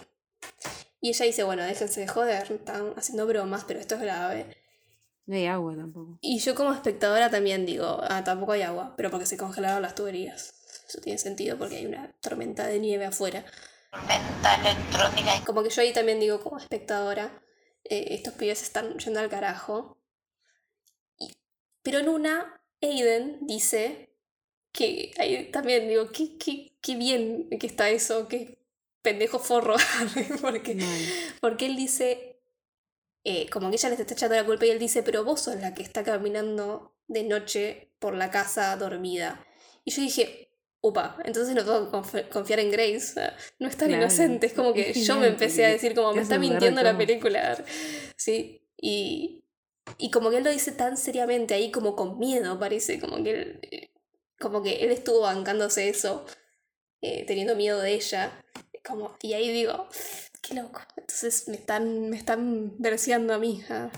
[1.01, 4.57] Y ella dice, bueno, déjense de joder, están haciendo bromas, pero esto es grave.
[5.27, 6.19] No hay agua tampoco.
[6.21, 9.95] Y yo como espectadora también digo, ah, tampoco hay agua, pero porque se congelaron las
[9.95, 10.55] tuberías.
[10.89, 13.45] Eso tiene sentido porque hay una tormenta de nieve afuera.
[15.45, 17.42] Como que yo ahí también digo como espectadora,
[17.93, 19.99] eh, estos pibes están yendo al carajo.
[21.19, 21.37] Y-
[21.83, 24.17] pero en una, Aiden dice
[24.73, 28.59] que ahí también digo, qué, qué, qué bien que está eso, qué
[29.03, 29.77] pendejo forro.
[30.41, 30.79] porque
[31.43, 32.41] porque él dice,
[33.25, 35.57] eh, como que ella les está echando la culpa y él dice, pero vos sos
[35.57, 39.47] la que está caminando de noche por la casa dormida.
[39.85, 40.52] Y yo dije,
[40.83, 43.15] upa, entonces no tengo que conf- confiar en Grace.
[43.59, 44.47] No es tan Claro, inocente.
[44.47, 47.57] Es como es que yo me empecé a decir como me está mintiendo la película.
[48.17, 49.45] Sí, y,
[49.99, 53.31] y como que él lo dice tan seriamente ahí, como con miedo, parece, como que
[53.31, 53.91] él,
[54.39, 56.27] como que él estuvo bancándose eso,
[57.01, 58.33] eh, teniendo miedo de ella.
[58.85, 59.87] Como, y ahí digo,
[60.43, 60.81] qué loco.
[60.97, 63.63] Entonces me están, me están verseando a mí.
[63.71, 63.91] ah.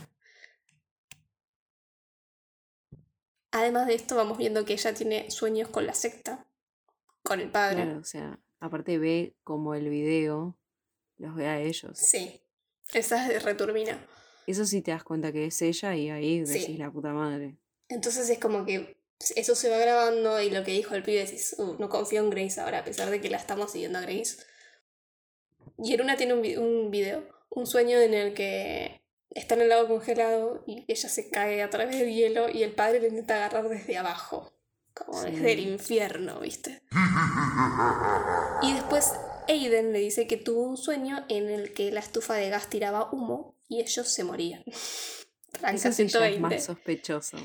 [3.53, 6.47] Además de esto, vamos viendo que ella tiene sueños con la secta,
[7.25, 7.83] con el padre.
[7.83, 10.57] Claro, o sea, aparte ve como el video
[11.17, 11.99] los ve a ellos.
[11.99, 12.41] Sí,
[12.93, 14.07] esa es returbina.
[14.47, 16.77] Eso sí te das cuenta que es ella y ahí decís Sí.
[16.77, 17.57] la puta madre.
[17.89, 18.97] Entonces es como que
[19.37, 22.31] eso se va grabando y lo que dijo el pibe decís, "Uh, no confío en
[22.31, 24.37] Grace ahora, a pesar de que la estamos siguiendo a Grace.
[25.79, 29.63] Y en una tiene un, vi- un video, un sueño en el que está en
[29.63, 33.09] el lago congelado y ella se cae a través del hielo y el padre le
[33.09, 34.53] intenta agarrar desde abajo,
[34.95, 35.31] como Sí.
[35.31, 36.83] desde el infierno, ¿viste?
[38.63, 39.13] Y después
[39.49, 43.11] Aiden le dice que tuvo un sueño en el que la estufa de gas tiraba
[43.13, 44.63] humo y ellos se morían.
[45.53, 46.41] Tranca Eso es 120.
[46.41, 47.37] más sospechoso.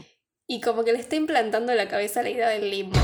[0.47, 2.97] Y como que le está implantando en la cabeza la idea del limbo.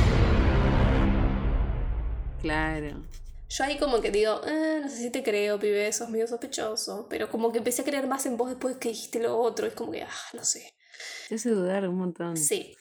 [2.41, 3.03] Claro.
[3.49, 7.07] Yo ahí como que digo, eh, no sé si te creo, pibe, sos medio sospechoso.
[7.09, 9.67] Pero como que empecé a creer más en vos después que dijiste lo otro.
[9.67, 10.73] Es como que, ah, no sé.
[11.29, 12.35] Te hace dudar un montón.
[12.37, 12.75] Sí.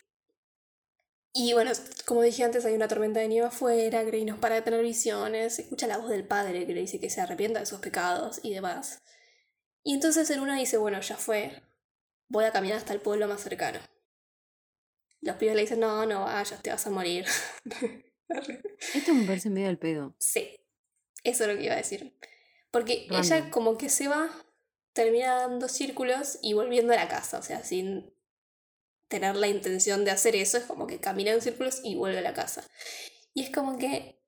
[1.37, 1.73] Y bueno,
[2.05, 5.59] como dije antes, hay una tormenta de nieve afuera, Grey nos para de tener visiones,
[5.59, 8.53] escucha la voz del padre que le dice que se arrepienta de sus pecados y
[8.53, 9.03] demás.
[9.83, 11.61] Y entonces en una dice, bueno, ya fue,
[12.29, 13.79] voy a caminar hasta el pueblo más cercano.
[15.19, 17.25] Los pibes le dicen, no, no vayas, te vas a morir.
[18.93, 20.15] Esto me parece medio al pedo.
[20.17, 20.57] Sí,
[21.25, 22.17] eso es lo que iba a decir.
[22.71, 23.25] Porque Random.
[23.25, 24.29] ella como que se va,
[24.93, 28.14] termina dando círculos y volviendo a la casa, o sea, sin
[29.07, 32.21] tener la intención de hacer eso, es como que camina en círculos y vuelve a
[32.21, 32.63] la casa.
[33.33, 34.21] Y es como que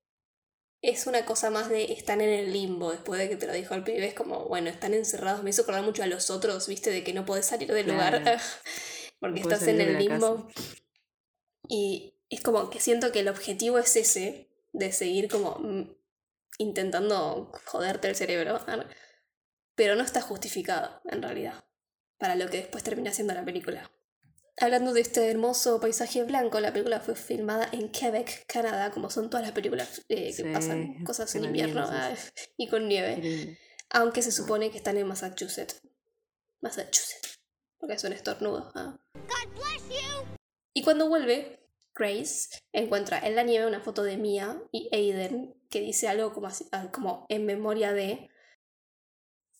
[0.81, 3.73] es una cosa más de están en el limbo, después de que te lo dijo
[3.73, 6.91] el pibe, es como, bueno, están encerrados, me hizo acordar mucho a los otros, viste,
[6.91, 8.21] de que no podés salir del lugar
[9.19, 10.47] porque No estás en el limbo.
[11.67, 15.95] Y es como que siento que el objetivo es ese, de seguir como mm,
[16.59, 18.59] intentando joderte el cerebro,
[19.75, 21.65] pero no está justificado en realidad
[22.17, 23.91] para lo que después termina siendo la película.
[24.59, 29.29] Hablando de este hermoso paisaje blanco, la película fue filmada en Quebec, Canadá, como son
[29.29, 32.13] todas las películas eh, que Sí, pasan cosas en invierno ah,
[32.57, 33.57] y con nieve,
[33.91, 35.79] aunque se supone que están en Massachusetts.
[36.61, 37.39] Massachusetts,
[37.79, 38.71] porque es un estornudo.
[38.73, 38.97] ah.
[40.73, 41.59] Y cuando vuelve,
[41.93, 46.47] Grace encuentra en la nieve una foto de Mia y Aiden que dice algo como,
[46.47, 48.29] así- ah, como en memoria de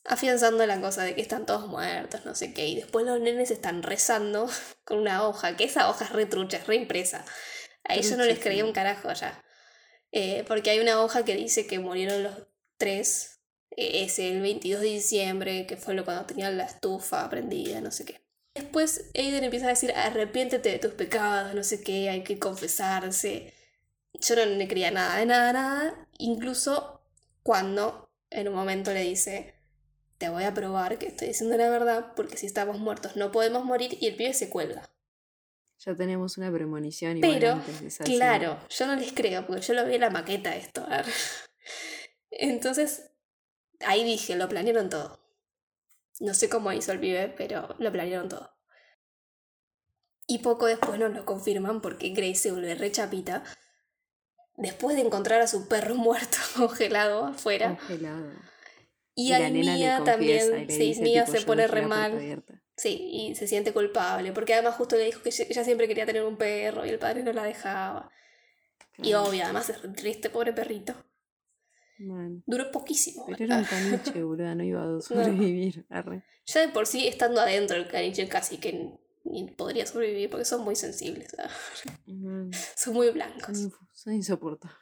[0.08, 3.52] afianzando la cosa de que están todos muertos, no sé qué, y después los nenes
[3.52, 4.50] están rezando
[4.86, 7.26] con una hoja, que esa hoja es retrucha, es reimpresa.
[7.84, 9.44] A ellos no les Trucha, creía un carajo ya.
[10.12, 12.34] Eh, porque hay una hoja que dice que murieron los
[12.78, 13.42] tres
[13.72, 17.92] eh, ese el 22 de diciembre, que fue lo cuando tenían la estufa prendida, no
[17.92, 18.22] sé qué.
[18.56, 23.54] Después Aiden empieza a decir, arrepiéntete de tus pecados, no sé qué, hay que confesarse.
[24.14, 26.08] Yo no le creía nada de nada, nada.
[26.18, 27.02] Incluso
[27.44, 29.57] cuando en un momento le dice,
[30.18, 33.64] te voy a probar que estoy diciendo la verdad, porque si estamos muertos no podemos
[33.66, 34.90] morir, y el pibe se cuelga.
[35.80, 37.62] Ya tenemos una premonición igual Pero,
[38.04, 40.84] claro, yo no les creo, porque yo lo vi en la maqueta esto.
[40.84, 41.06] a ver.
[42.32, 43.12] Entonces,
[43.86, 45.20] ahí dije, lo planearon todo.
[46.20, 48.58] No sé cómo hizo el pibe, pero lo planearon todo.
[50.26, 53.44] Y poco después nos lo confirman porque Grace se vuelve re chapita.
[54.56, 57.78] Después de encontrar a su perro muerto congelado afuera.
[57.78, 58.32] Congelado.
[59.20, 60.70] Y, Y a la nena le Mia confiesa y también.
[60.70, 62.12] Sí, tipo, se "Yo pone re mal.
[62.14, 62.62] abierta".
[62.78, 64.32] Sí, y se siente culpable.
[64.32, 67.24] Porque además justo le dijo que ella siempre quería tener un perro y el padre
[67.24, 68.12] no la dejaba.
[69.00, 70.94] Y obvio, además es triste, pobre perrito.
[72.00, 73.26] Bueno, Duró poquísimo.
[73.26, 73.64] pero era un
[74.14, 75.86] caniche, boluda, no iba a sobrevivir.
[75.90, 76.24] Arre.
[76.46, 78.92] Ya de por sí, estando adentro el caniche casi que
[79.24, 81.36] ni podría sobrevivir porque son muy sensibles.
[82.76, 83.68] Son muy blancos.
[83.94, 84.78] son insoportables.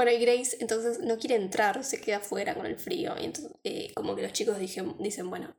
[0.00, 3.12] Bueno, y Grace entonces no quiere entrar, se queda afuera con el frío.
[3.20, 5.54] Y entonces, eh, como que los chicos dije- dicen, bueno,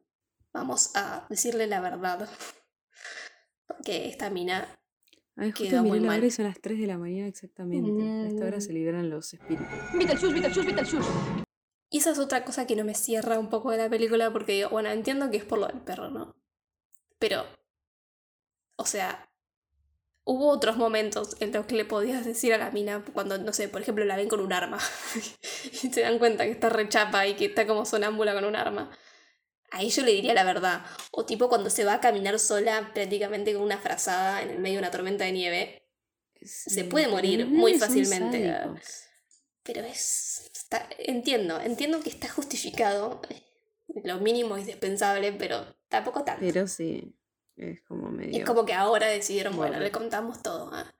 [0.51, 2.27] vamos a decirle la verdad.
[3.67, 4.67] Porque esta mina
[5.35, 6.31] Ay, Quedó muy mal.
[6.31, 8.01] son las 3 de la mañana exactamente.
[8.01, 8.61] A esta hora Mm.
[8.61, 9.67] se liberan los espíritus.
[9.93, 11.09] Beetlejuice, Beetlejuice, Beetlejuice.
[11.91, 14.53] Y esa es otra cosa que no me cierra un poco de la película porque
[14.53, 16.35] digo, bueno, entiendo que es por lo del perro, ¿no?
[17.19, 17.45] Pero,
[18.75, 19.30] o sea,
[20.23, 23.67] hubo otros momentos en los que le podías decir a la mina cuando, no sé,
[23.67, 24.79] por ejemplo, la ven con un arma
[25.71, 28.91] y se dan cuenta que está rechapa y que está como sonámbula con un arma.
[29.71, 30.85] Ahí yo le diría la verdad.
[31.11, 34.75] O tipo cuando se va a caminar sola prácticamente con una frazada en el medio
[34.75, 35.87] de una tormenta de nieve.
[36.43, 38.53] Sí, puede morir muy fácilmente.
[39.63, 40.49] Pero es.
[40.53, 43.21] está- entiendo, entiendo que está justificado.
[44.03, 46.41] Lo mínimo indispensable, pero tampoco tanto.
[46.41, 47.13] Pero sí,
[47.61, 48.37] es como medio...
[48.39, 49.83] es como que ahora decidieron, bueno, Bueno.
[49.85, 50.69] le contamos todo.
[50.73, 50.91] ah.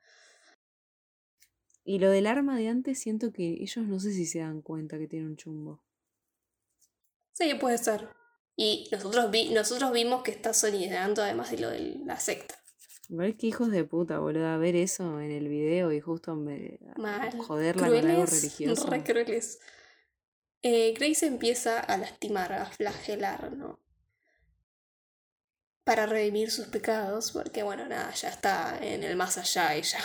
[1.84, 4.98] Y lo del arma de antes siento que ellos no sé si se dan cuenta
[5.00, 5.84] que tiene un chumbo.
[7.34, 8.08] Sí, puede ser.
[8.56, 12.56] Y nosotros, vi, nosotros vimos que está sonidando además de lo de la secta.
[13.10, 17.36] Ver qué hijos de puta, boludo, ver eso en el video y justo me, Mal.
[17.40, 18.88] joderla con algo religioso.
[18.90, 19.60] re crueles.
[20.62, 23.80] Eh, Grace empieza a lastimar, a flagelar, ¿no?
[25.84, 30.00] Para redimir sus pecados, porque bueno, nada, ya está en el más allá ella.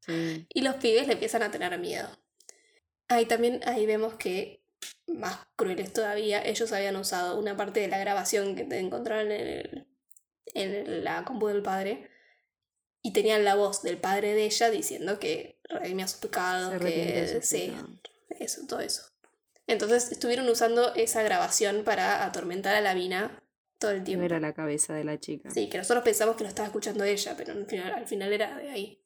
[0.00, 0.46] Sí.
[0.48, 2.08] Y los pibes le empiezan a tener miedo.
[3.08, 4.64] Ahí también, ahí vemos que,
[5.06, 9.46] más crueles todavía, ellos habían usado una parte de la grabación que te encontraron en,
[9.46, 9.86] el-
[10.54, 12.10] en la compu del padre.
[13.02, 17.28] Y tenían la voz del padre de ella diciendo que redimía sus pecados, Se que
[17.36, 17.90] sus sí, pecados.
[18.40, 19.02] eso, todo eso.
[19.68, 23.42] Entonces estuvieron usando esa grabación para atormentar a la mina
[23.78, 24.24] todo el tiempo.
[24.24, 25.50] era la cabeza de la chica.
[25.50, 28.56] Sí, que nosotros pensamos que lo estaba escuchando ella, pero al final, al final era
[28.56, 29.02] de ahí.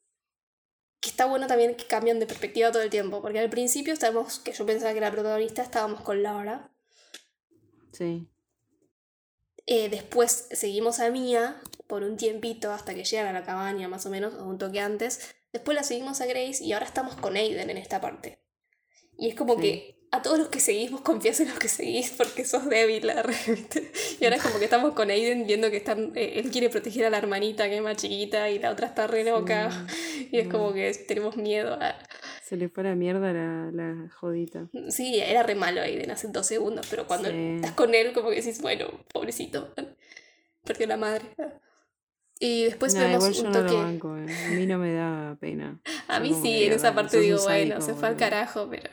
[0.99, 4.39] Que está bueno también que cambian de perspectiva todo el tiempo, porque al principio estábamos,
[4.39, 6.71] que yo pensaba que era la protagonista, estábamos con Laura.
[7.91, 8.27] Sí.
[9.65, 14.05] Eh, después seguimos a Mia por un tiempito hasta que llegan a la cabaña, más
[14.05, 15.33] o menos, o un toque antes.
[15.51, 18.39] Después la seguimos a Grace y ahora estamos con Aiden en esta parte.
[19.17, 19.61] Y es como Sí.
[19.61, 23.07] que a todos los que seguís, vos confías en los que seguís porque sos débil.
[23.07, 23.91] la ¿viste?
[24.19, 27.05] Y ahora es como que estamos con Aiden viendo que están, eh, él quiere proteger
[27.05, 29.69] a la hermanita que es más chiquita y la otra está re loca.
[30.31, 30.73] Y es como no.
[30.73, 31.77] que tenemos miedo.
[31.79, 31.97] a-
[32.43, 34.67] Se le fue a la mierda la, la jodita.
[34.89, 37.53] Sí, era re malo Aiden hace dos segundos, pero cuando Sí.
[37.55, 39.73] estás con él, como que decís, bueno, pobrecito,
[40.65, 41.23] perdió la madre.
[42.39, 43.71] Y después Nah, vemos un no toque.
[43.71, 44.25] lo banco, eh.
[44.47, 45.79] A mí no me da pena.
[46.09, 48.89] A mí como sí, en esa parte digo, bueno, se fue al carajo, pero.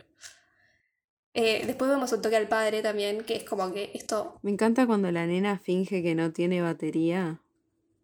[1.40, 4.39] Eh, después vemos un toque al padre también, que es como que esto.
[4.43, 7.40] Me encanta cuando la nena finge que no tiene batería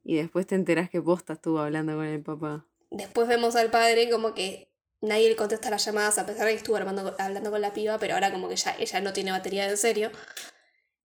[0.05, 2.67] y después te enterás que posta estuvo hablando con el papá.
[2.91, 4.69] después vemos al padre como que
[5.01, 7.99] nadie le contesta las llamadas a pesar de que estuvo armando- hablando con la piba,
[7.99, 10.11] pero ahora como que ya ella no tiene batería en serio.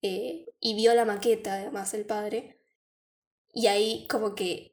[0.02, 2.60] Eh, y vio la maqueta, además, el padre.
[3.54, 4.69] Y ahí como que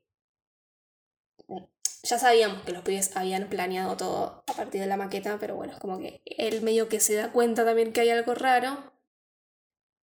[2.06, 5.72] ya sabíamos que los pibes habían planeado todo a partir de la maqueta, pero bueno,
[5.72, 8.92] es como que él medio que se da cuenta también que hay algo raro.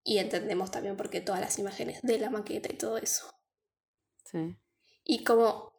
[0.03, 3.34] Y entendemos también por qué todas las imágenes de la maqueta y todo eso.
[4.25, 4.57] Sí.
[5.05, 5.71] Y como,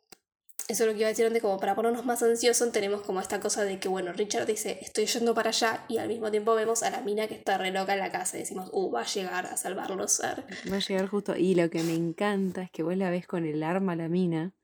[0.67, 3.21] eso es lo que iba a decir antes, como para ponernos más ansiosos, tenemos como
[3.21, 6.55] esta cosa de que, bueno, Richard dice, estoy yendo para allá, y al mismo tiempo
[6.55, 9.03] vemos a la mina que está re loca en la casa y decimos, uh, va
[9.03, 10.21] a llegar a salvarlos.
[10.21, 10.47] ar".
[10.73, 11.37] Va a llegar justo.
[11.37, 14.09] Y lo que me encanta es que vos la ves con el arma a la
[14.09, 14.55] mina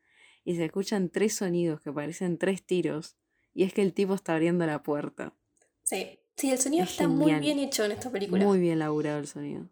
[0.45, 3.17] y se escuchan tres sonidos que parecen tres tiros.
[3.53, 5.35] Y es que el tipo está abriendo la puerta.
[5.83, 8.45] Sí, sí, el sonido Es está muy bien hecho en esta película.
[8.45, 9.69] Muy bien laburado el sonido.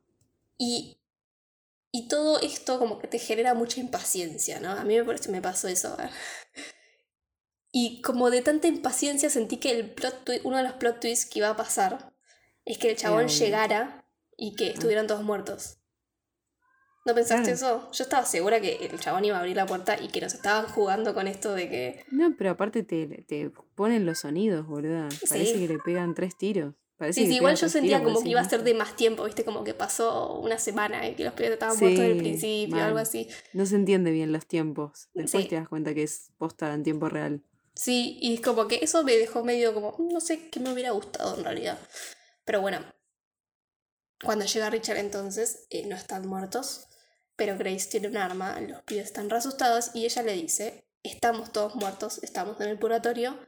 [0.58, 0.98] Y,
[1.92, 4.70] y todo esto como que te genera mucha impaciencia, ¿no?
[4.72, 5.96] A mí me parece me pasó eso.
[6.00, 6.10] ¿eh?
[7.70, 11.26] Y como de tanta impaciencia sentí que el plot twi- uno de los plot twists
[11.30, 12.12] que iba a pasar
[12.64, 14.04] es que el chabón llegara
[14.36, 15.77] y que estuvieran todos muertos.
[17.08, 17.56] ¿No pensaste Claro.
[17.56, 17.90] eso?
[17.92, 20.66] Yo estaba segura que el chabón iba a abrir la puerta y que nos estaban
[20.66, 22.04] jugando con esto de que...
[22.10, 25.08] No, pero aparte te, te ponen los sonidos, boluda.
[25.28, 25.60] Parece Sí.
[25.66, 26.74] que le pegan tres tiros.
[26.98, 29.42] Parece Sí, sí, igual yo sentía como que iba a ser de más tiempo, ¿viste?
[29.44, 32.86] Como que pasó una semana y que los pibes estaban muertos desde el principio, mal.
[32.86, 33.26] algo así.
[33.54, 35.08] No se entiende bien los tiempos.
[35.14, 35.48] Después Sí.
[35.48, 37.42] te das cuenta que es posta en tiempo real.
[37.74, 40.72] Sí, y es como que eso me dejó medio como, "Mm, no sé qué me
[40.72, 41.78] hubiera gustado en realidad.
[42.44, 42.80] Pero bueno,
[44.24, 46.86] cuando llega Richard entonces, eh, no están muertos,
[47.38, 51.52] pero Grace tiene un arma, los pibes están re asustados y ella le dice, estamos
[51.52, 53.38] todos muertos, estamos en el purgatorio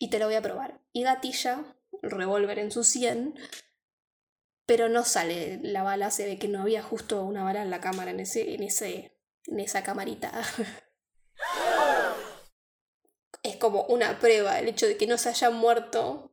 [0.00, 0.80] y te lo voy a probar.
[0.94, 3.38] Y gatilla, el revólver en su 100,
[4.64, 7.82] pero no sale la bala, se ve que no había justo una bala en la
[7.82, 10.32] cámara, en, ese, en, ese, en esa camarita.
[13.42, 16.32] es como una prueba, el hecho de que no se haya muerto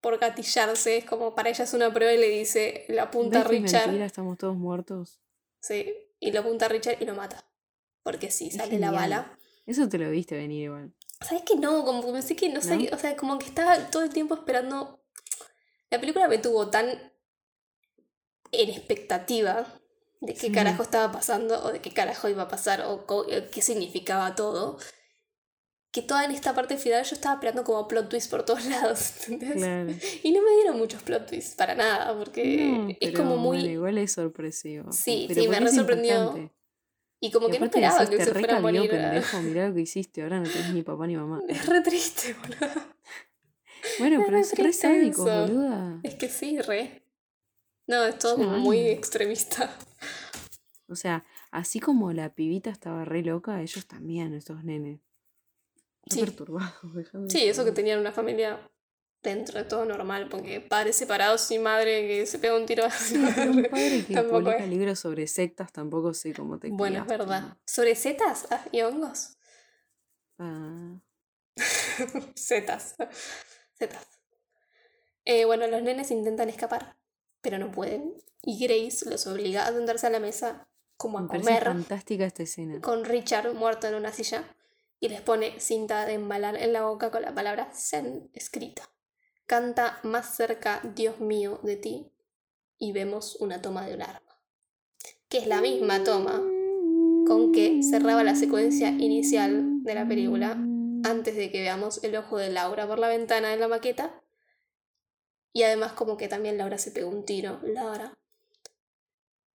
[0.00, 3.42] por gatillarse, es como para ella es una prueba y le dice, la apunta a
[3.42, 3.86] ¿Ves que es Richard.
[3.88, 4.06] mentira?
[4.06, 5.21] Estamos todos muertos.
[5.62, 7.44] Sí, y lo apunta a Richard y lo mata.
[8.02, 9.38] Porque sí, Es sale la bala.
[9.64, 10.92] Eso te lo viste venir igual.
[11.20, 11.84] ¿Sabes que no?
[11.84, 12.96] Como que pensé que no sé, ¿No?
[12.96, 15.00] o sea, como que estaba todo el tiempo esperando.
[15.88, 16.88] La película me tuvo tan
[18.50, 19.66] en expectativa
[20.20, 20.52] de qué Sí.
[20.52, 24.78] carajo estaba pasando o de qué carajo iba a pasar o eh, qué significaba todo.
[25.92, 29.28] Que toda en esta parte final yo estaba esperando como plot twist por todos lados,
[29.28, 29.58] ¿entendés?
[29.58, 29.90] Claro.
[30.22, 33.58] Y no me dieron muchos plot twists para nada, porque No, es pero como muy...
[33.58, 34.90] bueno, igual es sorpresivo.
[34.90, 36.14] Sí, pero sí, me re sorprendió.
[36.20, 36.52] impactante.
[37.20, 38.90] Y como Y que no esperaba decís, que se fuera a morir.
[38.90, 41.40] pendejo, mirá lo que hiciste, ahora no tenés ni papá ni mamá.
[41.48, 42.82] Es re triste, boludo.
[43.98, 46.00] Bueno, Es pero es re sádico, boluda.
[46.02, 47.02] Es que sí, re.
[47.86, 48.42] No, es todo Sí.
[48.42, 49.70] como muy extremista.
[50.88, 55.00] O sea, así como la pibita estaba re loca, ellos también, estos nenes.
[56.08, 56.20] Sí.
[56.20, 58.68] perturbados, déjame Sí, eso que tenían una familia
[59.22, 63.22] dentro de todo normal, porque padres separados y madre que se pega un tiro así.
[63.34, 64.68] Pero un padre que Tampoco publica es.
[64.68, 67.42] libros sobre sectas tampoco sé cómo te Bueno, es verdad.
[67.42, 67.58] ¿no?
[67.64, 69.36] ¿Sobre setas ah, y hongos?
[70.38, 71.00] Ah,
[72.34, 72.96] Setas.
[73.74, 74.06] Setas.
[75.24, 76.96] Eh, bueno, los nenes intentan escapar,
[77.42, 78.14] pero no pueden.
[78.42, 82.42] Y Grace los obliga a sentarse a la mesa como a me comer fantástica esta
[82.42, 82.80] escena.
[82.80, 84.44] con Richard muerto en una silla
[85.02, 88.88] y les pone cinta de embalar en la boca con la palabra Zen escrita.
[89.46, 92.12] Canta más cerca, Dios mío, de ti
[92.78, 94.40] y vemos una toma de un arma,
[95.28, 96.40] que es la misma toma
[97.26, 100.52] con que cerraba la secuencia inicial de la película
[101.04, 104.22] antes de que veamos el ojo de Laura por la ventana de la maqueta.
[105.52, 108.16] Y además como que también Laura se pegó un tiro, Laura.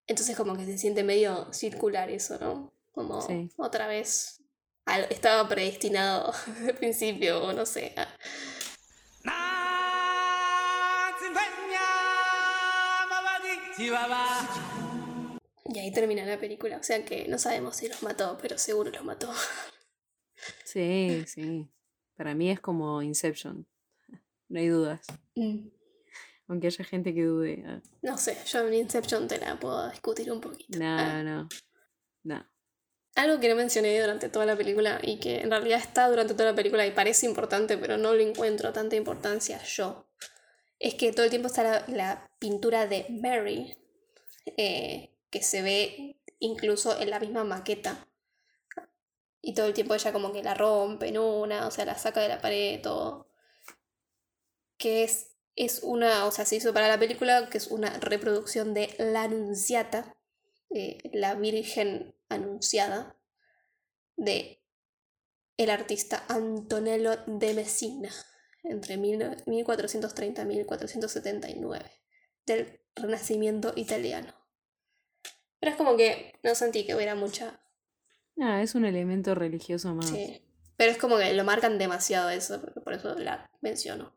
[0.09, 2.73] Entonces como que se siente medio circular eso, ¿no?
[2.91, 3.53] Como Sí.
[3.57, 4.43] otra vez
[5.11, 7.95] estaba predestinado desde el principio, o no sé.
[15.65, 16.79] Y ahí termina la película.
[16.79, 19.33] O sea que no sabemos si los mató, pero seguro los mató.
[20.65, 21.69] Sí, sí.
[22.17, 23.67] Para mí es como Inception.
[24.49, 25.01] No hay dudas.
[25.35, 25.69] Mm.
[26.49, 27.65] Aunque haya gente que dude.
[27.67, 30.79] ah, No sé, yo en Inception te la puedo discutir un poquito.
[30.81, 31.23] Ah.
[31.25, 31.49] No,
[32.23, 32.47] no.
[33.17, 36.51] Algo que no mencioné durante toda la película y que en realidad está durante toda
[36.51, 40.07] la película y parece importante, pero no le encuentro tanta importancia yo,
[40.79, 43.77] es que todo el tiempo está la, la pintura de Mary,
[44.57, 48.07] eh, que se ve incluso en la misma maqueta.
[49.41, 52.21] Y todo el tiempo ella como que la rompe en una, o sea, la saca
[52.21, 53.31] de la pared, todo.
[54.77, 58.75] Que es, es una, o sea, se hizo para la película, que es una reproducción
[58.75, 60.16] de La Anunciata,
[60.71, 63.17] eh, la Virgen Anunciada,
[64.17, 64.63] de
[65.57, 68.11] el artista Antonello de Messina
[68.65, 71.91] entre 1430 y 1479
[72.47, 74.35] del Renacimiento italiano.
[75.61, 77.61] Pero es como que no sentí que hubiera mucha...
[78.41, 80.09] Ah, es un elemento religioso más.
[80.09, 80.43] Sí.
[80.77, 84.16] Pero es como que lo marcan demasiado eso, por eso la menciono.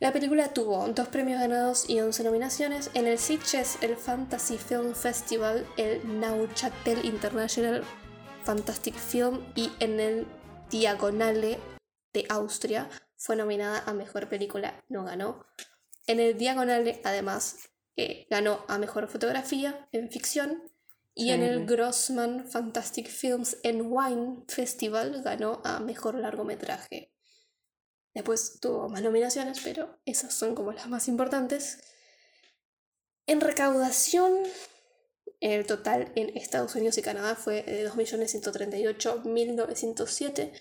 [0.00, 4.94] La película tuvo dos premios ganados y 11 nominaciones en el Sitges, el Fantasy Film
[4.94, 7.84] Festival, el Neuchâtel International
[8.44, 10.26] Fantastic Film y en el
[10.70, 11.58] Diagonale
[12.14, 15.44] de Austria fue nominada a Mejor Película, no ganó.
[16.06, 17.68] En el Diagonale, además,
[17.98, 20.62] eh, ganó a Mejor Fotografía en Ficción
[21.14, 27.12] y en el Grossman Fantastic Films and Wine Festival ganó a Mejor Largometraje.
[28.14, 31.80] Después tuvo más nominaciones, pero esas son como las más importantes.
[33.26, 34.42] En recaudación,
[35.40, 40.52] el total en Estados Unidos y Canadá fue de 2.138.907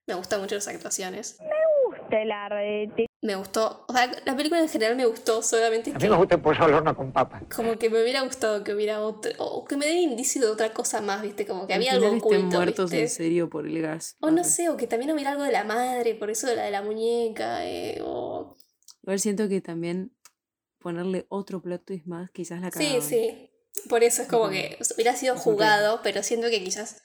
[0.06, 1.38] Me gustan mucho las actuaciones.
[1.40, 3.06] Me gusta el arte.
[3.24, 6.34] Me gustó, o sea, la película en general me gustó, solamente A mí me gusta
[6.34, 7.40] el pollo al horno con papa.
[7.56, 10.74] Como que me hubiera gustado que hubiera otro, o que me den indicio de otra
[10.74, 11.46] cosa más, ¿viste?
[11.46, 14.18] Como que había algo oculto, estén muertos en serio por el gas.
[14.20, 16.64] O no sé, o que también hubiera algo de la madre, por eso de la
[16.64, 18.58] de la muñeca, eh, o...
[19.02, 20.14] Igual siento que también
[20.78, 23.00] ponerle otro plot twist más, quizás la cagaban.
[23.00, 23.50] Sí, sí.
[23.88, 27.00] Por eso es como que hubiera sido jugado, pero siento que quizás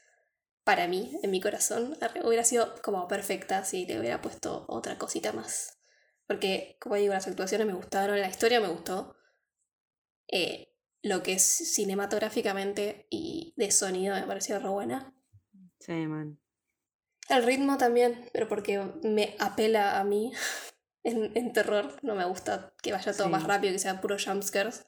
[0.66, 5.32] para mí, en mi corazón, hubiera sido como perfecta si le hubiera puesto otra cosita
[5.32, 5.79] más.
[6.30, 9.16] Porque, como digo, las actuaciones me gustaron, la historia me gustó.
[10.32, 15.12] Eh, lo que es cinematográficamente y de sonido me pareció re buena.
[15.80, 16.40] Sí, man.
[17.30, 20.32] El ritmo también, pero porque me apela a mí
[21.04, 21.98] en, en terror.
[22.04, 24.86] No me gusta que vaya todo más rápido, que sea puro jumpscares.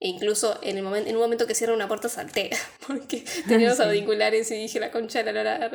[0.00, 2.50] E incluso en, el momento en un momento que cierra una puerta salté,
[2.88, 5.70] porque tenía los auriculares y dije la concha de la lora.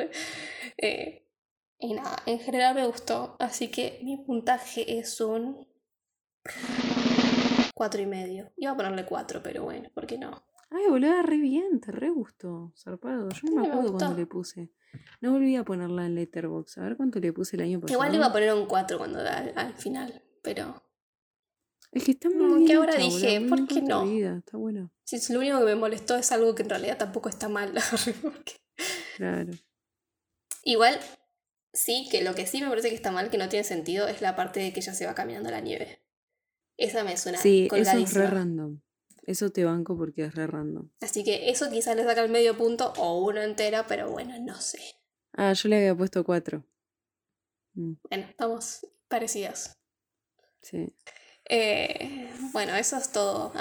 [0.76, 1.25] Eh,
[1.78, 5.66] y nada, en general me gustó, así que mi puntaje es un
[7.74, 8.52] cuatro y medio.
[8.56, 10.44] Iba a ponerle cuatro, pero bueno, ¿por qué no?
[10.70, 13.28] Ay, boludo, re bien, te re gustó, zarpado.
[13.28, 14.70] Yo no me acuerdo cuándo le puse.
[15.20, 16.78] No volví a ponerla en Letterboxd.
[16.78, 17.94] A ver cuánto le puse el año pasado.
[17.94, 20.82] Igual le iba a poner un 4 cuando da al, final, pero.
[21.92, 22.66] Es que está muy bien.
[22.66, 24.04] que ahora dije, ¿por qué no?
[24.04, 24.90] Está bueno.
[25.04, 27.72] Si lo único que me molestó es algo que en realidad tampoco está mal.
[29.16, 29.52] Claro.
[30.62, 31.00] Igual,
[31.76, 34.20] sí, que lo que sí me parece que está mal, que no tiene sentido, es
[34.20, 36.00] la parte de que ella se va caminando a la nieve.
[36.76, 38.80] Esa me suena Sí, eso es re random.
[39.24, 40.88] Eso te banco porque es re random.
[41.00, 44.60] Así que eso quizás le saca el medio punto o uno entera, pero bueno, no
[44.60, 44.78] sé.
[45.32, 46.64] Ah, yo le había puesto cuatro.
[47.74, 47.94] Mm.
[48.08, 49.78] Bueno, estamos parecidas.
[50.62, 50.94] Sí.
[51.48, 53.52] Eh, bueno, eso es todo.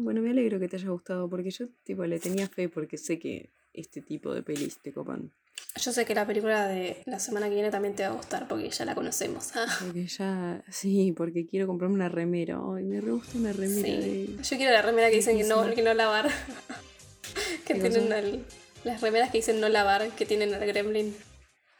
[0.00, 3.18] Bueno, me alegro que te haya gustado porque yo tipo le tenía fe porque sé
[3.18, 5.32] que este tipo de pelis te copan.
[5.80, 8.48] Yo sé que la película de la semana que viene también te va a gustar
[8.48, 9.52] porque ya la conocemos.
[9.84, 12.58] porque ya, sí, porque quiero comprarme una remera.
[12.74, 14.42] Ay, me re gusta una remera.
[14.42, 16.30] Yo quiero la remera que dicen que no, que no lavar.
[17.66, 18.44] que tienen
[18.84, 21.14] las remeras que dicen no lavar, que tienen el gremlin.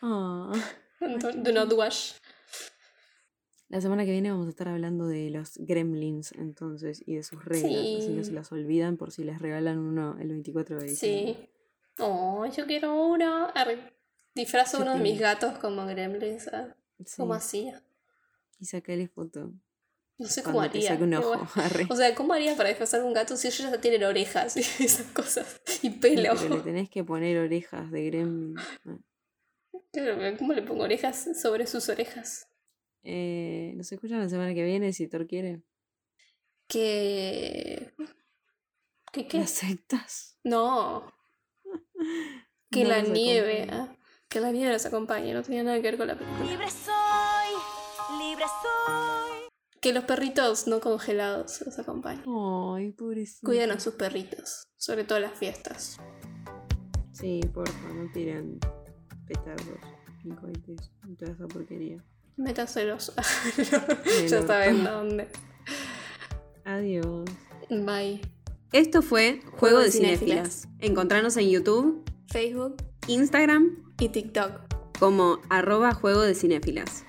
[0.02, 0.52] Ah.
[1.36, 2.12] Do, not wash.
[3.68, 7.44] La semana que viene vamos a estar hablando de los gremlins, entonces, y de sus
[7.44, 8.32] reglas, así no se Sí.
[8.32, 11.34] las olvidan por si les regalan uno el 24 de diciembre.
[11.34, 11.48] Sí.
[11.98, 13.48] Oh, yo quiero uno.
[13.54, 13.92] Arre.
[14.34, 16.50] Disfrazo Yo uno de mis gatos como gremlins.
[17.04, 17.82] Sí, ¿Cómo hacía?
[18.58, 19.52] Y sacarle foto.
[20.18, 20.88] No sé cómo Cuando haría.
[20.90, 21.28] saque un qué ojo.
[21.28, 21.48] bueno.
[21.56, 21.86] arre.
[21.90, 25.06] O sea, ¿cómo haría para disfrazar un gato si ellos ya tienen orejas y esas
[25.12, 25.60] cosas?
[25.66, 26.34] Y Sí, pelo.
[26.40, 28.56] pero le tenés que poner orejas de gremlin.
[28.86, 28.98] Ah.
[30.38, 32.48] ¿Cómo le pongo orejas sobre sus orejas?
[33.02, 35.62] Eh, nos escuchan la semana que viene si Thor quiere.
[36.68, 37.92] Que.
[39.12, 39.38] ¿Qué ¿Qué qué?
[39.40, 40.38] aceptas?
[40.44, 41.12] No.
[42.70, 43.68] Que No la nieve.
[43.70, 43.94] ah,
[44.28, 45.32] Que la nieve nos acompañe.
[45.32, 46.44] No tenía nada que ver con la película.
[46.50, 49.48] Libre soy, libre soy.
[49.80, 52.24] Que los perritos no congelados los acompañen.
[52.26, 53.46] Ay, pobrecito.
[53.46, 54.64] Cuiden a sus perritos.
[54.76, 55.98] Sobre todo las fiestas.
[57.12, 58.58] Sí, porfa, no tiren
[59.26, 59.78] petardos
[60.24, 62.04] ni cohetes ni toda esa porquería.
[62.36, 63.12] Métaselos.
[63.56, 65.28] el ya saben dónde.
[66.64, 67.24] Adiós.
[67.70, 68.20] Bye.
[68.72, 70.68] Esto fue Juego de Cinéfilas.
[70.80, 72.76] Encontrarnos en YouTube, Facebook
[73.06, 74.60] Instagram y TikTok.
[74.98, 77.04] como arroba Juego de Cinéfilas.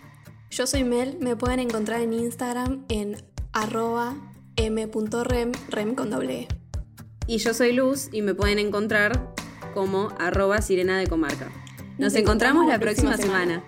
[0.51, 3.17] Yo soy Mel, me pueden encontrar en Instagram en
[3.53, 4.15] arroba
[4.55, 6.47] m.rem, rem con doble E.
[7.27, 9.33] Y yo soy Luz y me pueden encontrar
[9.73, 11.51] como arroba Sirena de Comarca.
[11.97, 13.63] Nos, encontramos, la próxima semana.